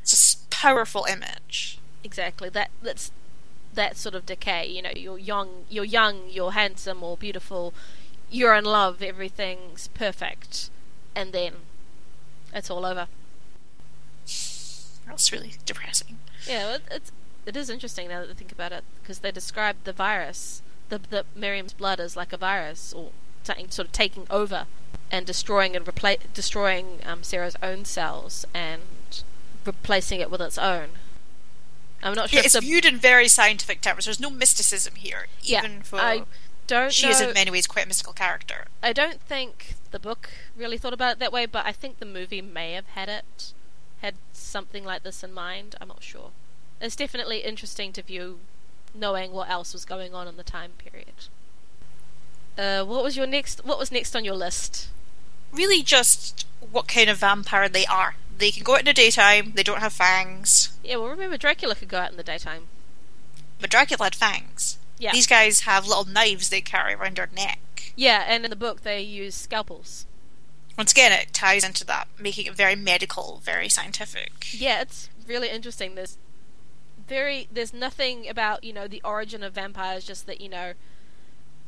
It's 0.01 0.33
a 0.35 0.37
powerful 0.49 1.05
image. 1.05 1.79
exactly 2.03 2.49
that 2.49 2.69
that's 2.81 3.11
that 3.73 3.97
sort 3.97 4.15
of 4.15 4.25
decay 4.25 4.65
you 4.67 4.81
know 4.81 4.91
you're 4.95 5.17
young 5.17 5.65
you're 5.69 5.83
young 5.83 6.21
you're 6.29 6.51
handsome 6.53 7.03
or 7.03 7.17
beautiful 7.17 7.73
you're 8.29 8.55
in 8.55 8.63
love 8.63 9.01
everything's 9.01 9.89
perfect 9.89 10.69
and 11.15 11.33
then 11.33 11.53
it's 12.53 12.69
all 12.69 12.85
over 12.85 13.07
That's 15.07 15.31
really 15.31 15.53
depressing. 15.65 16.19
yeah 16.47 16.75
it, 16.75 16.81
it's 16.89 17.11
it 17.45 17.55
is 17.55 17.69
interesting 17.69 18.07
now 18.07 18.21
that 18.21 18.29
I 18.29 18.33
think 18.33 18.51
about 18.51 18.71
it 18.71 18.83
because 19.01 19.19
they 19.19 19.31
describe 19.31 19.75
the 19.83 19.93
virus 19.93 20.61
the 20.89 20.99
the 20.99 21.25
Miriam's 21.35 21.73
blood 21.73 21.99
as 21.99 22.15
like 22.15 22.31
a 22.33 22.37
virus 22.37 22.93
or 22.93 23.11
something 23.43 23.69
sort 23.69 23.87
of 23.87 23.91
taking 23.91 24.25
over 24.29 24.65
and 25.11 25.25
destroying 25.25 25.75
and 25.75 25.85
repla- 25.85 26.19
destroying 26.33 26.99
um, 27.05 27.23
Sarah's 27.23 27.55
own 27.63 27.85
cells 27.85 28.45
and 28.53 28.81
replacing 29.65 30.19
it 30.19 30.29
with 30.29 30.41
its 30.41 30.57
own 30.57 30.89
I'm 32.03 32.13
not 32.13 32.29
sure 32.29 32.37
Yeah, 32.37 32.41
if 32.45 32.55
it's 32.55 32.59
viewed 32.59 32.85
in 32.85 32.97
very 32.97 33.27
scientific 33.27 33.81
terms. 33.81 34.05
There's 34.05 34.19
no 34.19 34.29
mysticism 34.29 34.93
here, 34.95 35.25
Yeah, 35.41 35.59
even 35.65 35.81
for 35.81 35.99
I 35.99 36.23
don't 36.67 36.91
she 36.93 37.07
know. 37.07 37.11
is 37.11 37.21
in 37.21 37.33
many 37.33 37.49
ways 37.49 37.65
quite 37.65 37.85
a 37.85 37.87
mystical 37.87 38.13
character. 38.13 38.65
I 38.83 38.93
don't 38.93 39.19
think 39.21 39.73
the 39.89 39.97
book 39.99 40.29
really 40.55 40.77
thought 40.77 40.93
about 40.93 41.13
it 41.13 41.19
that 41.19 41.31
way, 41.33 41.47
but 41.47 41.65
I 41.65 41.71
think 41.71 41.97
the 41.97 42.05
movie 42.05 42.41
may 42.43 42.73
have 42.73 42.85
had 42.89 43.09
it, 43.09 43.53
had 44.01 44.15
something 44.33 44.83
like 44.83 45.01
this 45.03 45.23
in 45.23 45.33
mind. 45.33 45.75
I'm 45.81 45.87
not 45.87 46.03
sure. 46.03 46.29
It's 46.79 46.95
definitely 46.95 47.39
interesting 47.39 47.91
to 47.93 48.03
view, 48.03 48.39
knowing 48.93 49.31
what 49.31 49.49
else 49.49 49.73
was 49.73 49.83
going 49.85 50.13
on 50.13 50.27
in 50.27 50.37
the 50.37 50.43
time 50.43 50.73
period. 50.77 51.27
Uh, 52.57 52.83
what 52.83 53.03
was 53.03 53.17
your 53.17 53.27
next? 53.27 53.65
What 53.65 53.77
was 53.79 53.91
next 53.91 54.15
on 54.15 54.23
your 54.25 54.35
list? 54.35 54.89
Really, 55.51 55.81
just 55.83 56.45
what 56.71 56.87
kind 56.87 57.09
of 57.09 57.17
vampire 57.17 57.67
they 57.69 57.85
are. 57.85 58.15
They 58.37 58.51
can 58.51 58.63
go 58.63 58.73
out 58.73 58.79
in 58.79 58.85
the 58.85 58.93
daytime. 58.93 59.53
They 59.55 59.63
don't 59.63 59.79
have 59.79 59.93
fangs, 59.93 60.77
Yeah, 60.83 60.97
well, 60.97 61.07
remember 61.09 61.37
Dracula 61.37 61.75
could 61.75 61.87
go 61.87 61.99
out 61.99 62.11
in 62.11 62.17
the 62.17 62.23
daytime. 62.23 62.63
but 63.61 63.69
Dracula 63.69 64.05
had 64.05 64.15
fangs. 64.15 64.77
Yeah, 64.99 65.11
These 65.13 65.27
guys 65.27 65.61
have 65.61 65.87
little 65.87 66.03
knives 66.05 66.49
they 66.49 66.59
carry 66.61 66.93
around 66.93 67.15
their 67.17 67.29
neck. 67.33 67.93
yeah, 67.95 68.23
and 68.27 68.43
in 68.43 68.49
the 68.49 68.55
book 68.57 68.81
they 68.81 69.01
use 69.01 69.35
scalpels. 69.35 70.05
Once 70.77 70.91
again, 70.91 71.13
it 71.13 71.31
ties 71.33 71.63
into 71.63 71.85
that, 71.85 72.07
making 72.19 72.45
it 72.47 72.55
very 72.55 72.75
medical, 72.75 73.39
very 73.43 73.69
scientific. 73.69 74.47
Yeah, 74.53 74.81
it's 74.81 75.09
really 75.25 75.49
interesting. 75.49 75.95
There's 75.95 76.17
very 77.07 77.47
there's 77.51 77.73
nothing 77.73 78.27
about 78.27 78.63
you 78.65 78.73
know 78.73 78.87
the 78.87 79.01
origin 79.05 79.43
of 79.43 79.53
vampires. 79.53 80.03
Just 80.05 80.25
that 80.27 80.41
you 80.41 80.49
know 80.49 80.73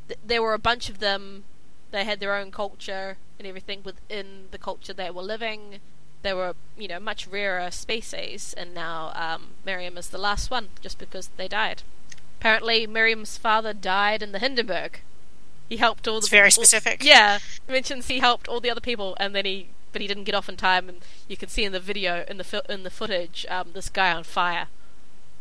th- 0.08 0.20
there 0.24 0.42
were 0.42 0.54
a 0.54 0.58
bunch 0.58 0.88
of 0.88 0.98
them. 0.98 1.44
They 1.90 2.04
had 2.04 2.20
their 2.20 2.34
own 2.34 2.50
culture 2.50 3.16
and 3.38 3.46
everything 3.46 3.82
within 3.84 4.46
the 4.50 4.58
culture 4.58 4.92
they 4.92 5.10
were 5.10 5.22
living, 5.22 5.78
they 6.22 6.34
were, 6.34 6.54
you 6.76 6.88
know, 6.88 6.98
much 6.98 7.26
rarer 7.26 7.70
species, 7.70 8.54
and 8.56 8.74
now 8.74 9.12
um, 9.14 9.48
Miriam 9.64 9.96
is 9.96 10.08
the 10.08 10.18
last 10.18 10.50
one, 10.50 10.68
just 10.80 10.98
because 10.98 11.28
they 11.36 11.46
died. 11.46 11.82
Apparently, 12.40 12.86
Miriam's 12.86 13.36
father 13.38 13.72
died 13.72 14.22
in 14.22 14.32
the 14.32 14.38
Hindenburg. 14.38 15.00
He 15.68 15.76
helped 15.76 16.08
all 16.08 16.14
the. 16.14 16.24
It's 16.24 16.28
very 16.28 16.50
specific. 16.50 17.04
yeah, 17.04 17.38
mentions 17.68 18.08
he 18.08 18.18
helped 18.18 18.48
all 18.48 18.60
the 18.60 18.70
other 18.70 18.80
people, 18.80 19.16
and 19.20 19.34
then 19.34 19.44
he, 19.44 19.68
but 19.92 20.02
he 20.02 20.08
didn't 20.08 20.24
get 20.24 20.34
off 20.34 20.48
in 20.48 20.56
time, 20.56 20.88
and 20.88 20.98
you 21.28 21.36
can 21.36 21.48
see 21.48 21.64
in 21.64 21.72
the 21.72 21.80
video, 21.80 22.24
in 22.28 22.36
the 22.38 22.44
fi- 22.44 22.62
in 22.68 22.82
the 22.82 22.90
footage, 22.90 23.46
um, 23.48 23.68
this 23.72 23.88
guy 23.88 24.12
on 24.12 24.24
fire. 24.24 24.68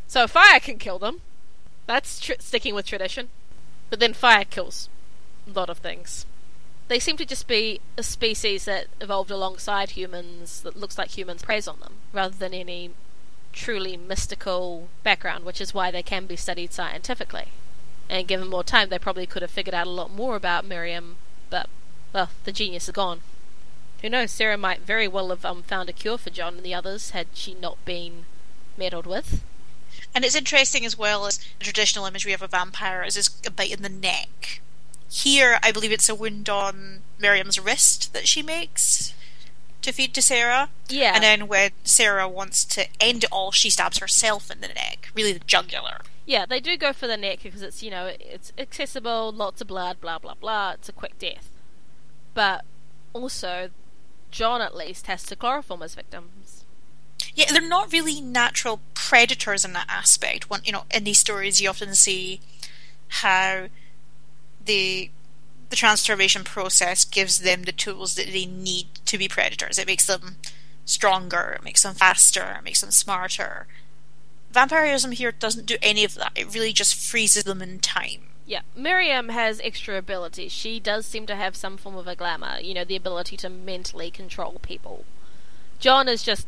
So 0.08 0.28
fire 0.28 0.60
can 0.60 0.78
kill 0.78 1.00
them. 1.00 1.22
That's 1.88 2.20
tr- 2.20 2.34
sticking 2.40 2.76
with 2.76 2.86
tradition. 2.86 3.30
But 3.90 4.00
then 4.00 4.14
fire 4.14 4.46
kills 4.46 4.90
a 5.48 5.52
lot 5.52 5.70
of 5.70 5.78
things. 5.78 6.26
They 6.88 7.00
seem 7.00 7.18
to 7.18 7.26
just 7.26 7.48
be 7.48 7.82
a 7.98 8.04
species 8.04 8.66
that 8.66 8.88
evolved 9.02 9.32
alongside 9.32 9.92
humans 9.92 10.62
that 10.62 10.78
looks 10.78 10.98
like 10.98 11.18
humans 11.18 11.44
preys 11.44 11.68
on 11.68 11.80
them, 11.80 11.96
rather 12.14 12.36
than 12.36 12.54
any 12.54 12.92
truly 13.52 13.98
mystical 13.98 14.88
background, 15.04 15.44
which 15.44 15.60
is 15.60 15.74
why 15.74 15.92
they 15.92 16.04
can 16.04 16.26
be 16.26 16.36
studied 16.36 16.72
scientifically. 16.72 17.48
And 18.10 18.28
given 18.28 18.48
more 18.48 18.64
time, 18.64 18.90
they 18.90 19.00
probably 19.00 19.26
could 19.26 19.42
have 19.42 19.52
figured 19.52 19.76
out 19.76 19.88
a 19.88 19.92
lot 19.92 20.14
more 20.14 20.36
about 20.36 20.66
Miriam, 20.66 21.18
but, 21.50 21.68
well, 22.14 22.30
the 22.46 22.54
genius 22.54 22.88
is 22.88 22.94
gone. 22.94 23.22
Who 24.02 24.10
knows, 24.10 24.32
Sarah 24.32 24.58
might 24.58 24.82
very 24.82 25.08
well 25.08 25.30
have 25.30 25.44
um, 25.44 25.64
found 25.64 25.90
a 25.90 25.94
cure 25.94 26.18
for 26.18 26.30
John 26.30 26.58
and 26.58 26.64
the 26.64 26.74
others 26.74 27.10
had 27.10 27.28
she 27.34 27.54
not 27.54 27.84
been 27.84 28.26
meddled 28.78 29.08
with. 29.08 29.44
And 30.16 30.26
it's 30.26 30.36
interesting 30.36 30.86
as 30.86 30.98
well 30.98 31.28
as 31.28 31.38
the 31.60 31.66
traditional 31.66 32.06
imagery 32.06 32.34
of 32.34 32.42
a 32.42 32.48
vampire 32.48 33.04
is 33.04 33.30
a 33.46 33.52
bite 33.52 33.72
in 33.72 33.84
the 33.84 33.90
neck. 33.90 34.62
Here, 35.10 35.60
I 35.64 35.72
believe 35.72 35.92
it's 35.92 36.10
a 36.10 36.16
wound 36.16 36.50
on 36.50 37.02
Miriam's 37.20 37.60
wrist 37.60 38.14
that 38.14 38.28
she 38.28 38.42
makes 38.42 39.14
to 39.82 39.92
feed 39.92 40.14
to 40.16 40.22
Sarah. 40.22 40.70
Yeah. 40.90 41.14
And 41.16 41.24
then 41.24 41.48
when 41.48 41.72
Sarah 41.84 42.28
wants 42.28 42.66
to 42.66 42.88
end 43.00 43.24
it 43.24 43.32
all, 43.32 43.52
she 43.52 43.70
stabs 43.70 44.00
herself 44.00 44.52
in 44.52 44.60
the 44.62 44.68
neck, 44.68 45.10
really 45.16 45.34
the 45.34 45.40
jugular. 45.46 46.02
Yeah, 46.26 46.46
they 46.46 46.60
do 46.60 46.76
go 46.78 46.92
for 46.92 47.08
the 47.08 47.16
neck 47.16 47.40
because 47.42 47.62
it's, 47.62 47.82
you 47.82 47.90
know, 47.90 48.12
it's 48.20 48.52
accessible, 48.58 49.32
lots 49.32 49.62
of 49.62 49.68
blood, 49.68 50.02
blah, 50.02 50.20
blah, 50.20 50.34
blah. 50.34 50.72
It's 50.72 50.90
a 50.90 50.94
quick 50.94 51.18
death. 51.20 51.50
But 52.34 52.66
also, 53.14 53.70
John 54.30 54.62
at 54.62 54.76
least 54.76 55.08
has 55.08 55.24
to 55.24 55.38
chloroform 55.38 55.80
his 55.80 55.96
victims. 55.96 56.57
Yeah, 57.38 57.52
they're 57.52 57.62
not 57.62 57.94
really 57.94 58.20
natural 58.20 58.82
predators 58.96 59.64
in 59.64 59.74
that 59.74 59.86
aspect. 59.88 60.48
You 60.64 60.72
know, 60.72 60.86
in 60.90 61.04
these 61.04 61.20
stories, 61.20 61.62
you 61.62 61.70
often 61.70 61.94
see 61.94 62.42
how 63.08 63.68
the 64.66 65.12
the 65.70 65.76
transformation 65.76 66.44
process 66.44 67.06
gives 67.06 67.40
them 67.40 67.64
the 67.64 67.72
tools 67.72 68.16
that 68.16 68.26
they 68.26 68.48
need 68.48 68.88
to 69.06 69.20
be 69.20 69.28
predators. 69.28 69.78
It 69.78 69.86
makes 69.86 70.08
them 70.08 70.38
stronger, 70.86 71.56
it 71.60 71.64
makes 71.64 71.84
them 71.84 71.94
faster, 71.94 72.56
it 72.58 72.64
makes 72.64 72.82
them 72.82 72.90
smarter. 72.90 73.68
Vampirism 74.50 75.12
here 75.12 75.32
doesn't 75.32 75.68
do 75.68 75.78
any 75.82 76.04
of 76.04 76.16
that. 76.16 76.32
It 76.36 76.52
really 76.52 76.74
just 76.74 76.96
freezes 76.96 77.44
them 77.44 77.62
in 77.62 77.80
time. 77.80 78.30
Yeah, 78.48 78.62
Miriam 78.76 79.30
has 79.30 79.62
extra 79.62 79.98
abilities. 79.98 80.54
She 80.54 80.80
does 80.80 81.06
seem 81.06 81.28
to 81.28 81.36
have 81.36 81.56
some 81.56 81.78
form 81.78 81.98
of 81.98 82.08
a 82.08 82.16
glamour, 82.16 82.60
you 82.62 82.74
know, 82.74 82.86
the 82.86 82.96
ability 82.96 83.38
to 83.38 83.50
mentally 83.50 84.10
control 84.10 84.58
people. 84.64 85.04
John 85.80 86.08
is 86.08 86.24
just 86.24 86.48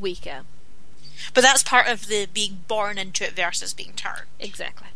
weaker. 0.00 0.42
But 1.34 1.42
that's 1.42 1.62
part 1.62 1.88
of 1.88 2.06
the 2.06 2.26
being 2.32 2.60
born 2.68 2.98
into 2.98 3.24
it 3.24 3.32
versus 3.32 3.74
being 3.74 3.92
turned. 3.92 4.26
Exactly. 4.38 4.88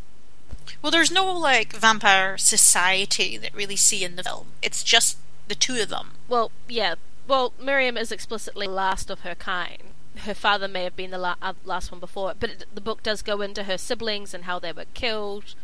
Well, 0.80 0.92
there's 0.92 1.10
no 1.10 1.32
like 1.32 1.72
vampire 1.72 2.38
society 2.38 3.36
that 3.36 3.54
really 3.54 3.76
see 3.76 4.04
in 4.04 4.16
the 4.16 4.24
film. 4.24 4.48
It's 4.62 4.82
just 4.82 5.18
the 5.48 5.54
two 5.54 5.80
of 5.80 5.88
them. 5.88 6.12
Well, 6.28 6.50
yeah. 6.68 6.94
Well, 7.28 7.52
Miriam 7.60 7.96
is 7.96 8.10
explicitly 8.12 8.66
last 8.66 9.10
of 9.10 9.20
her 9.20 9.34
kind. 9.34 9.82
Her 10.18 10.34
father 10.34 10.68
may 10.68 10.84
have 10.84 10.96
been 10.96 11.10
the 11.10 11.18
la- 11.18 11.36
uh, 11.40 11.54
last 11.64 11.90
one 11.90 12.00
before, 12.00 12.32
it. 12.32 12.36
but 12.40 12.50
it, 12.50 12.64
the 12.74 12.80
book 12.80 13.02
does 13.02 13.22
go 13.22 13.40
into 13.40 13.64
her 13.64 13.78
siblings 13.78 14.34
and 14.34 14.44
how 14.44 14.58
they 14.58 14.72
were 14.72 14.84
killed 14.92 15.54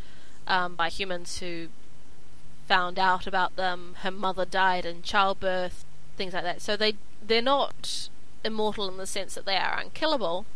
um, 0.47 0.75
by 0.75 0.89
humans 0.89 1.39
who 1.39 1.69
found 2.67 2.99
out 2.99 3.27
about 3.27 3.57
them. 3.57 3.97
Her 4.03 4.11
mother 4.11 4.45
died 4.45 4.87
in 4.87 5.03
childbirth, 5.03 5.85
things 6.17 6.33
like 6.33 6.45
that. 6.45 6.63
So 6.63 6.77
they 6.77 6.95
they're 7.23 7.43
not 7.43 8.09
immortal 8.45 8.89
in 8.89 8.97
the 8.97 9.07
sense 9.07 9.35
that 9.35 9.47
they 9.47 9.57
are 9.57 9.79
unkillable. 9.79 10.47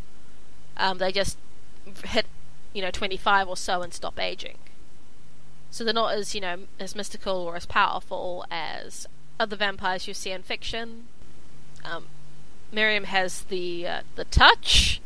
Um, 0.77 0.99
they 0.99 1.13
just 1.13 1.39
hit 2.05 2.27
you 2.73 2.83
know 2.83 2.91
25 2.91 3.49
or 3.49 3.57
so 3.57 3.83
and 3.83 3.93
stop 3.93 4.19
aging. 4.19 4.59
So 5.71 5.85
they're 5.85 5.95
not 5.95 6.15
as 6.15 6.35
you 6.35 6.41
know 6.41 6.59
as 6.79 6.95
mystical 6.95 7.37
or 7.37 7.57
as 7.57 7.67
powerful 7.67 8.45
as 8.51 9.07
other 9.41 9.57
vampires 9.57 10.07
you 10.07 10.15
see 10.15 10.31
in 10.31 10.43
fiction. 10.43 11.07
Um, 11.85 12.07
Miriam 12.71 13.05
has 13.05 13.43
the 13.43 13.87
uh, 13.87 14.03
the 14.17 14.25
touch, 14.25 15.01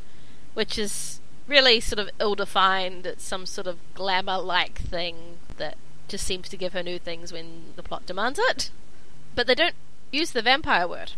which 0.54 0.78
is 0.78 1.20
really 1.46 1.80
sort 1.80 1.98
of 1.98 2.10
ill-defined. 2.20 3.06
It's 3.06 3.24
some 3.24 3.46
sort 3.46 3.66
of 3.66 3.78
glamour-like 3.94 4.78
thing 4.80 5.38
that 5.58 5.76
just 6.08 6.26
seems 6.26 6.48
to 6.48 6.56
give 6.56 6.72
her 6.72 6.82
new 6.82 6.98
things 6.98 7.32
when 7.32 7.72
the 7.76 7.82
plot 7.82 8.06
demands 8.06 8.38
it. 8.50 8.70
But 9.34 9.46
they 9.46 9.54
don't 9.54 9.74
use 10.10 10.32
the 10.32 10.42
vampire 10.42 10.88
word. 10.88 11.12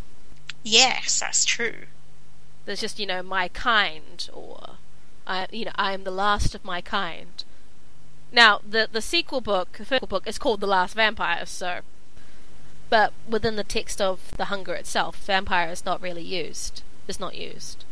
Yes, 0.63 1.21
that's 1.21 1.45
true. 1.45 1.87
There's 2.65 2.81
just 2.81 2.99
you 2.99 3.07
know 3.07 3.23
my 3.23 3.49
kind 3.49 4.29
or 4.33 4.77
I 5.27 5.47
you 5.51 5.65
know 5.65 5.73
I 5.77 5.93
am 5.93 6.05
the 6.05 6.11
last 6.11 6.55
of 6.55 6.65
my 6.65 6.81
kind. 6.81 7.45
Now 8.33 8.61
the 8.69 8.89
the 8.91 9.01
sequel 9.01 9.41
book, 9.41 9.73
the 9.79 9.85
sequel 9.85 10.09
book, 10.09 10.27
is 10.27 10.39
called 10.39 10.61
The 10.61 10.67
Last 10.67 10.95
Vampire, 10.95 11.47
so. 11.47 11.81
But 12.91 13.13
within 13.29 13.57
the 13.57 13.65
text 13.65 14.01
of 14.01 14.37
The 14.37 14.47
Hunger 14.47 14.75
itself, 14.75 15.17
vampire 15.25 15.71
is 15.71 15.85
not 15.85 16.01
really 16.01 16.23
used. 16.23 16.83
It's 17.07 17.21
not 17.21 17.35
used. 17.35 17.85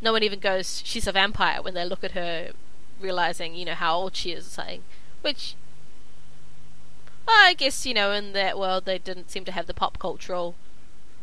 No 0.00 0.12
one 0.12 0.22
even 0.22 0.40
goes, 0.40 0.82
she's 0.84 1.06
a 1.06 1.12
vampire 1.12 1.62
when 1.62 1.74
they 1.74 1.84
look 1.84 2.02
at 2.02 2.12
her, 2.12 2.52
realizing 3.00 3.54
you 3.54 3.64
know 3.64 3.74
how 3.74 3.94
old 3.94 4.16
she 4.16 4.32
is, 4.32 4.46
saying, 4.46 4.82
which. 5.20 5.54
I 7.28 7.54
guess 7.54 7.86
you 7.86 7.94
know 7.94 8.10
in 8.10 8.32
that 8.32 8.58
world 8.58 8.84
they 8.84 8.98
didn't 8.98 9.30
seem 9.30 9.44
to 9.44 9.52
have 9.52 9.66
the 9.66 9.74
pop 9.74 9.98
cultural 9.98 10.56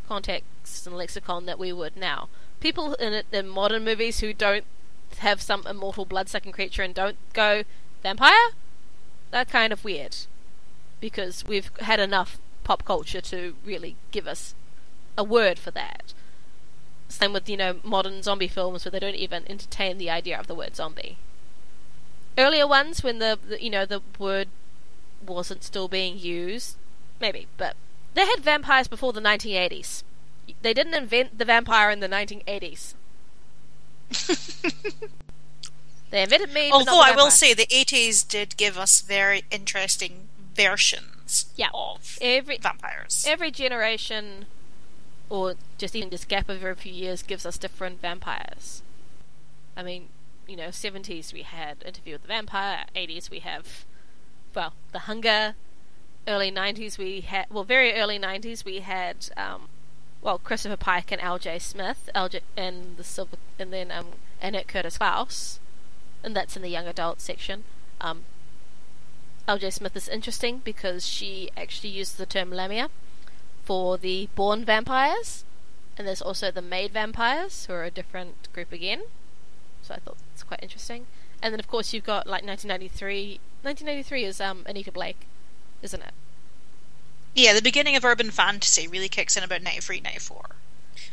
context 0.09 0.85
and 0.87 0.97
lexicon 0.97 1.45
that 1.45 1.59
we 1.59 1.71
would 1.71 1.95
now. 1.95 2.27
People 2.59 2.95
in, 2.95 3.23
in 3.31 3.47
modern 3.47 3.85
movies 3.85 4.19
who 4.19 4.33
don't 4.33 4.65
have 5.19 5.41
some 5.41 5.65
immortal 5.67 6.03
blood-sucking 6.03 6.51
creature 6.51 6.81
and 6.81 6.93
don't 6.93 7.17
go 7.33 7.63
vampire, 8.03 8.49
that's 9.31 9.51
kind 9.51 9.71
of 9.71 9.83
weird 9.83 10.17
because 10.99 11.45
we've 11.45 11.71
had 11.79 11.99
enough 11.99 12.37
pop 12.63 12.83
culture 12.83 13.21
to 13.21 13.55
really 13.63 13.95
give 14.11 14.27
us 14.27 14.53
a 15.17 15.23
word 15.23 15.57
for 15.59 15.71
that. 15.71 16.13
Same 17.07 17.33
with 17.33 17.49
you 17.49 17.57
know 17.57 17.79
modern 17.83 18.21
zombie 18.21 18.47
films 18.47 18.83
where 18.83 18.91
they 18.91 18.99
don't 18.99 19.15
even 19.15 19.43
entertain 19.49 19.97
the 19.97 20.09
idea 20.09 20.39
of 20.39 20.47
the 20.47 20.55
word 20.55 20.75
zombie. 20.75 21.17
Earlier 22.37 22.67
ones 22.67 23.03
when 23.03 23.19
the, 23.19 23.37
the 23.47 23.63
you 23.63 23.69
know 23.69 23.85
the 23.85 24.01
word 24.17 24.47
wasn't 25.25 25.63
still 25.63 25.87
being 25.87 26.17
used, 26.17 26.77
maybe, 27.19 27.47
but 27.57 27.75
they 28.13 28.25
had 28.25 28.39
vampires 28.39 28.87
before 28.87 29.13
the 29.13 29.21
1980s. 29.21 30.03
They 30.61 30.73
didn't 30.73 30.93
invent 30.93 31.37
the 31.37 31.45
vampire 31.45 31.91
in 31.91 31.99
the 31.99 32.09
1980s. 32.09 32.95
they 36.09 36.23
invented 36.23 36.51
me. 36.51 36.71
Although 36.71 37.01
I 37.01 37.15
will 37.15 37.31
say 37.31 37.53
the 37.53 37.67
80s 37.67 38.27
did 38.27 38.57
give 38.57 38.77
us 38.77 39.01
very 39.01 39.43
interesting 39.51 40.27
versions 40.55 41.45
yeah. 41.55 41.69
of 41.73 42.17
every, 42.21 42.57
vampires. 42.57 43.25
Every 43.27 43.51
generation, 43.51 44.45
or 45.29 45.55
just 45.77 45.95
even 45.95 46.09
this 46.09 46.25
gap 46.25 46.49
of 46.49 46.57
every 46.57 46.75
few 46.75 46.93
years, 46.93 47.21
gives 47.21 47.45
us 47.45 47.57
different 47.57 48.01
vampires. 48.01 48.81
I 49.77 49.83
mean, 49.83 50.09
you 50.47 50.57
know, 50.57 50.69
70s 50.69 51.31
we 51.31 51.43
had 51.43 51.83
Interview 51.85 52.15
with 52.15 52.23
the 52.23 52.27
Vampire, 52.27 52.85
80s 52.95 53.29
we 53.29 53.39
have, 53.39 53.85
well, 54.55 54.73
The 54.91 54.99
Hunger, 54.99 55.55
early 56.27 56.51
90s 56.51 56.97
we 56.97 57.21
had, 57.21 57.47
well, 57.49 57.63
very 57.63 57.93
early 57.93 58.19
90s 58.19 58.63
we 58.65 58.79
had, 58.79 59.29
um, 59.35 59.67
well, 60.21 60.37
Christopher 60.37 60.77
Pike 60.77 61.11
and 61.11 61.21
L.J. 61.21 61.59
Smith, 61.59 62.09
L.J. 62.13 62.41
and 62.57 62.97
the 62.97 63.03
Silver, 63.03 63.37
and 63.57 63.73
then 63.73 63.91
um, 63.91 64.07
Annette 64.41 64.67
Curtis 64.67 64.97
Klause, 64.97 65.59
and 66.23 66.35
that's 66.35 66.55
in 66.55 66.61
the 66.61 66.69
young 66.69 66.87
adult 66.87 67.21
section. 67.21 67.63
Um, 68.01 68.23
L.J. 69.47 69.71
Smith 69.71 69.95
is 69.95 70.07
interesting 70.07 70.61
because 70.63 71.07
she 71.07 71.49
actually 71.57 71.89
used 71.89 72.17
the 72.17 72.25
term 72.25 72.51
lamia 72.51 72.89
for 73.63 73.97
the 73.97 74.29
born 74.35 74.63
vampires, 74.65 75.43
and 75.97 76.07
there's 76.07 76.21
also 76.21 76.51
the 76.51 76.61
made 76.61 76.91
vampires, 76.91 77.65
who 77.65 77.73
are 77.73 77.83
a 77.83 77.91
different 77.91 78.51
group 78.53 78.71
again. 78.71 79.03
So 79.81 79.95
I 79.95 79.97
thought 79.97 80.17
it's 80.33 80.43
quite 80.43 80.61
interesting. 80.61 81.07
And 81.41 81.53
then, 81.53 81.59
of 81.59 81.67
course, 81.67 81.93
you've 81.93 82.03
got 82.03 82.27
like 82.27 82.45
1993. 82.45 83.39
1993 83.63 84.23
is 84.23 84.41
um, 84.41 84.63
Anita 84.67 84.91
Blake, 84.91 85.25
isn't 85.81 86.01
it? 86.01 86.13
Yeah, 87.35 87.53
the 87.53 87.61
beginning 87.61 87.95
of 87.95 88.03
urban 88.03 88.31
fantasy 88.31 88.87
really 88.87 89.09
kicks 89.09 89.37
in 89.37 89.43
about 89.43 89.61
93, 89.61 90.01
94. 90.01 90.45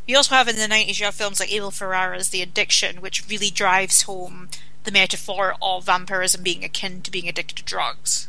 You 0.07 0.17
also 0.17 0.35
have 0.35 0.49
in 0.49 0.57
the 0.57 0.62
90s, 0.62 0.99
you 0.99 1.05
have 1.05 1.14
films 1.14 1.41
like 1.41 1.53
Abel 1.53 1.71
Ferrara's 1.71 2.31
The 2.31 2.43
Addiction, 2.43 3.01
which 3.01 3.29
really 3.29 3.51
drives 3.51 4.03
home 4.03 4.49
the 4.85 4.93
metaphor 4.93 5.57
of 5.61 5.85
vampirism 5.85 6.43
being 6.43 6.64
akin 6.64 7.03
to 7.03 7.11
being 7.11 7.29
addicted 7.29 7.57
to 7.57 7.64
drugs. 7.64 8.29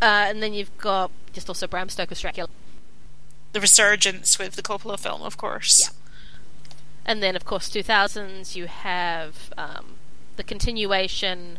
Uh, 0.00 0.26
and 0.28 0.42
then 0.42 0.54
you've 0.54 0.76
got 0.78 1.10
just 1.32 1.48
also 1.48 1.66
Bram 1.66 1.88
Stoker's 1.88 2.20
Dracula. 2.20 2.48
The 3.52 3.60
resurgence 3.60 4.38
with 4.38 4.54
the 4.54 4.62
Coppola 4.62 4.98
film, 4.98 5.22
of 5.22 5.36
course. 5.36 5.82
Yeah. 5.82 6.72
And 7.04 7.22
then, 7.22 7.36
of 7.36 7.44
course, 7.44 7.68
2000s, 7.68 8.54
you 8.54 8.66
have 8.66 9.52
um, 9.56 9.94
the 10.36 10.42
continuation 10.42 11.58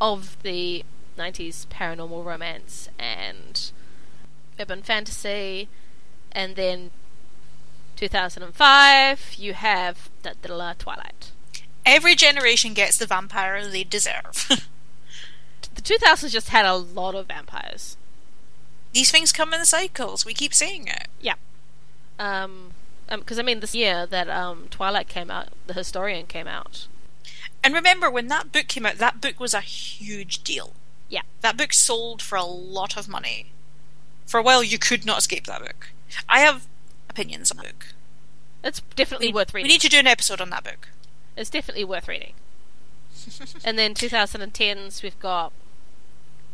of 0.00 0.36
the 0.42 0.84
90s 1.16 1.66
paranormal 1.66 2.24
romance 2.24 2.88
and 2.98 3.70
urban 4.58 4.82
fantasy. 4.82 5.68
And 6.32 6.56
then 6.56 6.90
2005, 7.96 9.34
you 9.38 9.54
have 9.54 10.10
the, 10.22 10.34
the 10.42 10.74
Twilight. 10.78 11.32
Every 11.84 12.14
generation 12.14 12.74
gets 12.74 12.98
the 12.98 13.06
vampire 13.06 13.66
they 13.66 13.84
deserve. 13.84 14.46
the 15.74 15.82
2000s 15.82 16.30
just 16.30 16.48
had 16.50 16.66
a 16.66 16.74
lot 16.74 17.14
of 17.14 17.28
vampires. 17.28 17.96
These 18.92 19.10
things 19.10 19.32
come 19.32 19.54
in 19.54 19.64
cycles. 19.64 20.24
We 20.24 20.34
keep 20.34 20.52
saying 20.52 20.88
it. 20.88 21.08
Yeah. 21.20 21.34
Um, 22.18 22.72
because 23.08 23.38
um, 23.38 23.44
I 23.44 23.46
mean, 23.46 23.60
this 23.60 23.74
year 23.74 24.06
that 24.06 24.28
um, 24.28 24.66
Twilight 24.70 25.08
came 25.08 25.30
out, 25.30 25.48
The 25.66 25.74
Historian 25.74 26.26
came 26.26 26.48
out. 26.48 26.88
And 27.62 27.74
remember, 27.74 28.10
when 28.10 28.28
that 28.28 28.52
book 28.52 28.68
came 28.68 28.86
out, 28.86 28.98
that 28.98 29.20
book 29.20 29.38
was 29.38 29.54
a 29.54 29.60
huge 29.60 30.42
deal. 30.42 30.72
Yeah. 31.08 31.22
That 31.40 31.56
book 31.56 31.72
sold 31.72 32.22
for 32.22 32.36
a 32.36 32.44
lot 32.44 32.96
of 32.96 33.08
money. 33.08 33.46
For 34.26 34.38
a 34.38 34.42
while, 34.42 34.62
you 34.62 34.78
could 34.78 35.06
not 35.06 35.18
escape 35.18 35.46
that 35.46 35.60
book. 35.60 35.88
I 36.28 36.40
have 36.40 36.66
opinions 37.08 37.50
on 37.50 37.58
the 37.58 37.64
book. 37.64 37.94
It's 38.64 38.80
definitely 38.96 39.28
we, 39.28 39.34
worth 39.34 39.54
reading. 39.54 39.68
We 39.68 39.74
need 39.74 39.80
to 39.82 39.88
do 39.88 39.98
an 39.98 40.06
episode 40.06 40.40
on 40.40 40.50
that 40.50 40.64
book. 40.64 40.88
It's 41.36 41.50
definitely 41.50 41.84
worth 41.84 42.08
reading. 42.08 42.32
and 43.64 43.78
then 43.78 43.94
2010s, 43.94 45.02
we've 45.02 45.18
got. 45.20 45.52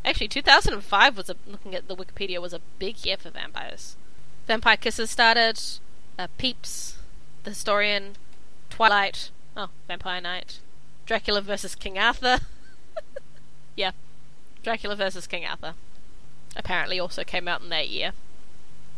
Actually, 0.04 0.28
2005 0.28 1.16
was 1.16 1.30
a, 1.30 1.36
looking 1.46 1.74
at 1.74 1.88
the 1.88 1.96
Wikipedia 1.96 2.40
was 2.40 2.52
a 2.52 2.60
big 2.78 3.04
year 3.06 3.16
for 3.16 3.30
vampires. 3.30 3.96
Vampire 4.46 4.76
Kisses 4.76 5.10
started 5.10 5.60
uh, 6.18 6.26
Peeps, 6.38 6.96
The 7.44 7.50
Historian, 7.50 8.16
Twilight, 8.68 9.30
oh, 9.56 9.68
Vampire 9.86 10.20
Knight, 10.20 10.58
Dracula 11.06 11.40
versus 11.40 11.76
King 11.76 11.98
Arthur. 11.98 12.40
yeah, 13.76 13.92
Dracula 14.62 14.96
versus 14.96 15.26
King 15.26 15.44
Arthur. 15.44 15.74
Apparently 16.56 17.00
also 17.00 17.24
came 17.24 17.48
out 17.48 17.62
in 17.62 17.68
that 17.70 17.88
year. 17.88 18.12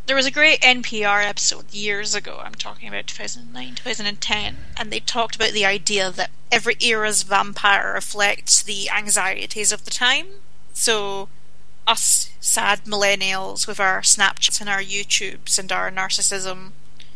There 0.07 0.17
was 0.17 0.27
a 0.27 0.31
great 0.31 0.61
NPR 0.61 1.25
episode 1.25 1.73
years 1.73 2.15
ago, 2.15 2.41
I'm 2.45 2.55
talking 2.55 2.89
about 2.89 3.07
2009, 3.07 3.75
2010, 3.77 4.57
and 4.77 4.91
they 4.91 5.01
talked 5.01 5.35
about 5.35 5.53
the 5.53 5.65
idea 5.65 6.11
that 6.11 6.31
every 6.53 6.77
era's 6.81 7.23
vampire 7.23 7.93
reflects 7.95 8.62
the 8.62 8.91
anxieties 8.91 9.73
of 9.73 9.87
the 9.87 9.91
time. 9.91 10.27
So, 10.75 11.31
us 11.87 12.31
sad 12.39 12.85
millennials 12.85 13.67
with 13.67 13.81
our 13.81 14.01
Snapchats 14.03 14.61
and 14.61 14.69
our 14.69 14.81
YouTubes 14.83 15.59
and 15.59 15.73
our 15.73 15.91
narcissism 15.91 16.73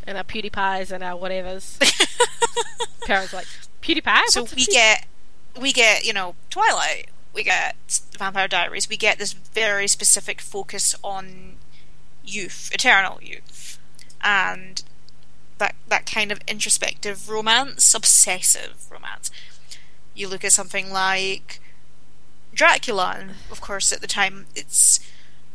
and 0.06 0.16
our 0.16 0.24
PewDiePies 0.24 0.90
and 0.90 1.04
our 1.04 1.18
whatevers. 1.18 1.78
Parents 3.06 3.32
like 3.34 3.46
PewDiePie. 3.82 4.26
So 4.28 4.46
we 4.56 4.64
get 4.64 5.06
we 5.60 5.72
get 5.72 6.04
you 6.04 6.12
know 6.14 6.34
Twilight, 6.50 7.08
we 7.34 7.42
get 7.42 8.00
Vampire 8.18 8.48
Diaries, 8.48 8.88
we 8.88 8.96
get 8.96 9.18
this 9.18 9.32
very 9.32 9.88
specific 9.88 10.40
focus 10.40 10.94
on 11.02 11.56
youth, 12.24 12.70
eternal 12.72 13.18
youth, 13.22 13.78
and 14.22 14.82
that 15.58 15.74
that 15.88 16.10
kind 16.10 16.30
of 16.30 16.40
introspective 16.46 17.28
romance, 17.28 17.94
obsessive 17.94 18.86
romance. 18.90 19.30
You 20.14 20.28
look 20.28 20.44
at 20.44 20.52
something 20.52 20.92
like 20.92 21.60
Dracula, 22.52 23.16
and 23.18 23.30
of 23.50 23.60
course 23.60 23.92
at 23.92 24.00
the 24.00 24.06
time 24.06 24.46
it's 24.54 25.00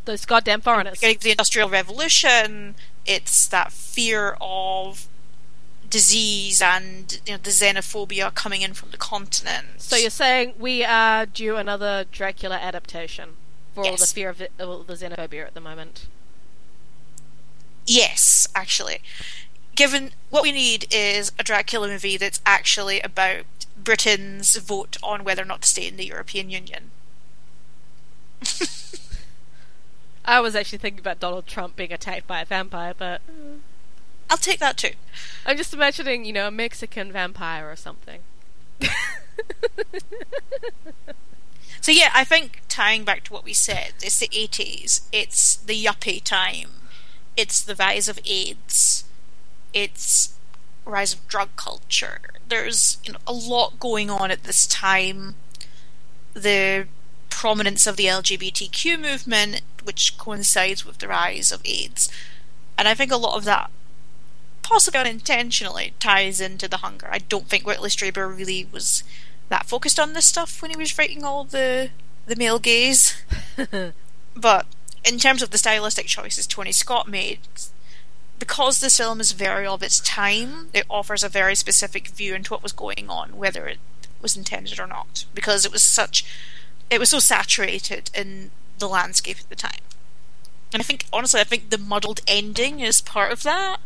those 0.05 0.25
goddamn 0.25 0.61
foreigners. 0.61 0.99
Getting 0.99 1.19
the 1.19 1.31
Industrial 1.31 1.69
Revolution, 1.69 2.75
it's 3.05 3.47
that 3.47 3.71
fear 3.71 4.37
of 4.41 5.07
disease 5.93 6.59
and 6.59 7.21
you 7.23 7.33
know 7.33 7.37
the 7.37 7.51
xenophobia 7.51 8.33
coming 8.33 8.63
in 8.63 8.73
from 8.73 8.89
the 8.89 8.97
continent. 8.97 9.67
So 9.77 9.95
you're 9.95 10.09
saying 10.09 10.55
we 10.57 10.83
are 10.83 11.27
due 11.27 11.55
another 11.55 12.03
Dracula 12.11 12.55
adaptation 12.55 13.35
for 13.75 13.85
yes. 13.85 13.91
all 13.91 13.97
the 13.97 14.07
fear 14.07 14.29
of 14.29 14.41
all 14.59 14.81
the 14.81 14.93
xenophobia 14.95 15.45
at 15.45 15.53
the 15.53 15.61
moment? 15.61 16.07
Yes, 17.85 18.47
actually. 18.55 19.03
Given 19.75 20.13
what 20.31 20.41
we 20.41 20.51
need 20.51 20.87
is 20.91 21.31
a 21.37 21.43
Dracula 21.43 21.87
movie 21.87 22.17
that's 22.17 22.41
actually 22.43 22.99
about 23.01 23.45
Britain's 23.77 24.55
vote 24.55 24.97
on 25.03 25.23
whether 25.23 25.43
or 25.43 25.45
not 25.45 25.61
to 25.61 25.67
stay 25.67 25.87
in 25.87 25.97
the 25.97 26.05
European 26.05 26.49
Union. 26.49 26.89
I 30.25 30.39
was 30.39 30.55
actually 30.55 30.79
thinking 30.79 31.01
about 31.01 31.19
Donald 31.19 31.45
Trump 31.45 31.75
being 31.75 31.93
attacked 31.93 32.25
by 32.25 32.41
a 32.41 32.45
vampire, 32.45 32.95
but. 32.97 33.21
Mm. 33.29 33.59
I'll 34.29 34.37
take 34.37 34.59
that 34.59 34.77
too. 34.77 34.93
I'm 35.45 35.57
just 35.57 35.73
imagining, 35.73 36.25
you 36.25 36.33
know, 36.33 36.47
a 36.47 36.51
Mexican 36.51 37.11
vampire 37.11 37.69
or 37.69 37.75
something. 37.75 38.21
so, 41.81 41.91
yeah, 41.91 42.11
I 42.13 42.23
think 42.23 42.61
tying 42.67 43.03
back 43.03 43.23
to 43.25 43.33
what 43.33 43.43
we 43.43 43.53
said, 43.53 43.93
it's 44.01 44.19
the 44.19 44.27
80s, 44.27 45.01
it's 45.11 45.57
the 45.57 45.85
yuppie 45.85 46.23
time, 46.23 46.69
it's 47.37 47.61
the 47.61 47.75
rise 47.75 48.07
of 48.07 48.19
AIDS, 48.25 49.03
it's 49.73 50.33
rise 50.85 51.13
of 51.13 51.27
drug 51.27 51.55
culture. 51.55 52.19
There's 52.47 52.97
you 53.03 53.13
know, 53.13 53.19
a 53.25 53.33
lot 53.33 53.79
going 53.79 54.09
on 54.09 54.31
at 54.31 54.43
this 54.43 54.67
time. 54.67 55.35
The 56.33 56.87
prominence 57.29 57.87
of 57.87 57.97
the 57.97 58.05
LGBTQ 58.05 58.99
movement, 58.99 59.61
which 59.83 60.17
coincides 60.17 60.85
with 60.85 60.99
the 60.99 61.07
rise 61.07 61.51
of 61.51 61.61
AIDS. 61.65 62.09
And 62.77 62.87
I 62.87 62.93
think 62.93 63.11
a 63.11 63.17
lot 63.17 63.35
of 63.35 63.43
that, 63.45 63.69
possibly 64.73 64.99
unintentionally, 64.99 65.93
ties 65.99 66.41
into 66.41 66.67
the 66.67 66.77
hunger. 66.77 67.07
I 67.11 67.19
don't 67.19 67.47
think 67.47 67.63
Whitley 67.63 67.91
Strieber 67.91 68.35
really 68.35 68.67
was 68.71 69.03
that 69.49 69.67
focused 69.67 69.99
on 69.99 70.13
this 70.13 70.25
stuff 70.25 70.63
when 70.63 70.71
he 70.71 70.77
was 70.77 70.97
writing 70.97 71.23
all 71.23 71.43
the 71.43 71.91
the 72.25 72.35
male 72.35 72.57
gaze. 72.57 73.15
but 74.35 74.65
in 75.05 75.19
terms 75.19 75.43
of 75.43 75.51
the 75.51 75.59
stylistic 75.59 76.07
choices 76.07 76.47
Tony 76.47 76.71
Scott 76.71 77.07
made, 77.07 77.37
because 78.39 78.79
this 78.79 78.97
film 78.97 79.19
is 79.19 79.33
very 79.33 79.67
of 79.67 79.83
its 79.83 79.99
time, 79.99 80.69
it 80.73 80.87
offers 80.89 81.23
a 81.23 81.29
very 81.29 81.53
specific 81.53 82.07
view 82.07 82.33
into 82.33 82.51
what 82.51 82.63
was 82.63 82.71
going 82.71 83.11
on, 83.11 83.37
whether 83.37 83.67
it 83.67 83.77
was 84.23 84.35
intended 84.35 84.79
or 84.79 84.87
not. 84.87 85.25
Because 85.35 85.65
it 85.65 85.71
was 85.71 85.83
such 85.83 86.25
it 86.89 86.99
was 86.99 87.09
so 87.09 87.19
saturated 87.19 88.09
in 88.15 88.49
the 88.79 88.89
landscape 88.89 89.37
at 89.39 89.49
the 89.49 89.55
time. 89.55 89.83
And 90.73 90.81
I 90.81 90.83
think 90.83 91.05
honestly 91.13 91.41
I 91.41 91.43
think 91.43 91.69
the 91.69 91.77
muddled 91.77 92.21
ending 92.25 92.79
is 92.79 93.01
part 93.01 93.31
of 93.31 93.43
that. 93.43 93.79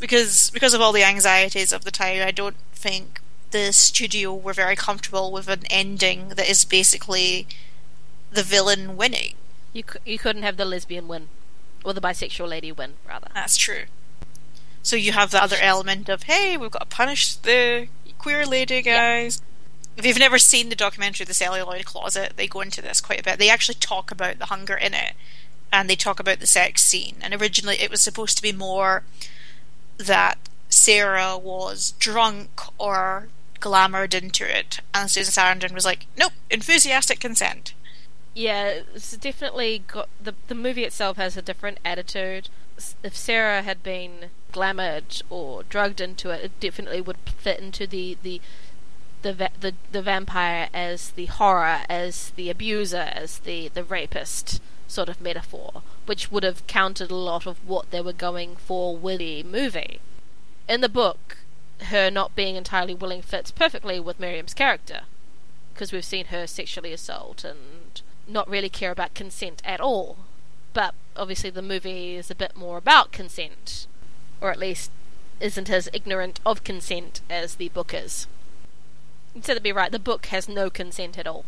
Because 0.00 0.50
because 0.50 0.74
of 0.74 0.80
all 0.80 0.92
the 0.92 1.04
anxieties 1.04 1.72
of 1.72 1.84
the 1.84 1.90
time, 1.90 2.26
I 2.26 2.30
don't 2.30 2.56
think 2.72 3.20
the 3.50 3.72
studio 3.72 4.34
were 4.34 4.52
very 4.52 4.76
comfortable 4.76 5.30
with 5.30 5.48
an 5.48 5.64
ending 5.70 6.28
that 6.30 6.48
is 6.48 6.64
basically 6.64 7.46
the 8.30 8.42
villain 8.42 8.96
winning. 8.96 9.34
You 9.72 9.84
you 10.04 10.18
couldn't 10.18 10.42
have 10.42 10.56
the 10.56 10.64
lesbian 10.64 11.06
win, 11.06 11.28
or 11.84 11.92
the 11.92 12.00
bisexual 12.00 12.48
lady 12.48 12.72
win, 12.72 12.94
rather. 13.06 13.28
That's 13.34 13.56
true. 13.56 13.84
So 14.82 14.96
you 14.96 15.12
have 15.12 15.30
the 15.30 15.42
other 15.42 15.58
element 15.60 16.08
of 16.08 16.24
hey, 16.24 16.56
we've 16.56 16.70
got 16.70 16.90
to 16.90 16.96
punish 16.96 17.34
the 17.36 17.88
queer 18.18 18.46
lady 18.46 18.82
guys. 18.82 19.42
If 19.96 20.06
you've 20.06 20.18
never 20.18 20.38
seen 20.38 20.68
the 20.68 20.76
documentary 20.76 21.26
The 21.26 21.34
Celluloid 21.34 21.84
Closet, 21.84 22.34
they 22.36 22.46
go 22.46 22.60
into 22.60 22.80
this 22.80 23.00
quite 23.00 23.20
a 23.20 23.22
bit. 23.22 23.38
They 23.38 23.50
actually 23.50 23.74
talk 23.74 24.10
about 24.10 24.38
the 24.38 24.46
hunger 24.46 24.74
in 24.74 24.94
it, 24.94 25.14
and 25.72 25.90
they 25.90 25.96
talk 25.96 26.20
about 26.20 26.40
the 26.40 26.46
sex 26.46 26.82
scene. 26.82 27.16
And 27.20 27.34
originally, 27.34 27.76
it 27.76 27.90
was 27.90 28.00
supposed 28.00 28.36
to 28.36 28.42
be 28.42 28.52
more 28.52 29.02
that 30.06 30.38
Sarah 30.68 31.36
was 31.36 31.92
drunk 31.98 32.60
or 32.78 33.28
glamoured 33.60 34.14
into 34.14 34.44
it, 34.44 34.80
and 34.94 35.10
Susan 35.10 35.32
Sarandon 35.32 35.72
was 35.72 35.84
like, 35.84 36.06
"Nope, 36.16 36.32
enthusiastic 36.50 37.20
consent." 37.20 37.74
Yeah, 38.34 38.80
it's 38.94 39.16
definitely 39.16 39.82
got 39.86 40.08
the 40.22 40.34
the 40.48 40.54
movie 40.54 40.84
itself 40.84 41.16
has 41.16 41.36
a 41.36 41.42
different 41.42 41.78
attitude. 41.84 42.48
If 43.02 43.16
Sarah 43.16 43.62
had 43.62 43.82
been 43.82 44.30
glamoured 44.52 45.22
or 45.28 45.62
drugged 45.64 46.00
into 46.00 46.30
it, 46.30 46.44
it 46.44 46.60
definitely 46.60 47.00
would 47.00 47.18
fit 47.36 47.60
into 47.60 47.86
the 47.86 48.16
the 48.22 48.40
the 49.22 49.34
va- 49.34 49.50
the 49.60 49.74
the 49.92 50.02
vampire 50.02 50.68
as 50.72 51.10
the 51.10 51.26
horror, 51.26 51.82
as 51.88 52.30
the 52.36 52.48
abuser, 52.50 53.10
as 53.12 53.38
the 53.40 53.68
the 53.68 53.84
rapist 53.84 54.60
sort 54.90 55.08
of 55.08 55.20
metaphor, 55.20 55.82
which 56.06 56.30
would 56.30 56.42
have 56.42 56.66
countered 56.66 57.10
a 57.10 57.16
lot 57.16 57.46
of 57.46 57.66
what 57.66 57.90
they 57.90 58.00
were 58.00 58.12
going 58.12 58.56
for 58.56 58.96
with 58.96 59.18
the 59.18 59.42
movie. 59.42 60.00
In 60.68 60.80
the 60.80 60.88
book, 60.88 61.38
her 61.84 62.10
not 62.10 62.36
being 62.36 62.56
entirely 62.56 62.94
willing 62.94 63.22
fits 63.22 63.50
perfectly 63.50 63.98
with 63.98 64.20
Miriam's 64.20 64.54
character, 64.54 65.02
because 65.72 65.92
we've 65.92 66.04
seen 66.04 66.26
her 66.26 66.46
sexually 66.46 66.92
assault 66.92 67.44
and 67.44 68.02
not 68.28 68.48
really 68.48 68.68
care 68.68 68.90
about 68.90 69.14
consent 69.14 69.62
at 69.64 69.80
all. 69.80 70.18
But 70.72 70.94
obviously, 71.16 71.50
the 71.50 71.62
movie 71.62 72.16
is 72.16 72.30
a 72.30 72.34
bit 72.34 72.56
more 72.56 72.76
about 72.76 73.12
consent, 73.12 73.86
or 74.40 74.50
at 74.50 74.58
least 74.58 74.90
isn't 75.40 75.70
as 75.70 75.88
ignorant 75.92 76.38
of 76.44 76.64
consent 76.64 77.22
as 77.30 77.56
the 77.56 77.70
book 77.70 77.94
is. 77.94 78.26
Instead 79.34 79.56
of 79.56 79.62
be 79.62 79.72
right, 79.72 79.90
the 79.90 79.98
book 79.98 80.26
has 80.26 80.48
no 80.48 80.70
consent 80.70 81.18
at 81.18 81.26
all. 81.26 81.44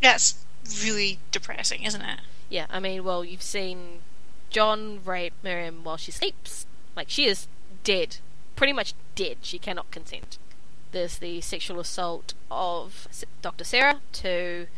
That's 0.00 0.44
really 0.82 1.18
depressing, 1.30 1.82
isn't 1.82 2.02
it? 2.02 2.20
Yeah, 2.54 2.66
I 2.70 2.78
mean, 2.78 3.02
well, 3.02 3.24
you've 3.24 3.42
seen 3.42 4.02
John 4.48 5.00
rape 5.04 5.34
Miriam 5.42 5.82
while 5.82 5.96
she 5.96 6.12
sleeps. 6.12 6.66
Like, 6.94 7.10
she 7.10 7.26
is 7.26 7.48
dead 7.82 8.18
pretty 8.54 8.72
much 8.72 8.94
dead. 9.16 9.38
She 9.42 9.58
cannot 9.58 9.90
consent. 9.90 10.38
There's 10.92 11.18
the 11.18 11.40
sexual 11.40 11.80
assault 11.80 12.34
of 12.52 13.08
Dr. 13.42 13.64
Sarah 13.64 14.00
to 14.12 14.68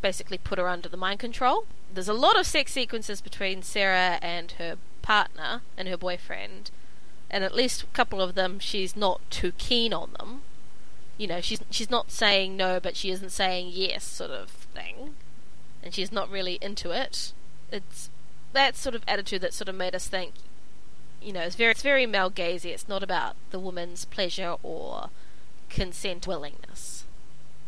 basically 0.00 0.38
put 0.38 0.58
her 0.58 0.68
under 0.68 0.88
the 0.88 0.96
mind 0.96 1.20
control. 1.20 1.66
There's 1.92 2.08
a 2.08 2.14
lot 2.14 2.38
of 2.38 2.46
sex 2.46 2.72
sequences 2.72 3.20
between 3.20 3.62
Sarah 3.62 4.18
and 4.22 4.52
her 4.52 4.76
partner 5.02 5.60
and 5.76 5.88
her 5.88 5.98
boyfriend, 5.98 6.70
and 7.30 7.44
at 7.44 7.54
least 7.54 7.82
a 7.82 7.86
couple 7.86 8.22
of 8.22 8.34
them 8.34 8.58
she's 8.58 8.96
not 8.96 9.20
too 9.30 9.52
keen 9.58 9.92
on 9.92 10.12
them. 10.18 10.40
You 11.18 11.26
know, 11.26 11.42
she's 11.42 11.60
she's 11.70 11.90
not 11.90 12.10
saying 12.10 12.56
no, 12.56 12.80
but 12.80 12.96
she 12.96 13.10
isn't 13.10 13.32
saying 13.32 13.70
yes, 13.72 14.04
sort 14.04 14.30
of 14.30 14.48
thing, 14.48 15.16
and 15.82 15.94
she's 15.94 16.12
not 16.12 16.30
really 16.30 16.58
into 16.60 16.90
it. 16.90 17.32
It's 17.70 18.10
that 18.52 18.76
sort 18.76 18.94
of 18.94 19.02
attitude 19.06 19.42
that 19.42 19.54
sort 19.54 19.68
of 19.68 19.74
made 19.74 19.94
us 19.94 20.08
think, 20.08 20.34
you 21.22 21.32
know, 21.32 21.40
it's 21.40 21.56
very 21.56 21.72
it's 21.72 21.82
very 21.82 22.06
male 22.06 22.30
gazy. 22.30 22.66
It's 22.66 22.88
not 22.88 23.02
about 23.02 23.36
the 23.50 23.58
woman's 23.58 24.04
pleasure 24.04 24.56
or 24.62 25.10
consent 25.68 26.26
willingness, 26.26 27.04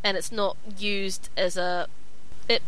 and 0.02 0.16
it's 0.16 0.32
not 0.32 0.56
used 0.78 1.28
as 1.36 1.56
a 1.56 1.86
it. 2.48 2.62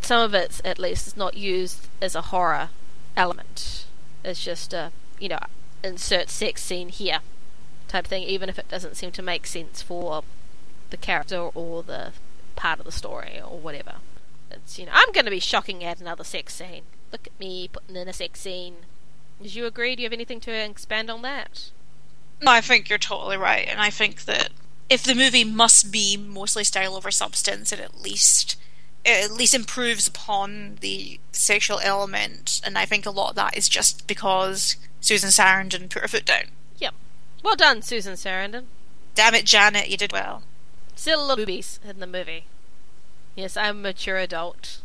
Some 0.00 0.22
of 0.22 0.34
it, 0.34 0.60
at 0.64 0.78
least, 0.78 1.06
is 1.06 1.16
not 1.16 1.36
used 1.36 1.88
as 2.00 2.14
a 2.14 2.22
horror 2.22 2.70
element. 3.16 3.86
It's 4.24 4.44
just 4.44 4.72
a 4.72 4.92
you 5.18 5.28
know 5.28 5.40
insert 5.82 6.30
sex 6.30 6.62
scene 6.62 6.88
here 6.88 7.20
type 7.88 8.06
thing, 8.06 8.22
even 8.22 8.48
if 8.48 8.58
it 8.58 8.68
doesn't 8.68 8.96
seem 8.96 9.12
to 9.12 9.22
make 9.22 9.46
sense 9.46 9.82
for 9.82 10.24
the 10.90 10.96
character 10.96 11.38
or 11.54 11.82
the 11.82 12.12
part 12.56 12.78
of 12.78 12.84
the 12.84 12.92
story 12.92 13.40
or 13.40 13.58
whatever. 13.58 13.94
You 14.76 14.86
know 14.86 14.92
I'm 14.94 15.12
going 15.12 15.24
to 15.24 15.30
be 15.30 15.40
shocking 15.40 15.84
at 15.84 16.00
another 16.00 16.24
sex 16.24 16.54
scene. 16.54 16.82
Look 17.12 17.26
at 17.26 17.38
me 17.38 17.68
putting 17.72 17.96
in 17.96 18.08
a 18.08 18.12
sex 18.12 18.40
scene. 18.40 18.74
Did 19.40 19.54
you 19.54 19.66
agree? 19.66 19.94
Do 19.94 20.02
you 20.02 20.06
have 20.06 20.12
anything 20.12 20.40
to 20.40 20.52
expand 20.52 21.10
on 21.10 21.22
that? 21.22 21.70
No, 22.42 22.50
I 22.50 22.60
think 22.60 22.88
you're 22.88 22.98
totally 22.98 23.36
right, 23.36 23.66
and 23.68 23.80
I 23.80 23.90
think 23.90 24.24
that 24.24 24.50
if 24.90 25.02
the 25.02 25.14
movie 25.14 25.44
must 25.44 25.92
be 25.92 26.16
mostly 26.16 26.64
style 26.64 26.96
over 26.96 27.10
substance, 27.10 27.72
it 27.72 27.80
at 27.80 28.00
least 28.00 28.56
it 29.04 29.24
at 29.24 29.32
least 29.32 29.54
improves 29.54 30.08
upon 30.08 30.78
the 30.80 31.20
sexual 31.32 31.78
element, 31.80 32.60
and 32.64 32.78
I 32.78 32.84
think 32.84 33.06
a 33.06 33.10
lot 33.10 33.30
of 33.30 33.36
that 33.36 33.56
is 33.56 33.68
just 33.68 34.06
because 34.06 34.76
Susan 35.00 35.30
Sarandon 35.30 35.90
put 35.90 36.02
her 36.02 36.08
foot 36.08 36.24
down. 36.24 36.44
Yep. 36.78 36.94
Well 37.42 37.56
done, 37.56 37.82
Susan 37.82 38.14
Sarandon. 38.14 38.64
Damn 39.14 39.34
it, 39.34 39.44
Janet, 39.44 39.88
you 39.90 39.96
did 39.96 40.12
well. 40.12 40.42
Still 40.96 41.20
a 41.20 41.26
little 41.26 41.44
boobies 41.44 41.78
in 41.86 42.00
the 42.00 42.06
movie. 42.06 42.46
Yes, 43.36 43.56
I'm 43.56 43.78
a 43.78 43.82
mature 43.82 44.18
adult. 44.18 44.80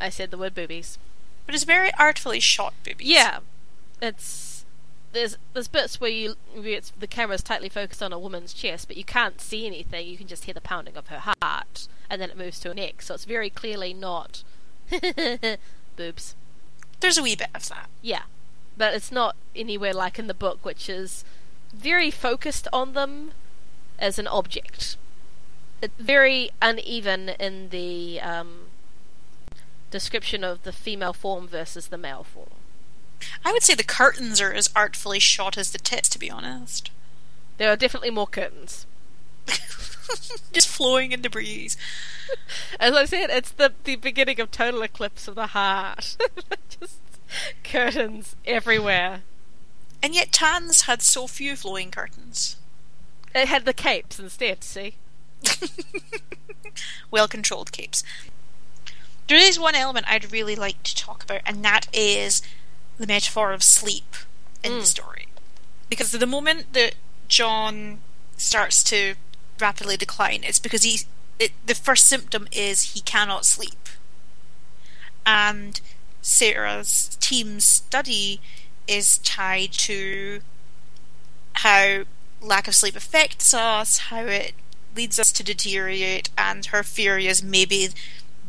I 0.00 0.08
said 0.08 0.30
the 0.30 0.38
word 0.38 0.54
boobies. 0.54 0.98
But 1.46 1.54
it's 1.54 1.64
very 1.64 1.90
artfully 1.98 2.40
shot 2.40 2.74
boobies. 2.84 3.08
Yeah. 3.08 3.40
It's 4.00 4.64
there's 5.12 5.36
there's 5.52 5.68
bits 5.68 6.00
where 6.00 6.10
you 6.10 6.36
where 6.54 6.80
the 6.98 7.06
camera's 7.06 7.42
tightly 7.42 7.68
focused 7.68 8.02
on 8.02 8.12
a 8.12 8.18
woman's 8.18 8.52
chest, 8.52 8.86
but 8.88 8.96
you 8.96 9.04
can't 9.04 9.40
see 9.40 9.66
anything. 9.66 10.06
You 10.06 10.16
can 10.16 10.26
just 10.26 10.44
hear 10.44 10.54
the 10.54 10.60
pounding 10.60 10.96
of 10.96 11.08
her 11.08 11.22
heart, 11.42 11.88
and 12.08 12.20
then 12.20 12.30
it 12.30 12.38
moves 12.38 12.60
to 12.60 12.68
her 12.68 12.74
neck. 12.74 13.02
So 13.02 13.14
it's 13.14 13.24
very 13.24 13.50
clearly 13.50 13.92
not 13.92 14.42
boobs. 15.96 16.34
There's 17.00 17.18
a 17.18 17.22
wee 17.22 17.36
bit 17.36 17.48
of 17.54 17.68
that. 17.68 17.88
Yeah, 18.02 18.22
but 18.76 18.94
it's 18.94 19.10
not 19.10 19.36
anywhere 19.56 19.92
like 19.94 20.18
in 20.18 20.26
the 20.26 20.34
book, 20.34 20.64
which 20.64 20.88
is 20.88 21.24
very 21.72 22.10
focused 22.10 22.68
on 22.72 22.92
them 22.92 23.32
as 23.98 24.18
an 24.18 24.26
object. 24.26 24.96
It's 25.82 25.94
very 25.98 26.50
uneven 26.60 27.30
in 27.30 27.70
the 27.70 28.20
um, 28.20 28.66
description 29.90 30.44
of 30.44 30.62
the 30.62 30.72
female 30.72 31.12
form 31.12 31.48
versus 31.48 31.88
the 31.88 31.98
male 31.98 32.24
form. 32.24 32.50
I 33.44 33.52
would 33.52 33.62
say 33.62 33.74
the 33.74 33.84
curtains 33.84 34.40
are 34.40 34.52
as 34.52 34.70
artfully 34.74 35.18
shot 35.18 35.56
as 35.58 35.70
the 35.70 35.78
tits, 35.78 36.08
to 36.10 36.18
be 36.18 36.30
honest. 36.30 36.90
There 37.58 37.70
are 37.70 37.76
definitely 37.76 38.10
more 38.10 38.26
curtains. 38.26 38.86
Just 40.52 40.68
flowing 40.68 41.12
in 41.12 41.22
the 41.22 41.30
breeze. 41.30 41.76
As 42.78 42.94
I 42.94 43.04
said, 43.04 43.30
it's 43.30 43.50
the, 43.50 43.72
the 43.84 43.96
beginning 43.96 44.40
of 44.40 44.50
total 44.50 44.82
eclipse 44.82 45.28
of 45.28 45.34
the 45.34 45.48
heart. 45.48 46.16
Just 46.80 46.98
curtains 47.64 48.36
everywhere. 48.44 49.22
And 50.02 50.14
yet 50.14 50.32
Tans 50.32 50.82
had 50.82 51.02
so 51.02 51.26
few 51.26 51.56
flowing 51.56 51.90
curtains. 51.90 52.56
It 53.34 53.48
had 53.48 53.64
the 53.64 53.74
capes 53.74 54.18
instead, 54.18 54.64
see? 54.64 54.94
well 57.10 57.28
controlled 57.28 57.72
capes. 57.72 58.02
There 59.28 59.38
is 59.38 59.58
one 59.58 59.74
element 59.74 60.06
I'd 60.08 60.32
really 60.32 60.56
like 60.56 60.82
to 60.82 60.96
talk 60.96 61.22
about, 61.22 61.42
and 61.46 61.64
that 61.64 61.86
is 61.92 62.42
the 62.98 63.06
metaphor 63.06 63.52
of 63.52 63.62
sleep 63.62 64.16
in 64.64 64.72
mm. 64.72 64.80
the 64.80 64.86
story. 64.86 65.28
Because 65.88 66.12
the 66.12 66.26
moment 66.26 66.72
that 66.72 66.94
John 67.28 67.98
starts 68.36 68.82
to 68.84 69.14
rapidly 69.60 69.96
decline, 69.96 70.40
it's 70.42 70.58
because 70.58 70.82
he 70.82 71.00
it, 71.38 71.52
the 71.64 71.74
first 71.74 72.06
symptom 72.06 72.46
is 72.52 72.94
he 72.94 73.00
cannot 73.00 73.44
sleep. 73.46 73.88
And 75.24 75.80
Sarah's 76.20 77.16
team's 77.20 77.64
study 77.64 78.40
is 78.86 79.18
tied 79.18 79.72
to 79.72 80.40
how 81.54 82.04
lack 82.42 82.68
of 82.68 82.74
sleep 82.74 82.94
affects 82.94 83.54
us, 83.54 83.98
how 83.98 84.24
it 84.24 84.52
leads 84.94 85.18
us 85.18 85.32
to 85.32 85.42
deteriorate, 85.42 86.30
and 86.36 86.66
her 86.66 86.82
theory 86.82 87.26
is 87.26 87.42
maybe 87.42 87.90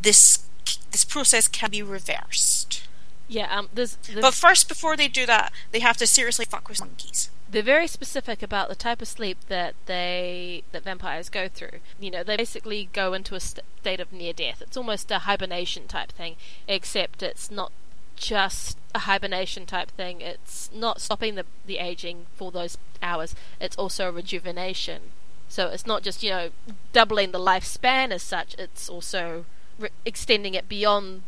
this 0.02 0.46
this 0.92 1.06
process 1.06 1.48
can 1.48 1.72
be 1.72 1.82
reversed. 1.82 2.84
Yeah, 3.28 3.48
um, 3.58 3.70
there's, 3.74 3.96
there's, 4.08 4.20
But 4.20 4.34
first, 4.34 4.68
before 4.68 4.98
they 4.98 5.08
do 5.08 5.26
that, 5.26 5.54
they 5.72 5.80
have 5.80 5.96
to 5.98 6.08
seriously 6.08 6.44
fuck 6.44 6.68
with 6.68 6.82
monkeys. 6.82 7.30
They're 7.50 7.64
very 7.64 7.88
specific 7.88 8.44
about 8.44 8.68
the 8.68 8.76
type 8.76 9.02
of 9.02 9.08
sleep 9.08 9.38
that 9.48 9.76
they 9.86 10.64
that 10.72 10.84
vampires 10.84 11.30
go 11.30 11.48
through. 11.48 11.80
You 12.00 12.12
know, 12.12 12.24
they 12.24 12.38
basically 12.38 12.90
go 12.92 13.14
into 13.14 13.36
a 13.36 13.40
state 13.40 14.00
of 14.00 14.12
near 14.12 14.34
death. 14.34 14.62
It's 14.62 14.78
almost 14.78 15.12
a 15.12 15.20
hibernation 15.20 15.88
type 15.88 16.12
thing, 16.12 16.36
except 16.68 17.24
it's 17.24 17.50
not 17.50 17.72
just 18.16 18.78
a 18.94 19.00
hibernation 19.00 19.66
type 19.66 19.92
thing. 19.92 20.22
It's 20.22 20.70
not 20.74 21.02
stopping 21.02 21.36
the 21.36 21.46
the 21.66 21.78
aging 21.78 22.28
for 22.36 22.52
those 22.52 22.78
hours. 23.02 23.34
It's 23.60 23.76
also 23.78 24.10
a 24.10 24.12
rejuvenation. 24.12 25.12
So 25.52 25.68
it's 25.68 25.86
not 25.86 26.02
just 26.02 26.24
you 26.24 26.30
know 26.30 26.50
doubling 26.94 27.32
the 27.32 27.38
lifespan 27.38 28.12
as 28.12 28.24
such. 28.24 28.56
It's 28.58 28.88
also 28.88 29.44
re- 29.78 29.90
extending 30.06 30.54
it 30.54 30.70
beyond 30.70 31.24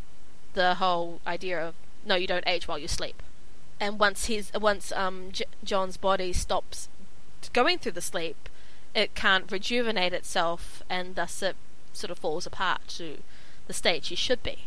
the 0.54 0.76
whole 0.76 1.20
idea 1.28 1.60
of 1.62 1.76
no, 2.06 2.16
you 2.16 2.26
don't 2.26 2.48
age 2.48 2.66
while 2.66 2.80
you 2.80 2.88
sleep. 2.88 3.22
And 3.82 4.00
once 4.00 4.28
his 4.28 4.50
once 4.54 4.94
um, 4.94 5.30
J- 5.34 5.44
John's 5.62 5.98
body 5.98 6.32
stops 6.32 6.88
going 7.52 7.80
through 7.80 7.92
the 7.92 8.02
sleep, 8.02 8.48
it 8.96 9.14
can't 9.14 9.52
rejuvenate 9.52 10.14
itself, 10.14 10.84
and 10.90 11.16
thus 11.16 11.42
it 11.42 11.58
sort 11.92 12.10
of 12.10 12.18
falls 12.18 12.46
apart 12.46 12.88
to 13.00 13.18
the 13.68 13.74
state 13.74 14.06
he 14.06 14.16
should 14.16 14.42
be, 14.42 14.60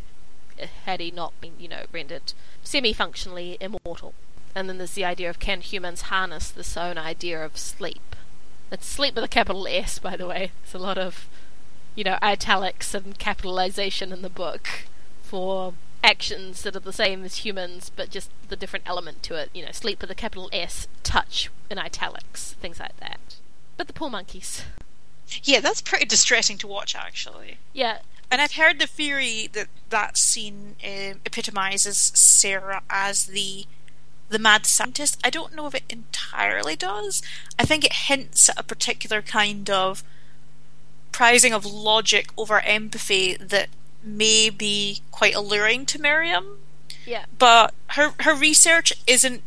had 0.84 1.00
he 1.00 1.10
not 1.10 1.32
been, 1.40 1.54
you 1.58 1.68
know, 1.68 1.84
rendered 1.92 2.34
semi-functionally 2.62 3.56
immortal. 3.58 4.12
And 4.54 4.68
then 4.68 4.76
there's 4.76 4.92
the 4.92 5.04
idea 5.06 5.30
of 5.30 5.38
can 5.38 5.62
humans 5.62 6.02
harness 6.02 6.50
this 6.50 6.76
own 6.76 6.98
idea 6.98 7.42
of 7.42 7.56
sleep? 7.56 8.14
It's 8.70 8.86
sleep 8.86 9.14
with 9.14 9.24
a 9.24 9.28
capital 9.28 9.66
S, 9.68 9.98
by 9.98 10.16
the 10.16 10.26
way. 10.26 10.50
It's 10.62 10.74
a 10.74 10.78
lot 10.78 10.98
of, 10.98 11.28
you 11.94 12.04
know, 12.04 12.18
italics 12.20 12.94
and 12.94 13.18
capitalization 13.18 14.12
in 14.12 14.22
the 14.22 14.30
book 14.30 14.68
for 15.22 15.74
actions 16.02 16.62
that 16.62 16.76
are 16.76 16.80
the 16.80 16.92
same 16.92 17.24
as 17.24 17.38
humans, 17.38 17.90
but 17.94 18.10
just 18.10 18.30
the 18.48 18.56
different 18.56 18.88
element 18.88 19.22
to 19.24 19.34
it. 19.34 19.50
You 19.54 19.64
know, 19.64 19.72
sleep 19.72 20.00
with 20.00 20.10
a 20.10 20.14
capital 20.14 20.48
S, 20.52 20.88
touch 21.02 21.50
in 21.70 21.78
italics, 21.78 22.52
things 22.54 22.80
like 22.80 22.98
that. 23.00 23.36
But 23.76 23.86
the 23.86 23.92
poor 23.92 24.10
monkeys. 24.10 24.62
Yeah, 25.42 25.60
that's 25.60 25.82
pretty 25.82 26.04
distressing 26.04 26.58
to 26.58 26.66
watch, 26.66 26.94
actually. 26.94 27.58
Yeah. 27.72 27.98
And 28.30 28.40
I've 28.40 28.52
heard 28.52 28.78
the 28.78 28.86
theory 28.86 29.48
that 29.52 29.68
that 29.90 30.16
scene 30.16 30.76
uh, 30.82 31.18
epitomizes 31.24 31.96
Sarah 31.96 32.82
as 32.90 33.26
the 33.26 33.66
the 34.28 34.38
mad 34.38 34.66
scientist. 34.66 35.20
I 35.24 35.30
don't 35.30 35.54
know 35.54 35.66
if 35.66 35.74
it 35.74 35.84
entirely 35.88 36.76
does. 36.76 37.22
I 37.58 37.64
think 37.64 37.84
it 37.84 37.92
hints 37.92 38.48
at 38.48 38.58
a 38.58 38.62
particular 38.62 39.22
kind 39.22 39.70
of 39.70 40.02
prizing 41.12 41.52
of 41.52 41.64
logic 41.64 42.28
over 42.36 42.60
empathy 42.60 43.36
that 43.36 43.68
may 44.02 44.50
be 44.50 45.00
quite 45.10 45.34
alluring 45.34 45.86
to 45.86 46.00
Miriam. 46.00 46.58
Yeah. 47.04 47.24
But 47.38 47.74
her 47.90 48.12
her 48.20 48.34
research 48.34 48.92
isn't 49.06 49.42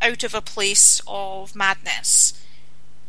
out 0.00 0.24
of 0.24 0.34
a 0.34 0.40
place 0.40 1.02
of 1.06 1.54
madness. 1.54 2.34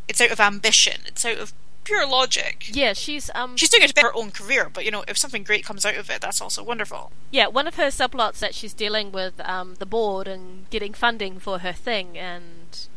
It's 0.08 0.20
out 0.20 0.32
of 0.32 0.40
ambition. 0.40 1.02
It's 1.06 1.24
out 1.24 1.38
of 1.38 1.54
pure 1.84 2.08
logic. 2.08 2.66
Yeah, 2.72 2.94
she's 2.94 3.30
um 3.36 3.58
she's 3.58 3.70
doing 3.70 3.84
it 3.84 3.96
to 3.96 4.02
her 4.02 4.16
own 4.16 4.32
career, 4.32 4.70
but 4.74 4.86
you 4.86 4.92
know, 4.92 5.04
if 5.08 5.18
something 5.18 5.44
great 5.44 5.66
comes 5.66 5.86
out 5.86 5.96
of 5.96 6.10
it, 6.10 6.22
that's 6.22 6.42
also 6.42 6.64
wonderful. 6.64 7.12
Yeah, 7.32 7.48
one 7.48 7.68
of 7.68 7.76
her 7.76 7.88
subplots 7.88 8.40
that 8.40 8.54
she's 8.56 8.74
dealing 8.74 9.12
with 9.12 9.40
um 9.42 9.76
the 9.80 9.86
board 9.86 10.28
and 10.28 10.70
getting 10.70 10.94
funding 10.94 11.40
for 11.40 11.60
her 11.60 11.74
thing 11.74 12.18
and 12.18 12.88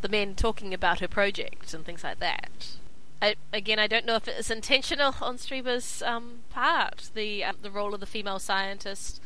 the 0.00 0.08
men 0.08 0.34
talking 0.34 0.74
about 0.74 1.00
her 1.00 1.08
project 1.08 1.72
and 1.74 1.84
things 1.84 2.04
like 2.04 2.18
that. 2.20 2.76
I, 3.22 3.36
again, 3.54 3.78
I 3.78 3.86
don't 3.86 4.04
know 4.04 4.16
if 4.16 4.28
it's 4.28 4.50
intentional 4.50 5.14
on 5.22 5.38
Strieber's 5.38 6.02
um, 6.02 6.40
part. 6.50 7.10
The 7.14 7.42
um, 7.44 7.56
the 7.62 7.70
role 7.70 7.94
of 7.94 8.00
the 8.00 8.06
female 8.06 8.38
scientist 8.38 9.20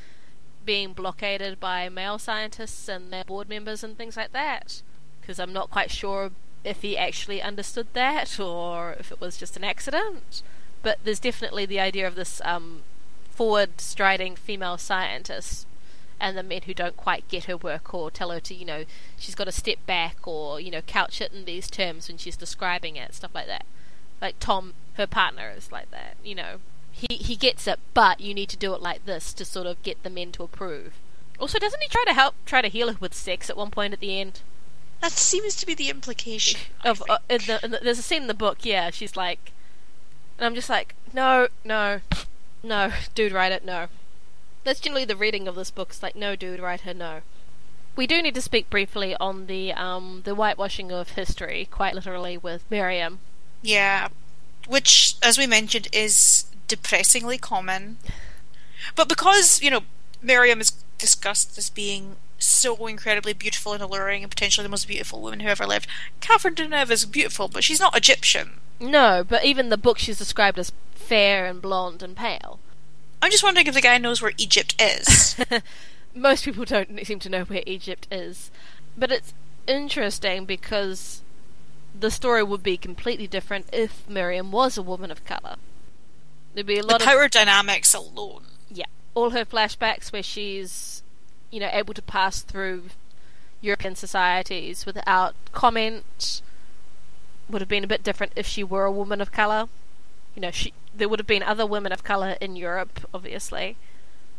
being 0.65 0.93
blockaded 0.93 1.59
by 1.59 1.89
male 1.89 2.19
scientists 2.19 2.89
and 2.89 3.11
their 3.13 3.25
board 3.25 3.49
members 3.49 3.83
and 3.83 3.97
things 3.97 4.17
like 4.17 4.33
that. 4.33 4.83
because 5.21 5.39
I'm 5.39 5.53
not 5.53 5.71
quite 5.71 5.91
sure 5.91 6.31
if 6.65 6.83
he 6.83 6.97
actually 6.97 7.41
understood 7.41 7.87
that 7.93 8.39
or 8.39 8.97
if 8.99 9.13
it 9.13 9.21
was 9.21 9.37
just 9.37 9.57
an 9.57 9.65
accident. 9.65 10.43
But 10.83 10.99
there's 11.05 11.21
definitely 11.21 11.67
the 11.67 11.81
idea 11.81 12.07
of 12.07 12.15
this 12.15 12.41
um, 12.45 12.83
forward 13.31 13.81
striding 13.81 14.37
female 14.37 14.79
scientist 14.79 15.67
and 16.21 16.37
the 16.37 16.43
men 16.43 16.63
who 16.63 16.75
don't 16.75 16.97
quite 16.97 17.29
get 17.29 17.45
her 17.45 17.57
work 17.57 17.95
or 17.95 18.11
tell 18.11 18.31
her 18.31 18.41
to, 18.41 18.55
you 18.55 18.65
know, 18.65 18.85
she's 19.17 19.35
got 19.35 19.45
to 19.45 19.53
step 19.53 19.79
back 19.87 20.27
or, 20.27 20.61
you 20.61 20.71
know, 20.71 20.83
couch 20.83 21.21
it 21.21 21.33
in 21.33 21.45
these 21.45 21.71
terms 21.71 22.09
when 22.09 22.19
she's 22.19 22.37
describing 22.37 22.97
it, 22.97 23.15
stuff 23.15 23.35
like 23.35 23.47
that. 23.47 23.65
Like 24.21 24.35
Tom, 24.41 24.75
her 24.95 25.07
partner, 25.07 25.53
is 25.57 25.71
like 25.71 25.91
that, 25.93 26.17
you 26.25 26.35
know. 26.35 26.57
He, 26.91 27.15
he 27.17 27.37
gets 27.37 27.69
it, 27.69 27.79
but 27.95 28.21
you 28.21 28.35
need 28.35 28.49
to 28.49 28.57
do 28.57 28.75
it 28.75 28.83
like 28.83 29.07
this 29.07 29.33
to 29.35 29.45
sort 29.45 29.69
of 29.69 29.81
get 29.85 30.03
the 30.03 30.11
men 30.11 30.33
to 30.33 30.43
approve. 30.43 30.95
Also, 31.39 31.61
doesn't 31.61 31.81
he 31.81 31.89
try 31.89 32.03
to 32.05 32.15
help, 32.15 32.35
try 32.45 32.61
to 32.61 32.69
heal 32.69 32.89
her 32.89 32.99
with 32.99 33.15
sex 33.15 33.49
at 33.49 33.57
one 33.57 33.71
point 33.71 33.93
at 33.93 34.01
the 34.01 34.19
end? 34.19 34.41
That 35.01 35.13
seems 35.13 35.55
to 35.57 35.67
be 35.67 35.75
the 35.75 35.91
implication. 35.91 36.61
Of 36.85 37.03
uh, 37.09 37.19
in 37.29 37.41
the, 37.47 37.61
in 37.65 37.71
the, 37.73 37.81
there's 37.83 37.99
a 37.99 38.03
scene 38.03 38.23
in 38.23 38.29
the 38.29 38.35
book, 38.35 38.59
yeah. 38.65 38.91
She's 38.91 39.17
like, 39.17 39.53
and 40.39 40.47
I'm 40.47 40.55
just 40.55 40.69
like, 40.69 40.95
no, 41.13 41.49
no, 41.65 42.01
no, 42.63 42.93
dude, 43.15 43.33
write 43.33 43.53
it, 43.53 43.65
no. 43.65 43.87
That's 44.65 44.81
generally 44.81 45.05
the 45.05 45.17
reading 45.17 45.49
of 45.49 45.55
this 45.55 45.71
book. 45.71 45.89
It's 45.91 46.03
like, 46.03 46.17
no, 46.17 46.37
dude, 46.37 46.61
write 46.61 46.83
her, 46.83 46.95
no. 46.95 47.21
We 47.97 48.07
do 48.07 48.23
need 48.23 48.35
to 48.37 48.41
speak 48.41 48.71
briefly 48.71 49.17
on 49.17 49.47
the 49.47 49.73
um 49.73 50.23
the 50.25 50.35
whitewashing 50.35 50.93
of 50.93 51.11
history, 51.11 51.67
quite 51.69 51.95
literally, 51.95 52.39
with 52.39 52.63
Miriam. 52.71 53.19
Yeah, 53.61 54.09
which, 54.69 55.17
as 55.21 55.37
we 55.37 55.49
mentioned, 55.49 55.89
is 55.93 56.45
depressingly 56.69 57.39
common. 57.39 57.99
But 58.95 59.09
because 59.09 59.61
you 59.61 59.71
know 59.71 59.81
Miriam 60.23 60.61
is 60.61 60.71
discussed 60.97 61.59
as 61.59 61.71
being 61.71 62.17
so 62.39 62.87
incredibly 62.87 63.33
beautiful 63.33 63.73
and 63.73 63.83
alluring 63.83 64.23
and 64.23 64.31
potentially 64.31 64.63
the 64.63 64.71
most 64.71 64.89
beautiful 64.89 65.21
woman 65.21 65.41
who 65.41 65.49
ever 65.49 65.67
lived. 65.67 65.89
Catherine 66.21 66.55
Deneuve 66.55 66.91
is 66.91 67.05
beautiful, 67.05 67.49
but 67.49 67.65
she's 67.65 67.81
not 67.81 67.97
Egyptian. 67.97 68.61
No, 68.81 69.25
but 69.29 69.45
even 69.45 69.69
the 69.69 69.77
book 69.77 69.99
she's 69.99 70.19
described 70.19 70.59
as 70.59 70.73
fair 70.95 71.47
and 71.47 71.61
blonde 71.61 72.03
and 72.03 72.17
pale. 72.17 72.61
I'm 73.21 73.31
just 73.31 73.43
wondering 73.43 73.67
if 73.67 73.75
the 73.75 73.81
guy 73.81 73.99
knows 73.99 74.23
where 74.23 74.33
Egypt 74.39 74.81
is. 74.81 75.37
Most 76.15 76.45
people 76.45 76.65
don't 76.65 77.05
seem 77.05 77.19
to 77.21 77.29
know 77.29 77.45
where 77.45 77.63
Egypt 77.67 78.07
is. 78.11 78.51
But 78.97 79.11
it's 79.11 79.35
interesting 79.67 80.45
because 80.45 81.23
the 81.99 82.11
story 82.11 82.43
would 82.43 82.63
be 82.63 82.77
completely 82.77 83.27
different 83.27 83.67
if 83.73 84.09
Miriam 84.09 84.53
was 84.53 84.79
a 84.79 84.83
woman 84.83 85.11
of 85.11 85.25
colour. 85.25 85.57
There'd 86.55 86.67
be 86.67 86.79
a 86.79 86.85
lot 86.85 87.01
the 87.01 87.07
power 87.07 87.25
of 87.25 87.31
dynamics 87.31 87.95
alone. 87.95 88.45
Yeah. 88.71 88.87
All 89.15 89.31
her 89.31 89.45
flashbacks 89.45 90.13
where 90.13 90.23
she's 90.23 91.03
you 91.51 91.61
know, 91.61 91.71
able 91.73 91.95
to 91.95 92.03
pass 92.03 92.41
through 92.43 92.85
European 93.61 93.95
societies 93.95 94.87
without 94.87 95.35
comment 95.53 96.43
would 97.49 97.61
have 97.63 97.69
been 97.69 97.85
a 97.85 97.89
bit 97.89 98.03
different 98.03 98.33
if 98.37 98.47
she 98.47 98.63
were 98.63 98.85
a 98.85 98.93
woman 98.93 99.21
of 99.21 99.33
color. 99.33 99.69
You 100.35 100.43
know, 100.43 100.51
she 100.51 100.73
there 100.95 101.09
would 101.09 101.19
have 101.19 101.27
been 101.27 101.43
other 101.43 101.67
women 101.67 101.93
of 101.93 102.05
color 102.05 102.37
in 102.41 102.57
Europe, 102.57 103.07
obviously, 103.15 103.77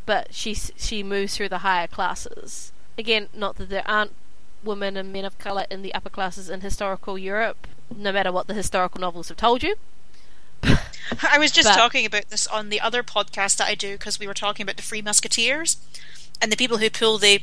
but 0.06 0.34
she 0.34 0.54
she 0.54 1.04
moves 1.04 1.36
through 1.36 1.50
the 1.50 1.60
higher 1.60 1.88
classes. 1.88 2.72
Again, 2.98 3.30
not 3.34 3.56
that 3.58 3.70
there 3.70 3.88
aren't 3.88 4.14
women 4.64 4.98
and 4.98 5.12
men 5.12 5.26
of 5.26 5.38
color 5.40 5.66
in 5.72 5.82
the 5.82 5.94
upper 5.94 6.10
classes 6.10 6.50
in 6.50 6.62
historical 6.62 7.18
Europe, 7.18 7.66
no 7.96 8.12
matter 8.12 8.32
what 8.32 8.48
the 8.48 8.54
historical 8.54 9.00
novels 9.02 9.30
have 9.30 9.38
told 9.38 9.64
you. 9.64 9.76
I 11.24 11.40
was 11.40 11.52
just 11.52 11.68
But- 11.70 11.76
talking 11.76 12.06
about 12.06 12.30
this 12.30 12.46
on 12.48 12.70
the 12.70 12.82
other 12.82 13.02
podcast 13.04 13.58
that 13.58 13.68
I 13.68 13.76
do 13.76 13.94
because 13.94 14.20
we 14.20 14.28
were 14.28 14.34
talking 14.34 14.64
about 14.64 14.76
the 14.78 14.84
Free 14.84 15.02
Musketeers 15.02 15.78
and 16.42 16.52
the 16.52 16.58
people 16.58 16.78
who 16.78 16.90
pull 16.90 17.18
the. 17.18 17.42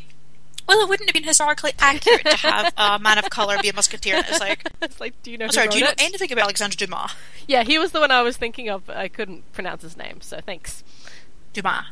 Well, 0.68 0.80
it 0.80 0.88
wouldn't 0.88 1.09
have 1.09 1.14
been 1.14 1.24
historically 1.24 1.72
accurate 1.78 2.24
to 2.24 2.36
have 2.38 2.72
a 2.76 2.99
man 3.01 3.18
of 3.18 3.30
color 3.30 3.57
be 3.62 3.68
a 3.68 3.72
musketeer. 3.72 4.16
It's 4.16 4.40
like, 4.40 4.68
it's 4.82 5.01
like, 5.01 5.22
do 5.22 5.30
you 5.30 5.38
know? 5.38 5.49
Sorry, 5.49 5.68
do 5.68 5.78
you 5.78 5.84
know 5.84 5.90
it? 5.90 6.03
anything 6.03 6.32
about 6.32 6.44
Alexandre 6.44 6.76
Dumas? 6.76 7.12
Yeah, 7.47 7.62
he 7.62 7.78
was 7.78 7.92
the 7.92 8.01
one 8.01 8.11
I 8.11 8.22
was 8.22 8.36
thinking 8.36 8.68
of. 8.68 8.86
But 8.86 8.97
I 8.97 9.09
couldn't 9.09 9.53
pronounce 9.53 9.82
his 9.82 9.97
name, 9.97 10.20
so 10.20 10.40
thanks. 10.40 10.82
Dumas. 11.53 11.84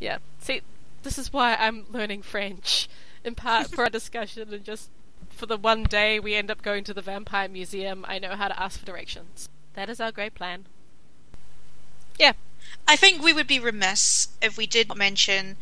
Yeah. 0.00 0.18
See, 0.40 0.62
this 1.02 1.18
is 1.18 1.32
why 1.32 1.54
I'm 1.54 1.86
learning 1.90 2.22
French, 2.22 2.88
in 3.24 3.34
part 3.34 3.68
for 3.68 3.84
our 3.84 3.90
discussion 3.90 4.52
and 4.52 4.64
just 4.64 4.90
for 5.28 5.46
the 5.46 5.56
one 5.56 5.84
day 5.84 6.20
we 6.20 6.34
end 6.34 6.50
up 6.50 6.62
going 6.62 6.84
to 6.84 6.94
the 6.94 7.02
Vampire 7.02 7.48
Museum, 7.48 8.04
I 8.06 8.18
know 8.18 8.36
how 8.36 8.48
to 8.48 8.62
ask 8.62 8.78
for 8.78 8.86
directions. 8.86 9.48
That 9.74 9.88
is 9.88 10.00
our 10.00 10.12
great 10.12 10.34
plan. 10.34 10.66
Yeah. 12.18 12.32
I 12.86 12.96
think 12.96 13.22
we 13.22 13.32
would 13.32 13.46
be 13.46 13.58
remiss 13.58 14.28
if 14.42 14.56
we 14.56 14.66
did 14.66 14.88
not 14.88 14.98
mention 14.98 15.56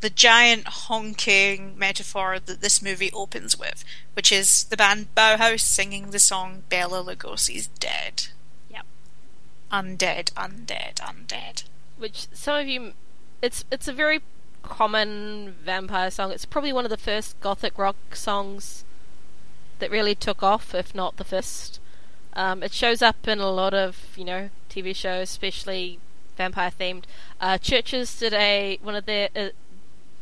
the 0.00 0.10
giant 0.10 0.66
honking 0.66 1.78
metaphor 1.78 2.38
that 2.38 2.60
this 2.60 2.82
movie 2.82 3.10
opens 3.12 3.58
with, 3.58 3.84
which 4.14 4.32
is 4.32 4.64
the 4.64 4.76
band 4.76 5.14
Bauhaus 5.14 5.60
singing 5.60 6.10
the 6.10 6.18
song 6.18 6.62
Bela 6.68 7.04
Lugosi's 7.04 7.66
Dead. 7.66 8.28
Yep. 8.70 8.86
Undead, 9.70 10.32
undead, 10.32 10.94
undead. 10.96 11.64
Which 11.98 12.28
some 12.32 12.60
of 12.60 12.66
you, 12.66 12.92
it's 13.42 13.64
it's 13.70 13.88
a 13.88 13.92
very 13.92 14.20
common 14.62 15.56
vampire 15.62 16.10
song. 16.10 16.32
It's 16.32 16.44
probably 16.44 16.72
one 16.72 16.84
of 16.84 16.90
the 16.90 16.96
first 16.96 17.38
gothic 17.40 17.78
rock 17.78 17.96
songs 18.14 18.84
that 19.80 19.90
really 19.90 20.14
took 20.14 20.42
off, 20.42 20.74
if 20.74 20.94
not 20.94 21.16
the 21.16 21.24
first. 21.24 21.78
Um, 22.32 22.62
it 22.62 22.72
shows 22.72 23.02
up 23.02 23.26
in 23.26 23.40
a 23.40 23.50
lot 23.50 23.74
of 23.74 24.16
you 24.16 24.24
know 24.24 24.50
TV 24.70 24.94
shows, 24.96 25.28
especially 25.30 25.98
vampire 26.36 26.70
themed. 26.70 27.04
Uh, 27.40 27.58
CHVRCHES 27.58 28.18
did 28.18 28.32
a 28.32 28.78
one 28.82 28.94
of 28.94 29.04
their 29.04 29.28
uh, 29.36 29.48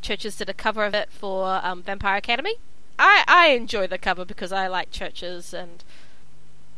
CHVRCHES 0.03 0.39
did 0.39 0.49
a 0.49 0.55
cover 0.55 0.85
of 0.85 0.95
it 0.95 1.11
for 1.11 1.61
um, 1.63 1.83
Vampire 1.83 2.17
Academy. 2.17 2.55
I 2.99 3.25
I 3.29 3.49
enjoy 3.49 3.87
the 3.87 3.99
cover 3.99 4.25
because 4.25 4.53
I 4.53 4.67
like 4.67 4.91
CHVRCHES 4.91 5.53
and 5.55 5.85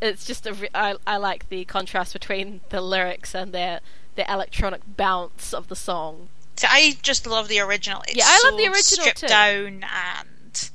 it's 0.02 0.24
just 0.24 0.46
a 0.46 0.52
re- 0.54 0.68
I 0.74 0.96
I 1.06 1.16
like 1.16 1.48
the 1.48 1.64
contrast 1.64 2.12
between 2.12 2.60
the 2.70 2.80
lyrics 2.80 3.34
and 3.34 3.52
their 3.52 3.80
the 4.16 4.30
electronic 4.30 4.82
bounce 4.96 5.52
of 5.54 5.68
the 5.68 5.76
song. 5.76 6.28
So 6.56 6.66
I 6.70 6.98
just 7.02 7.26
love 7.26 7.48
the 7.48 7.60
original. 7.60 8.02
It's 8.02 8.16
Yeah, 8.16 8.24
I 8.26 8.40
love 8.44 8.52
so 8.52 8.56
the 8.58 8.66
original 8.66 8.82
stripped 9.04 9.20
too. 9.20 9.26
down 9.28 9.84
and 9.84 10.70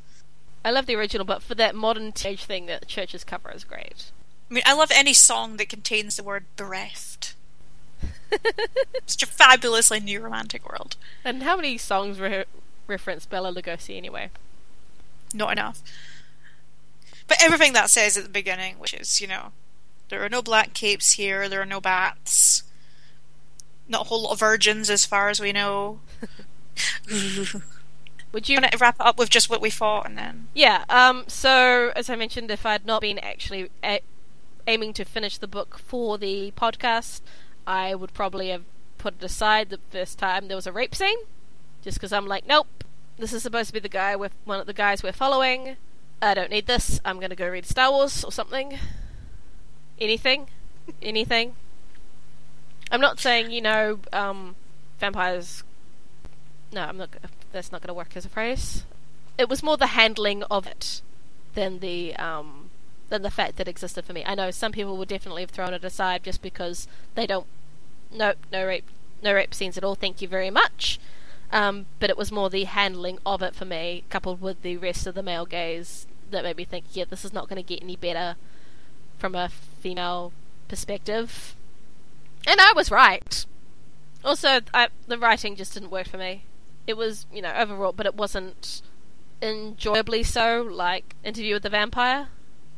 I 0.64 0.72
love 0.72 0.88
the 0.88 0.96
original, 0.96 1.26
but 1.26 1.44
for 1.44 1.54
that 1.56 1.76
modern 1.76 2.12
teenage 2.12 2.46
thing, 2.46 2.66
that 2.66 2.88
church's 2.88 3.24
cover 3.24 3.52
is 3.52 3.64
great. 3.64 4.12
I 4.50 4.54
mean 4.54 4.64
I 4.66 4.74
love 4.74 4.90
any 4.94 5.14
song 5.14 5.58
that 5.58 5.70
contains 5.70 6.16
the 6.16 6.24
word 6.24 6.46
bereft. 6.56 7.36
Such 9.06 9.24
a 9.24 9.28
fabulously 9.28 10.00
new 10.00 10.20
romantic 10.22 10.68
world. 10.70 10.96
And 11.24 11.44
how 11.44 11.56
many 11.56 11.78
songs 11.78 12.20
re- 12.20 12.46
reference 12.88 13.26
Bela 13.26 13.54
Lugosi 13.54 13.98
anyway? 13.98 14.30
Not 15.34 15.52
enough. 15.52 15.82
But 17.28 17.42
everything 17.42 17.74
that 17.74 17.90
says 17.90 18.18
at 18.18 18.24
the 18.24 18.30
beginning, 18.30 18.78
which 18.80 18.94
is, 18.94 19.20
you 19.20 19.28
know, 19.28 19.52
there 20.10 20.24
are 20.24 20.30
no 20.30 20.42
black 20.42 20.74
capes 20.74 21.14
here, 21.14 21.50
there 21.50 21.62
are 21.62 21.66
no 21.66 21.82
bats, 21.82 22.64
not 23.88 24.02
a 24.02 24.04
whole 24.06 24.24
lot 24.24 24.34
of 24.34 24.40
virgins 24.40 24.90
as 24.90 25.06
far 25.06 25.30
as 25.30 25.40
we 25.40 25.52
know. 25.52 26.00
Would 28.32 28.50
you? 28.50 28.58
I'm 28.58 28.64
gonna 28.64 28.78
wrap 28.78 28.96
it 29.00 29.06
up 29.06 29.18
with 29.18 29.30
just 29.30 29.50
what 29.50 29.62
we 29.62 29.70
thought 29.70 30.06
and 30.06 30.18
then. 30.18 30.48
Yeah. 30.54 30.84
Um. 30.90 31.24
So, 31.28 31.92
as 31.96 32.10
I 32.10 32.16
mentioned, 32.16 32.52
if 32.52 32.66
I'd 32.66 32.86
not 32.86 33.02
been 33.02 33.18
actually 33.20 33.70
a- 33.84 34.02
aiming 34.68 34.94
to 34.94 35.06
finish 35.06 35.38
the 35.38 35.48
book 35.48 35.80
for 35.80 36.18
the 36.18 36.52
podcast, 36.58 37.22
I 37.68 37.96
would 37.96 38.14
probably 38.14 38.50
have 38.50 38.64
put 38.98 39.16
it 39.16 39.24
aside 39.24 39.70
the 39.70 39.80
first 39.90 40.18
time 40.18 40.48
there 40.48 40.58
was 40.58 40.68
a 40.68 40.72
rape 40.72 40.96
scene, 40.96 41.18
just 41.82 41.98
because 41.98 42.14
I'm 42.14 42.28
like, 42.28 42.48
nope, 42.48 42.84
this 43.18 43.34
is 43.34 43.44
supposed 43.44 43.68
to 43.68 43.74
be 43.74 43.80
the 43.80 43.90
guy 43.90 44.16
with 44.16 44.34
one 44.46 44.60
of 44.60 44.68
the 44.68 44.74
guys 44.74 45.04
we're 45.04 45.12
following. 45.12 45.78
I 46.22 46.34
don't 46.34 46.50
need 46.50 46.68
this. 46.68 47.00
I'm 47.06 47.20
gonna 47.20 47.36
go 47.36 47.50
read 47.50 47.66
Star 47.66 47.92
Wars 47.92 48.24
or 48.24 48.32
something. 48.32 48.78
Anything, 50.00 50.48
anything. 51.02 51.56
I'm 52.92 53.02
not 53.02 53.20
saying 53.20 53.52
you 53.52 53.62
know, 53.62 54.00
um, 54.14 54.56
vampires. 55.00 55.64
No, 56.72 56.82
I'm 56.82 56.98
not. 56.98 57.10
That's 57.52 57.72
not 57.72 57.82
going 57.82 57.88
to 57.88 57.94
work 57.94 58.18
as 58.18 58.26
a 58.26 58.30
phrase. 58.30 58.84
It 59.38 59.48
was 59.48 59.64
more 59.64 59.78
the 59.78 59.88
handling 59.88 60.44
of 60.44 60.68
it 60.68 61.02
than 61.54 61.80
the 61.80 62.16
um, 62.18 62.65
than 63.10 63.22
the 63.22 63.32
fact 63.32 63.58
that 63.58 63.68
existed 63.68 64.06
for 64.06 64.14
me. 64.14 64.24
I 64.26 64.36
know 64.36 64.52
some 64.52 64.72
people 64.72 64.98
would 64.98 65.08
definitely 65.08 65.44
have 65.44 65.52
thrown 65.52 65.74
it 65.74 65.84
aside 65.84 66.24
just 66.24 66.42
because 66.42 66.88
they 67.16 67.28
don't. 67.28 67.48
No, 68.12 68.34
no 68.52 68.66
rape, 68.66 68.90
no 69.24 69.34
rape 69.34 69.54
scenes 69.54 69.78
at 69.78 69.84
all. 69.84 69.96
Thank 69.96 70.22
you 70.22 70.28
very 70.28 70.50
much. 70.50 71.00
Um, 71.52 71.86
but 72.00 72.10
it 72.10 72.18
was 72.18 72.32
more 72.32 72.50
the 72.50 72.64
handling 72.64 73.20
of 73.26 73.42
it 73.42 73.56
for 73.56 73.66
me, 73.66 74.04
coupled 74.10 74.42
with 74.42 74.62
the 74.62 74.78
rest 74.78 75.06
of 75.06 75.16
the 75.16 75.24
male 75.24 75.46
gaze, 75.46 76.08
that 76.32 76.44
made 76.44 76.58
me 76.58 76.66
think, 76.66 76.86
yeah, 76.92 77.06
this 77.10 77.24
is 77.24 77.34
not 77.34 77.48
going 77.48 77.62
to 77.62 77.68
get 77.68 77.84
any 77.84 77.96
better 77.96 78.36
from 79.18 79.36
a 79.36 79.50
female 79.50 80.34
perspective. 80.68 81.56
And 82.48 82.60
I 82.60 82.74
was 82.74 82.92
right. 82.92 83.46
Also, 84.24 84.62
I, 84.74 84.90
the 85.08 85.18
writing 85.18 85.56
just 85.56 85.74
didn't 85.74 85.92
work 85.92 86.08
for 86.08 86.18
me. 86.18 86.44
It 86.88 86.98
was, 86.98 87.26
you 87.32 87.42
know, 87.42 87.54
overwrought, 87.54 87.96
but 87.96 88.06
it 88.06 88.16
wasn't 88.16 88.82
enjoyably 89.42 90.24
so, 90.24 90.62
like 90.62 91.16
Interview 91.24 91.56
with 91.56 91.64
the 91.64 91.70
Vampire. 91.70 92.30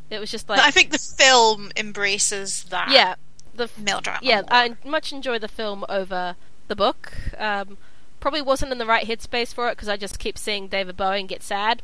It 0.10 0.20
was 0.20 0.32
just 0.32 0.47
like, 0.47 0.60
I 0.60 0.72
think 0.72 0.91
the 0.91 0.97
film 0.97 1.72
embraces 1.76 2.64
that 2.66 2.89
yeah, 2.91 3.16
the 3.53 3.70
melodrama. 3.78 4.20
yeah, 4.22 4.41
more. 4.41 4.47
I 4.51 4.76
much 4.86 5.12
enjoy 5.12 5.39
the 5.39 5.47
film 5.47 5.86
over 5.89 6.36
the 6.68 6.76
book. 6.76 7.14
Um, 7.38 7.78
probably 8.20 8.41
wasn't 8.41 8.72
in 8.72 8.78
the 8.78 8.86
right 8.86 9.05
headspace 9.05 9.53
for 9.53 9.68
it 9.68 9.74
because 9.74 9.89
I 9.89 9.97
just 9.97 10.20
keep 10.20 10.38
seeing 10.38 10.68
David 10.68 10.97
Bowie 10.97 11.20
and 11.20 11.30
get 11.30 11.43
sad. 11.43 11.82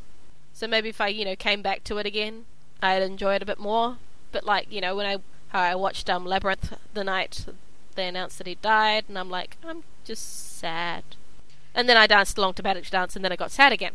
So 0.54 0.68
maybe 0.68 0.90
if 0.90 1.02
I, 1.02 1.08
you 1.08 1.26
know, 1.26 1.36
came 1.36 1.62
back 1.62 1.84
to 1.86 1.98
it 1.98 2.06
again, 2.06 2.46
I'd 2.82 3.02
enjoy 3.02 3.36
it 3.36 3.42
a 3.42 3.46
bit 3.46 3.60
more. 3.60 3.98
But 4.32 4.46
like, 4.46 4.72
you 4.72 4.82
know, 4.82 4.96
when 4.96 5.06
I 5.06 5.18
how 5.50 5.62
I 5.62 5.76
watched 5.76 6.10
um, 6.10 6.26
Labyrinth 6.26 6.74
the 6.94 7.04
night 7.04 7.46
they 7.96 8.08
announced 8.08 8.38
that 8.40 8.48
he 8.48 8.56
died, 8.56 9.06
and 9.08 9.18
I'm 9.18 9.30
like, 9.30 9.58
I'm 9.64 9.84
just 10.04 10.58
sad. 10.58 11.04
And 11.76 11.88
then 11.88 11.98
I 11.98 12.08
danced 12.08 12.38
along 12.38 12.56
to 12.56 12.64
Magic 12.64 12.90
Dance, 12.90 13.16
and 13.16 13.24
then 13.24 13.32
I 13.32 13.36
got 13.36 13.52
sad 13.52 13.72
again. 13.72 13.94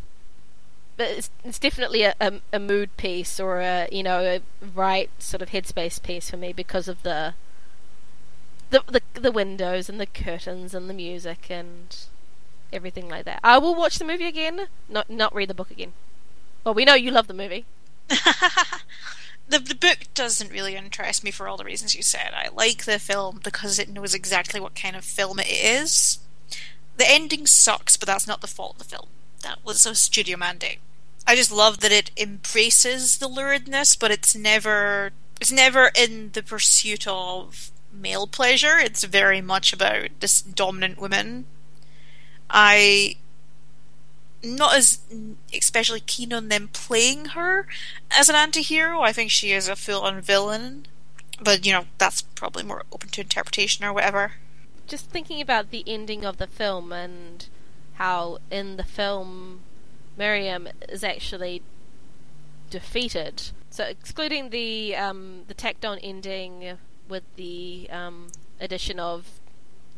But 0.99 1.11
it's, 1.11 1.30
it's 1.44 1.61
definitely 1.61 2.03
a, 2.03 2.14
a, 2.20 2.40
a 2.53 2.59
mood 2.59 2.94
piece 2.96 3.38
or 3.38 3.61
a 3.61 3.88
you 3.90 4.03
know 4.03 4.20
a 4.20 4.40
right 4.74 5.09
sort 5.18 5.40
of 5.40 5.51
headspace 5.51 6.03
piece 6.03 6.28
for 6.28 6.36
me 6.36 6.53
because 6.53 6.88
of 6.88 7.05
the 7.05 7.34
the 8.70 8.82
the, 8.88 9.20
the 9.20 9.32
windows 9.32 9.88
and 9.88 10.01
the 10.01 10.07
curtains 10.07 10.74
and 10.74 10.90
the 10.90 10.94
music 10.94 11.46
and 11.51 11.96
everything 12.72 13.09
like 13.09 13.24
that. 13.26 13.38
I 13.44 13.59
will 13.59 13.76
watch 13.76 14.01
the 14.01 14.05
movie 14.05 14.26
again, 14.26 14.66
not 14.88 15.09
not 15.09 15.32
read 15.32 15.49
the 15.49 15.55
book 15.55 15.70
again. 15.70 15.92
Well, 16.64 16.74
we 16.74 16.84
know 16.84 16.94
you 16.94 17.12
love 17.12 17.28
the 17.28 17.32
movie. 17.32 17.64
the 18.09 19.61
the 19.61 19.76
book 19.76 19.99
doesn't 20.14 20.51
really 20.51 20.74
interest 20.74 21.22
me 21.22 21.30
for 21.30 21.46
all 21.46 21.57
the 21.57 21.64
reasons 21.64 21.94
you 21.94 22.03
said. 22.03 22.32
I 22.34 22.49
like 22.53 22.86
the 22.86 22.99
film 22.99 23.40
because 23.44 23.78
it 23.78 23.88
knows 23.88 24.14
exactly 24.14 24.59
what 24.59 24.74
kind 24.74 24.96
of 24.96 25.05
film 25.05 25.38
it 25.38 25.49
is. 25.49 26.18
The 26.96 27.09
ending 27.09 27.46
sucks, 27.46 27.96
but 27.96 28.09
that's 28.09 28.26
not 28.26 28.40
the 28.40 28.49
fault 28.49 28.72
of 28.72 28.78
the 28.78 28.96
film. 28.96 29.07
That 29.44 29.64
was 29.64 29.86
a 29.86 29.94
studio 29.94 30.36
mandate. 30.36 30.80
I 31.29 31.37
just 31.37 31.53
love 31.53 31.81
that 31.81 31.93
it 31.93 32.11
embraces 32.16 33.18
the 33.18 33.29
luridness, 33.29 34.01
but 34.01 34.11
it's 34.11 34.35
never 34.35 35.11
it's 35.39 35.53
never 35.53 35.91
in 35.95 36.31
the 36.33 36.43
pursuit 36.43 37.07
of 37.07 37.70
male 37.93 38.26
pleasure. 38.26 38.79
It's 38.79 39.05
very 39.05 39.43
much 39.43 39.74
about 39.74 40.09
this 40.20 40.41
dominant 40.41 40.99
woman. 40.99 41.45
I 42.49 43.16
not 44.43 44.74
as 44.74 45.01
especially 45.53 46.01
keen 46.01 46.33
on 46.33 46.49
them 46.49 46.70
playing 46.72 47.26
her 47.26 47.66
as 48.11 48.31
an 48.31 48.35
anti-hero. 48.35 49.03
I 49.03 49.12
think 49.12 49.31
she 49.31 49.53
is 49.53 49.68
a 49.68 49.76
full-on 49.76 50.22
villain, 50.22 50.87
but 51.39 51.66
you 51.66 51.74
know 51.74 51.85
that's 51.99 52.22
probably 52.22 52.62
more 52.62 52.85
open 52.91 53.11
to 53.11 53.20
interpretation 53.20 53.85
or 53.85 53.93
whatever. 53.93 54.33
Just 54.87 55.11
thinking 55.11 55.43
about 55.43 55.72
the 55.72 55.85
ending 55.87 56.24
of 56.24 56.39
the 56.39 56.47
film 56.47 56.91
and 56.91 57.47
how 57.97 58.39
in 58.51 58.79
the 58.79 58.85
film 58.85 59.61
Miriam 60.19 60.69
is 60.89 61.05
actually 61.05 61.62
defeated. 62.69 63.51
So 63.71 63.85
excluding 63.85 64.51
the 64.51 64.97
um, 64.97 65.45
the 65.47 65.55
tacked 65.55 65.85
on 65.85 65.99
ending 65.99 66.77
with 67.09 67.23
the 67.37 67.89
um, 67.91 68.29
addition 68.61 68.99
of 68.99 69.41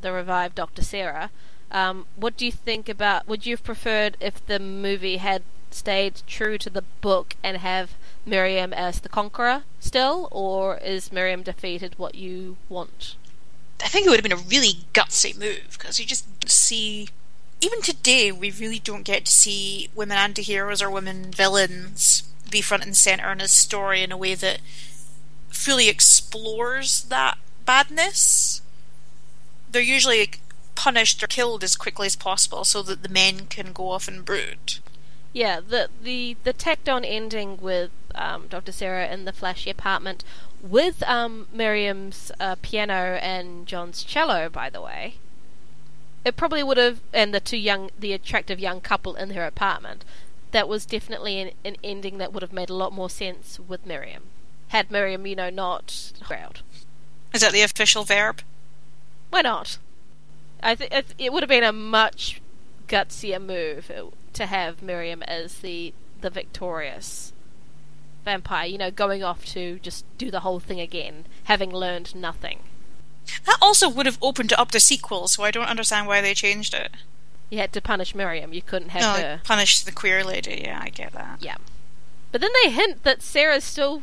the 0.00 0.12
revived 0.12 0.54
Doctor 0.54 0.82
Sarah, 0.82 1.30
um, 1.70 2.06
what 2.16 2.36
do 2.36 2.44
you 2.46 2.52
think 2.52 2.88
about? 2.88 3.26
Would 3.26 3.46
you 3.46 3.54
have 3.54 3.64
preferred 3.64 4.16
if 4.20 4.44
the 4.46 4.58
movie 4.58 5.16
had 5.16 5.42
stayed 5.70 6.22
true 6.26 6.58
to 6.58 6.68
the 6.68 6.82
book 7.00 7.36
and 7.42 7.56
have 7.58 7.94
Miriam 8.26 8.72
as 8.72 9.00
the 9.00 9.08
conqueror 9.08 9.62
still, 9.78 10.28
or 10.30 10.76
is 10.78 11.12
Miriam 11.12 11.42
defeated 11.42 11.94
what 11.96 12.14
you 12.14 12.56
want? 12.68 13.16
I 13.82 13.88
think 13.88 14.06
it 14.06 14.10
would 14.10 14.18
have 14.18 14.28
been 14.28 14.32
a 14.32 14.48
really 14.50 14.84
gutsy 14.92 15.36
move 15.36 15.76
because 15.78 15.98
you 15.98 16.06
just 16.06 16.48
see. 16.48 17.08
Even 17.60 17.82
today, 17.82 18.32
we 18.32 18.50
really 18.50 18.78
don't 18.78 19.02
get 19.02 19.26
to 19.26 19.32
see 19.32 19.90
women 19.94 20.16
anti-heroes 20.16 20.80
or 20.80 20.90
women 20.90 21.30
villains 21.30 22.22
be 22.50 22.60
front 22.60 22.84
and 22.84 22.96
center 22.96 23.30
in 23.32 23.40
a 23.40 23.48
story 23.48 24.02
in 24.02 24.10
a 24.10 24.16
way 24.16 24.34
that 24.34 24.60
fully 25.50 25.88
explores 25.88 27.02
that 27.04 27.38
badness. 27.66 28.62
They're 29.70 29.82
usually 29.82 30.30
punished 30.74 31.22
or 31.22 31.26
killed 31.26 31.62
as 31.62 31.76
quickly 31.76 32.06
as 32.06 32.16
possible 32.16 32.64
so 32.64 32.82
that 32.82 33.02
the 33.02 33.08
men 33.08 33.46
can 33.46 33.72
go 33.72 33.90
off 33.90 34.08
and 34.08 34.24
brood. 34.24 34.78
Yeah, 35.32 35.60
the 35.60 35.90
the 36.02 36.36
the 36.42 36.52
tacked 36.52 36.88
on 36.88 37.04
ending 37.04 37.58
with 37.60 37.90
um, 38.14 38.48
Dr. 38.48 38.72
Sarah 38.72 39.06
in 39.06 39.26
the 39.26 39.32
flashy 39.32 39.70
apartment 39.70 40.24
with 40.60 41.02
um, 41.04 41.46
Miriam's 41.52 42.32
uh, 42.40 42.56
piano 42.62 43.18
and 43.22 43.66
John's 43.66 44.02
cello, 44.02 44.48
by 44.48 44.70
the 44.70 44.80
way. 44.80 45.16
It 46.24 46.36
probably 46.36 46.62
would 46.62 46.76
have, 46.76 47.00
and 47.12 47.34
the 47.34 47.40
two 47.40 47.56
young, 47.56 47.90
the 47.98 48.12
attractive 48.12 48.58
young 48.58 48.80
couple 48.80 49.14
in 49.16 49.30
her 49.30 49.44
apartment. 49.44 50.04
That 50.52 50.68
was 50.68 50.84
definitely 50.84 51.40
an, 51.40 51.50
an 51.64 51.76
ending 51.82 52.18
that 52.18 52.32
would 52.32 52.42
have 52.42 52.52
made 52.52 52.70
a 52.70 52.74
lot 52.74 52.92
more 52.92 53.08
sense 53.08 53.58
with 53.60 53.86
Miriam. 53.86 54.24
Had 54.68 54.90
Miriam, 54.90 55.26
you 55.26 55.36
know, 55.36 55.50
not 55.50 56.12
crowd. 56.22 56.60
Is 57.32 57.40
that 57.40 57.52
the 57.52 57.62
official 57.62 58.04
verb? 58.04 58.42
Why 59.30 59.42
not? 59.42 59.78
I 60.62 60.74
think 60.74 60.92
it 61.18 61.32
would 61.32 61.42
have 61.42 61.48
been 61.48 61.64
a 61.64 61.72
much 61.72 62.40
gutsier 62.88 63.40
move 63.40 63.90
uh, 63.90 64.06
to 64.32 64.46
have 64.46 64.82
Miriam 64.82 65.22
as 65.22 65.58
the 65.58 65.94
the 66.20 66.30
victorious 66.30 67.32
vampire. 68.24 68.66
You 68.66 68.78
know, 68.78 68.90
going 68.90 69.22
off 69.22 69.46
to 69.46 69.78
just 69.78 70.04
do 70.18 70.30
the 70.30 70.40
whole 70.40 70.60
thing 70.60 70.80
again, 70.80 71.24
having 71.44 71.70
learned 71.70 72.14
nothing. 72.14 72.60
That 73.44 73.58
also 73.60 73.88
would 73.88 74.06
have 74.06 74.18
opened 74.20 74.52
up 74.52 74.70
the 74.72 74.80
sequel, 74.80 75.28
so 75.28 75.42
I 75.42 75.50
don't 75.50 75.66
understand 75.66 76.06
why 76.06 76.20
they 76.20 76.34
changed 76.34 76.74
it. 76.74 76.92
You 77.50 77.58
had 77.58 77.72
to 77.72 77.80
punish 77.80 78.14
Miriam. 78.14 78.52
You 78.52 78.62
couldn't 78.62 78.90
have 78.90 79.02
no, 79.02 79.22
her 79.22 79.40
punish 79.44 79.80
the 79.80 79.92
queer 79.92 80.24
lady. 80.24 80.62
Yeah, 80.64 80.80
I 80.82 80.88
get 80.88 81.12
that. 81.12 81.42
Yeah, 81.42 81.56
but 82.32 82.40
then 82.40 82.50
they 82.62 82.70
hint 82.70 83.02
that 83.02 83.22
Sarah's 83.22 83.64
still 83.64 84.02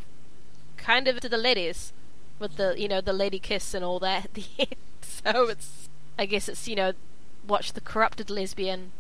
kind 0.76 1.08
of 1.08 1.20
to 1.22 1.30
the 1.30 1.38
ladies 1.38 1.94
with 2.40 2.58
the 2.58 2.76
you 2.78 2.88
know 2.88 3.02
the 3.02 3.14
lady 3.14 3.40
kiss 3.40 3.74
and 3.74 3.84
all 3.84 4.00
that 4.00 4.26
at 4.26 4.34
the 4.34 4.46
end. 4.60 4.76
So 5.02 5.50
it's 5.50 5.90
I 6.20 6.26
guess 6.26 6.50
it's 6.50 6.68
you 6.68 6.76
know 6.76 6.94
watch 7.48 7.74
the 7.74 7.82
corrupted 7.82 8.30
lesbian, 8.30 8.92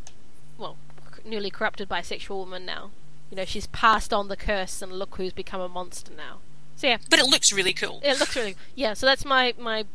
well, 0.58 0.78
newly 1.26 1.50
corrupted 1.50 1.90
bisexual 1.90 2.38
woman 2.38 2.66
now. 2.66 2.92
You 3.30 3.38
know 3.38 3.46
she's 3.46 3.68
passed 3.68 4.14
on 4.14 4.28
the 4.30 4.38
curse, 4.38 4.82
and 4.82 4.94
look 4.94 5.16
who's 5.16 5.34
become 5.34 5.62
a 5.62 5.70
monster 5.70 6.14
now. 6.16 6.40
So 6.78 6.88
yeah, 6.88 6.98
but 7.10 7.20
it 7.20 7.26
looks 7.26 7.52
really 7.52 7.74
cool. 7.74 8.00
It 8.04 8.20
looks 8.20 8.36
really 8.36 8.56
yeah. 8.76 8.94
So 8.94 9.06
that's 9.06 9.26
my 9.26 9.54
my 9.60 9.86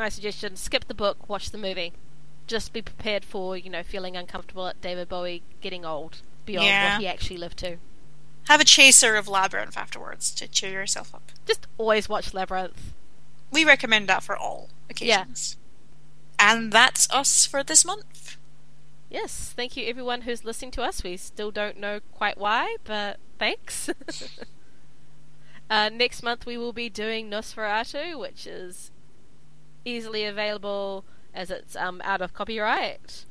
my 0.00 0.08
suggestion: 0.08 0.56
skip 0.56 0.86
the 0.86 0.94
book, 0.94 1.28
watch 1.28 1.50
the 1.50 1.58
movie. 1.58 1.92
Just 2.46 2.72
be 2.72 2.82
prepared 2.82 3.24
for 3.24 3.56
you 3.56 3.70
know 3.70 3.82
feeling 3.82 4.16
uncomfortable 4.16 4.66
at 4.66 4.80
David 4.80 5.08
Bowie 5.08 5.42
getting 5.60 5.84
old 5.84 6.18
beyond 6.44 6.66
yeah. 6.66 6.94
what 6.94 7.00
he 7.00 7.08
actually 7.08 7.38
lived 7.38 7.58
to. 7.58 7.78
Have 8.48 8.60
a 8.60 8.64
chaser 8.64 9.14
of 9.14 9.26
Labyrinth 9.26 9.76
afterwards 9.76 10.30
to 10.34 10.46
cheer 10.46 10.70
yourself 10.70 11.14
up. 11.14 11.32
Just 11.46 11.66
always 11.78 12.08
watch 12.08 12.34
Labyrinth. 12.34 12.92
We 13.50 13.64
recommend 13.64 14.08
that 14.08 14.22
for 14.22 14.36
all 14.36 14.68
occasions. 14.90 15.56
Yeah. 16.38 16.52
And 16.52 16.72
that's 16.72 17.10
us 17.10 17.46
for 17.46 17.62
this 17.62 17.84
month. 17.84 18.36
Yes, 19.08 19.52
thank 19.56 19.76
you 19.76 19.86
everyone 19.86 20.22
who's 20.22 20.44
listening 20.44 20.72
to 20.72 20.82
us. 20.82 21.02
We 21.02 21.16
still 21.16 21.50
don't 21.50 21.78
know 21.78 22.00
quite 22.12 22.36
why, 22.36 22.76
but 22.84 23.18
thanks. 23.38 23.88
uh, 25.70 25.88
next 25.90 26.22
month 26.22 26.44
we 26.44 26.58
will 26.58 26.72
be 26.72 26.90
doing 26.90 27.30
Nosferatu, 27.30 28.18
which 28.18 28.46
is 28.46 28.90
easily 29.84 30.24
available 30.24 31.04
as 31.34 31.50
it's 31.50 31.76
um, 31.76 32.00
out 32.04 32.20
of 32.20 32.32
copyright. 32.32 33.24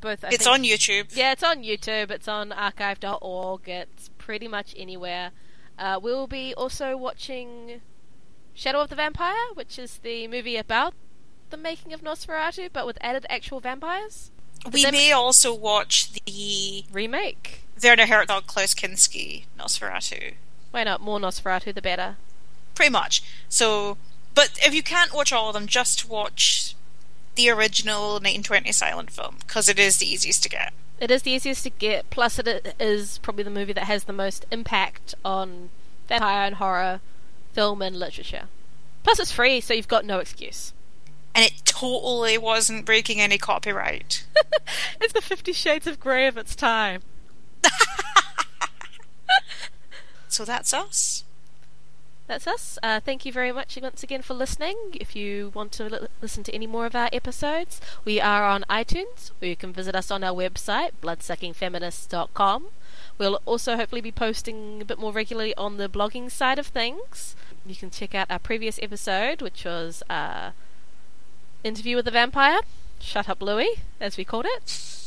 Both. 0.00 0.24
I 0.24 0.28
it's 0.28 0.44
think, 0.44 0.54
on 0.54 0.62
YouTube. 0.62 1.16
Yeah, 1.16 1.32
it's 1.32 1.42
on 1.42 1.62
YouTube. 1.62 2.10
It's 2.10 2.28
on 2.28 2.52
archive.org. 2.52 3.68
It's 3.68 4.10
pretty 4.18 4.48
much 4.48 4.74
anywhere. 4.76 5.30
Uh, 5.78 5.98
we'll 6.02 6.26
be 6.26 6.54
also 6.54 6.96
watching 6.96 7.80
Shadow 8.54 8.80
of 8.80 8.88
the 8.88 8.96
Vampire, 8.96 9.52
which 9.54 9.78
is 9.78 9.98
the 9.98 10.28
movie 10.28 10.56
about 10.56 10.94
the 11.50 11.56
making 11.56 11.92
of 11.92 12.00
Nosferatu, 12.00 12.70
but 12.72 12.86
with 12.86 12.98
added 13.00 13.26
actual 13.28 13.60
vampires? 13.60 14.30
we 14.72 14.90
may 14.90 15.12
also 15.12 15.54
watch 15.54 16.12
the 16.12 16.84
remake. 16.92 17.62
Werner 17.82 18.06
Herzog 18.06 18.46
Klaus 18.46 18.74
Kinski 18.74 19.44
Nosferatu. 19.58 20.34
Why 20.70 20.84
not? 20.84 21.00
More 21.00 21.18
Nosferatu, 21.18 21.74
the 21.74 21.82
better. 21.82 22.16
Pretty 22.74 22.90
much. 22.90 23.22
So, 23.48 23.98
but 24.36 24.56
if 24.62 24.72
you 24.72 24.84
can't 24.84 25.12
watch 25.12 25.32
all 25.32 25.48
of 25.48 25.54
them, 25.54 25.66
just 25.66 26.08
watch 26.08 26.76
the 27.34 27.50
original 27.50 28.12
1920 28.12 28.70
silent 28.70 29.10
film 29.10 29.38
because 29.40 29.68
it 29.68 29.80
is 29.80 29.96
the 29.96 30.06
easiest 30.06 30.44
to 30.44 30.48
get. 30.48 30.72
It 31.00 31.10
is 31.10 31.22
the 31.22 31.32
easiest 31.32 31.64
to 31.64 31.70
get. 31.70 32.08
Plus, 32.10 32.38
it 32.38 32.76
is 32.78 33.18
probably 33.18 33.42
the 33.42 33.50
movie 33.50 33.72
that 33.72 33.84
has 33.84 34.04
the 34.04 34.12
most 34.12 34.46
impact 34.52 35.16
on 35.24 35.70
vampire 36.06 36.46
and 36.46 36.54
horror 36.54 37.00
film 37.52 37.82
and 37.82 37.98
literature. 37.98 38.44
Plus, 39.02 39.18
it's 39.18 39.32
free, 39.32 39.60
so 39.60 39.74
you've 39.74 39.88
got 39.88 40.04
no 40.04 40.20
excuse 40.20 40.72
and 41.36 41.44
it 41.44 41.52
totally 41.66 42.38
wasn't 42.38 42.86
breaking 42.86 43.20
any 43.20 43.36
copyright. 43.36 44.24
it's 45.02 45.12
the 45.12 45.20
Fifty 45.20 45.52
Shades 45.52 45.86
of 45.86 46.00
Grey 46.00 46.26
of 46.26 46.38
its 46.38 46.56
time. 46.56 47.02
so 50.28 50.46
that's 50.46 50.72
us. 50.72 51.15
That's 52.26 52.46
us. 52.48 52.76
Uh, 52.82 52.98
thank 52.98 53.24
you 53.24 53.32
very 53.32 53.52
much 53.52 53.78
once 53.80 54.02
again 54.02 54.20
for 54.22 54.34
listening. 54.34 54.76
If 54.94 55.14
you 55.14 55.52
want 55.54 55.70
to 55.72 55.84
li- 55.84 56.08
listen 56.20 56.42
to 56.44 56.54
any 56.54 56.66
more 56.66 56.84
of 56.84 56.96
our 56.96 57.08
episodes, 57.12 57.80
we 58.04 58.20
are 58.20 58.44
on 58.44 58.64
iTunes, 58.68 59.30
or 59.40 59.46
you 59.46 59.54
can 59.54 59.72
visit 59.72 59.94
us 59.94 60.10
on 60.10 60.24
our 60.24 60.34
website, 60.34 60.90
bloodsuckingfeminists.com. 61.00 62.66
We'll 63.16 63.40
also 63.46 63.76
hopefully 63.76 64.00
be 64.00 64.10
posting 64.10 64.82
a 64.82 64.84
bit 64.84 64.98
more 64.98 65.12
regularly 65.12 65.54
on 65.56 65.76
the 65.76 65.88
blogging 65.88 66.30
side 66.30 66.58
of 66.58 66.66
things. 66.66 67.36
You 67.64 67.76
can 67.76 67.90
check 67.90 68.14
out 68.14 68.30
our 68.30 68.40
previous 68.40 68.80
episode, 68.82 69.40
which 69.40 69.64
was 69.64 70.02
uh, 70.10 70.50
Interview 71.62 71.94
with 71.94 72.06
the 72.06 72.10
Vampire, 72.10 72.60
Shut 73.00 73.28
Up 73.28 73.40
Louie, 73.40 73.76
as 74.00 74.16
we 74.16 74.24
called 74.24 74.46
it. 74.48 75.05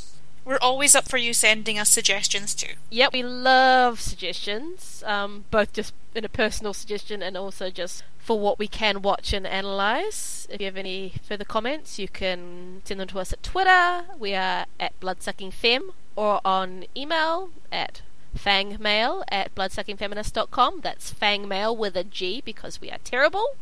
We're 0.49 0.57
always 0.63 0.95
up 0.95 1.07
for 1.07 1.17
you 1.17 1.31
sending 1.31 1.77
us 1.77 1.91
suggestions 1.91 2.55
too. 2.55 2.73
Yep, 2.89 3.13
we 3.13 3.21
love 3.21 4.01
suggestions, 4.01 5.03
um, 5.05 5.45
both 5.51 5.73
just 5.73 5.93
in 6.15 6.25
a 6.25 6.29
personal 6.29 6.73
suggestion 6.73 7.21
and 7.21 7.37
also 7.37 7.69
just 7.69 8.03
for 8.17 8.39
what 8.39 8.57
we 8.57 8.67
can 8.67 9.03
watch 9.03 9.31
and 9.31 9.45
analyze. 9.45 10.47
If 10.49 10.59
you 10.59 10.65
have 10.65 10.75
any 10.75 11.13
further 11.21 11.45
comments, 11.45 11.99
you 11.99 12.07
can 12.07 12.81
send 12.83 12.99
them 12.99 13.07
to 13.09 13.19
us 13.19 13.31
at 13.31 13.43
Twitter. 13.43 14.05
We 14.17 14.33
are 14.33 14.65
at 14.79 14.99
bloodsuckingfem 14.99 15.93
or 16.15 16.41
on 16.43 16.85
email 16.97 17.51
at 17.71 18.01
fangmail 18.35 19.25
at 19.29 19.53
bloodsuckingfeminist.com. 19.53 20.81
That's 20.81 21.13
fangmail 21.13 21.77
with 21.77 21.95
a 21.95 22.03
G 22.03 22.41
because 22.43 22.81
we 22.81 22.89
are 22.89 22.97
terrible. 23.03 23.55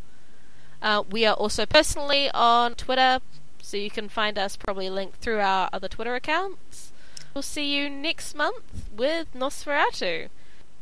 Uh, 0.81 1.03
we 1.11 1.25
are 1.25 1.33
also 1.33 1.65
personally 1.65 2.31
on 2.33 2.75
Twitter, 2.75 3.19
so 3.67 3.75
you 3.75 3.89
can 3.89 4.07
find 4.07 4.39
us 4.39 4.55
probably 4.55 4.89
linked 4.89 5.17
through 5.17 5.41
our 5.41 5.69
other 5.73 5.89
Twitter 5.89 6.15
accounts. 6.15 6.93
We'll 7.33 7.41
see 7.41 7.75
you 7.75 7.89
next 7.89 8.33
month 8.33 8.89
with 8.95 9.27
Nosferatu. 9.33 10.29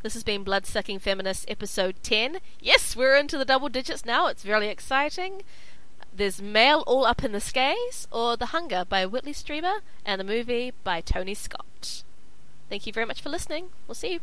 This 0.02 0.14
has 0.14 0.22
been 0.22 0.44
Bloodsucking 0.44 1.00
Feminist 1.00 1.50
episode 1.50 1.96
10. 2.04 2.38
Yes, 2.60 2.94
we're 2.94 3.16
into 3.16 3.36
the 3.38 3.44
double 3.44 3.68
digits 3.68 4.04
now. 4.04 4.28
It's 4.28 4.46
really 4.46 4.68
exciting. 4.68 5.42
There's 6.14 6.40
Mail 6.40 6.84
All 6.86 7.04
Up 7.04 7.24
in 7.24 7.32
the 7.32 7.40
Skies 7.40 8.06
or 8.12 8.36
The 8.36 8.46
Hunger 8.46 8.84
by 8.88 9.04
Whitley 9.04 9.32
Strieber 9.32 9.80
and 10.04 10.20
the 10.20 10.24
movie 10.24 10.72
by 10.84 11.00
Tony 11.00 11.34
Scott. 11.34 12.04
Thank 12.70 12.86
you 12.86 12.92
very 12.92 13.06
much 13.06 13.20
for 13.20 13.30
listening. 13.30 13.70
We'll 13.88 13.96
see 13.96 14.12
you. 14.12 14.20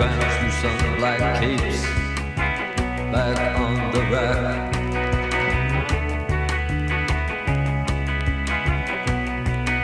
Translucent 0.00 0.98
black 0.98 1.20
capes 1.40 1.82
back 3.12 3.60
on 3.60 3.74
the 3.92 4.00
rack. 4.12 4.72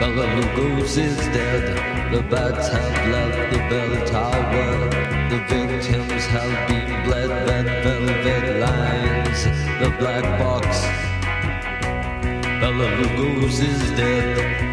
Bella 0.00 0.26
Lugos 0.36 0.96
is 0.96 1.18
dead. 1.36 1.66
The 2.14 2.22
bats 2.30 2.68
have 2.68 3.08
left 3.12 3.52
the 3.52 3.60
bell 3.68 3.94
tower. 4.06 4.88
The 5.28 5.38
victims 5.50 6.24
have 6.34 6.68
been 6.68 6.88
bled. 7.04 7.30
Red 7.48 7.66
velvet 7.84 8.46
lines. 8.64 9.44
The 9.82 9.90
black 9.98 10.24
box. 10.40 10.66
Bella 12.60 12.88
Lugos 13.00 13.60
is 13.60 13.90
dead. 13.98 14.65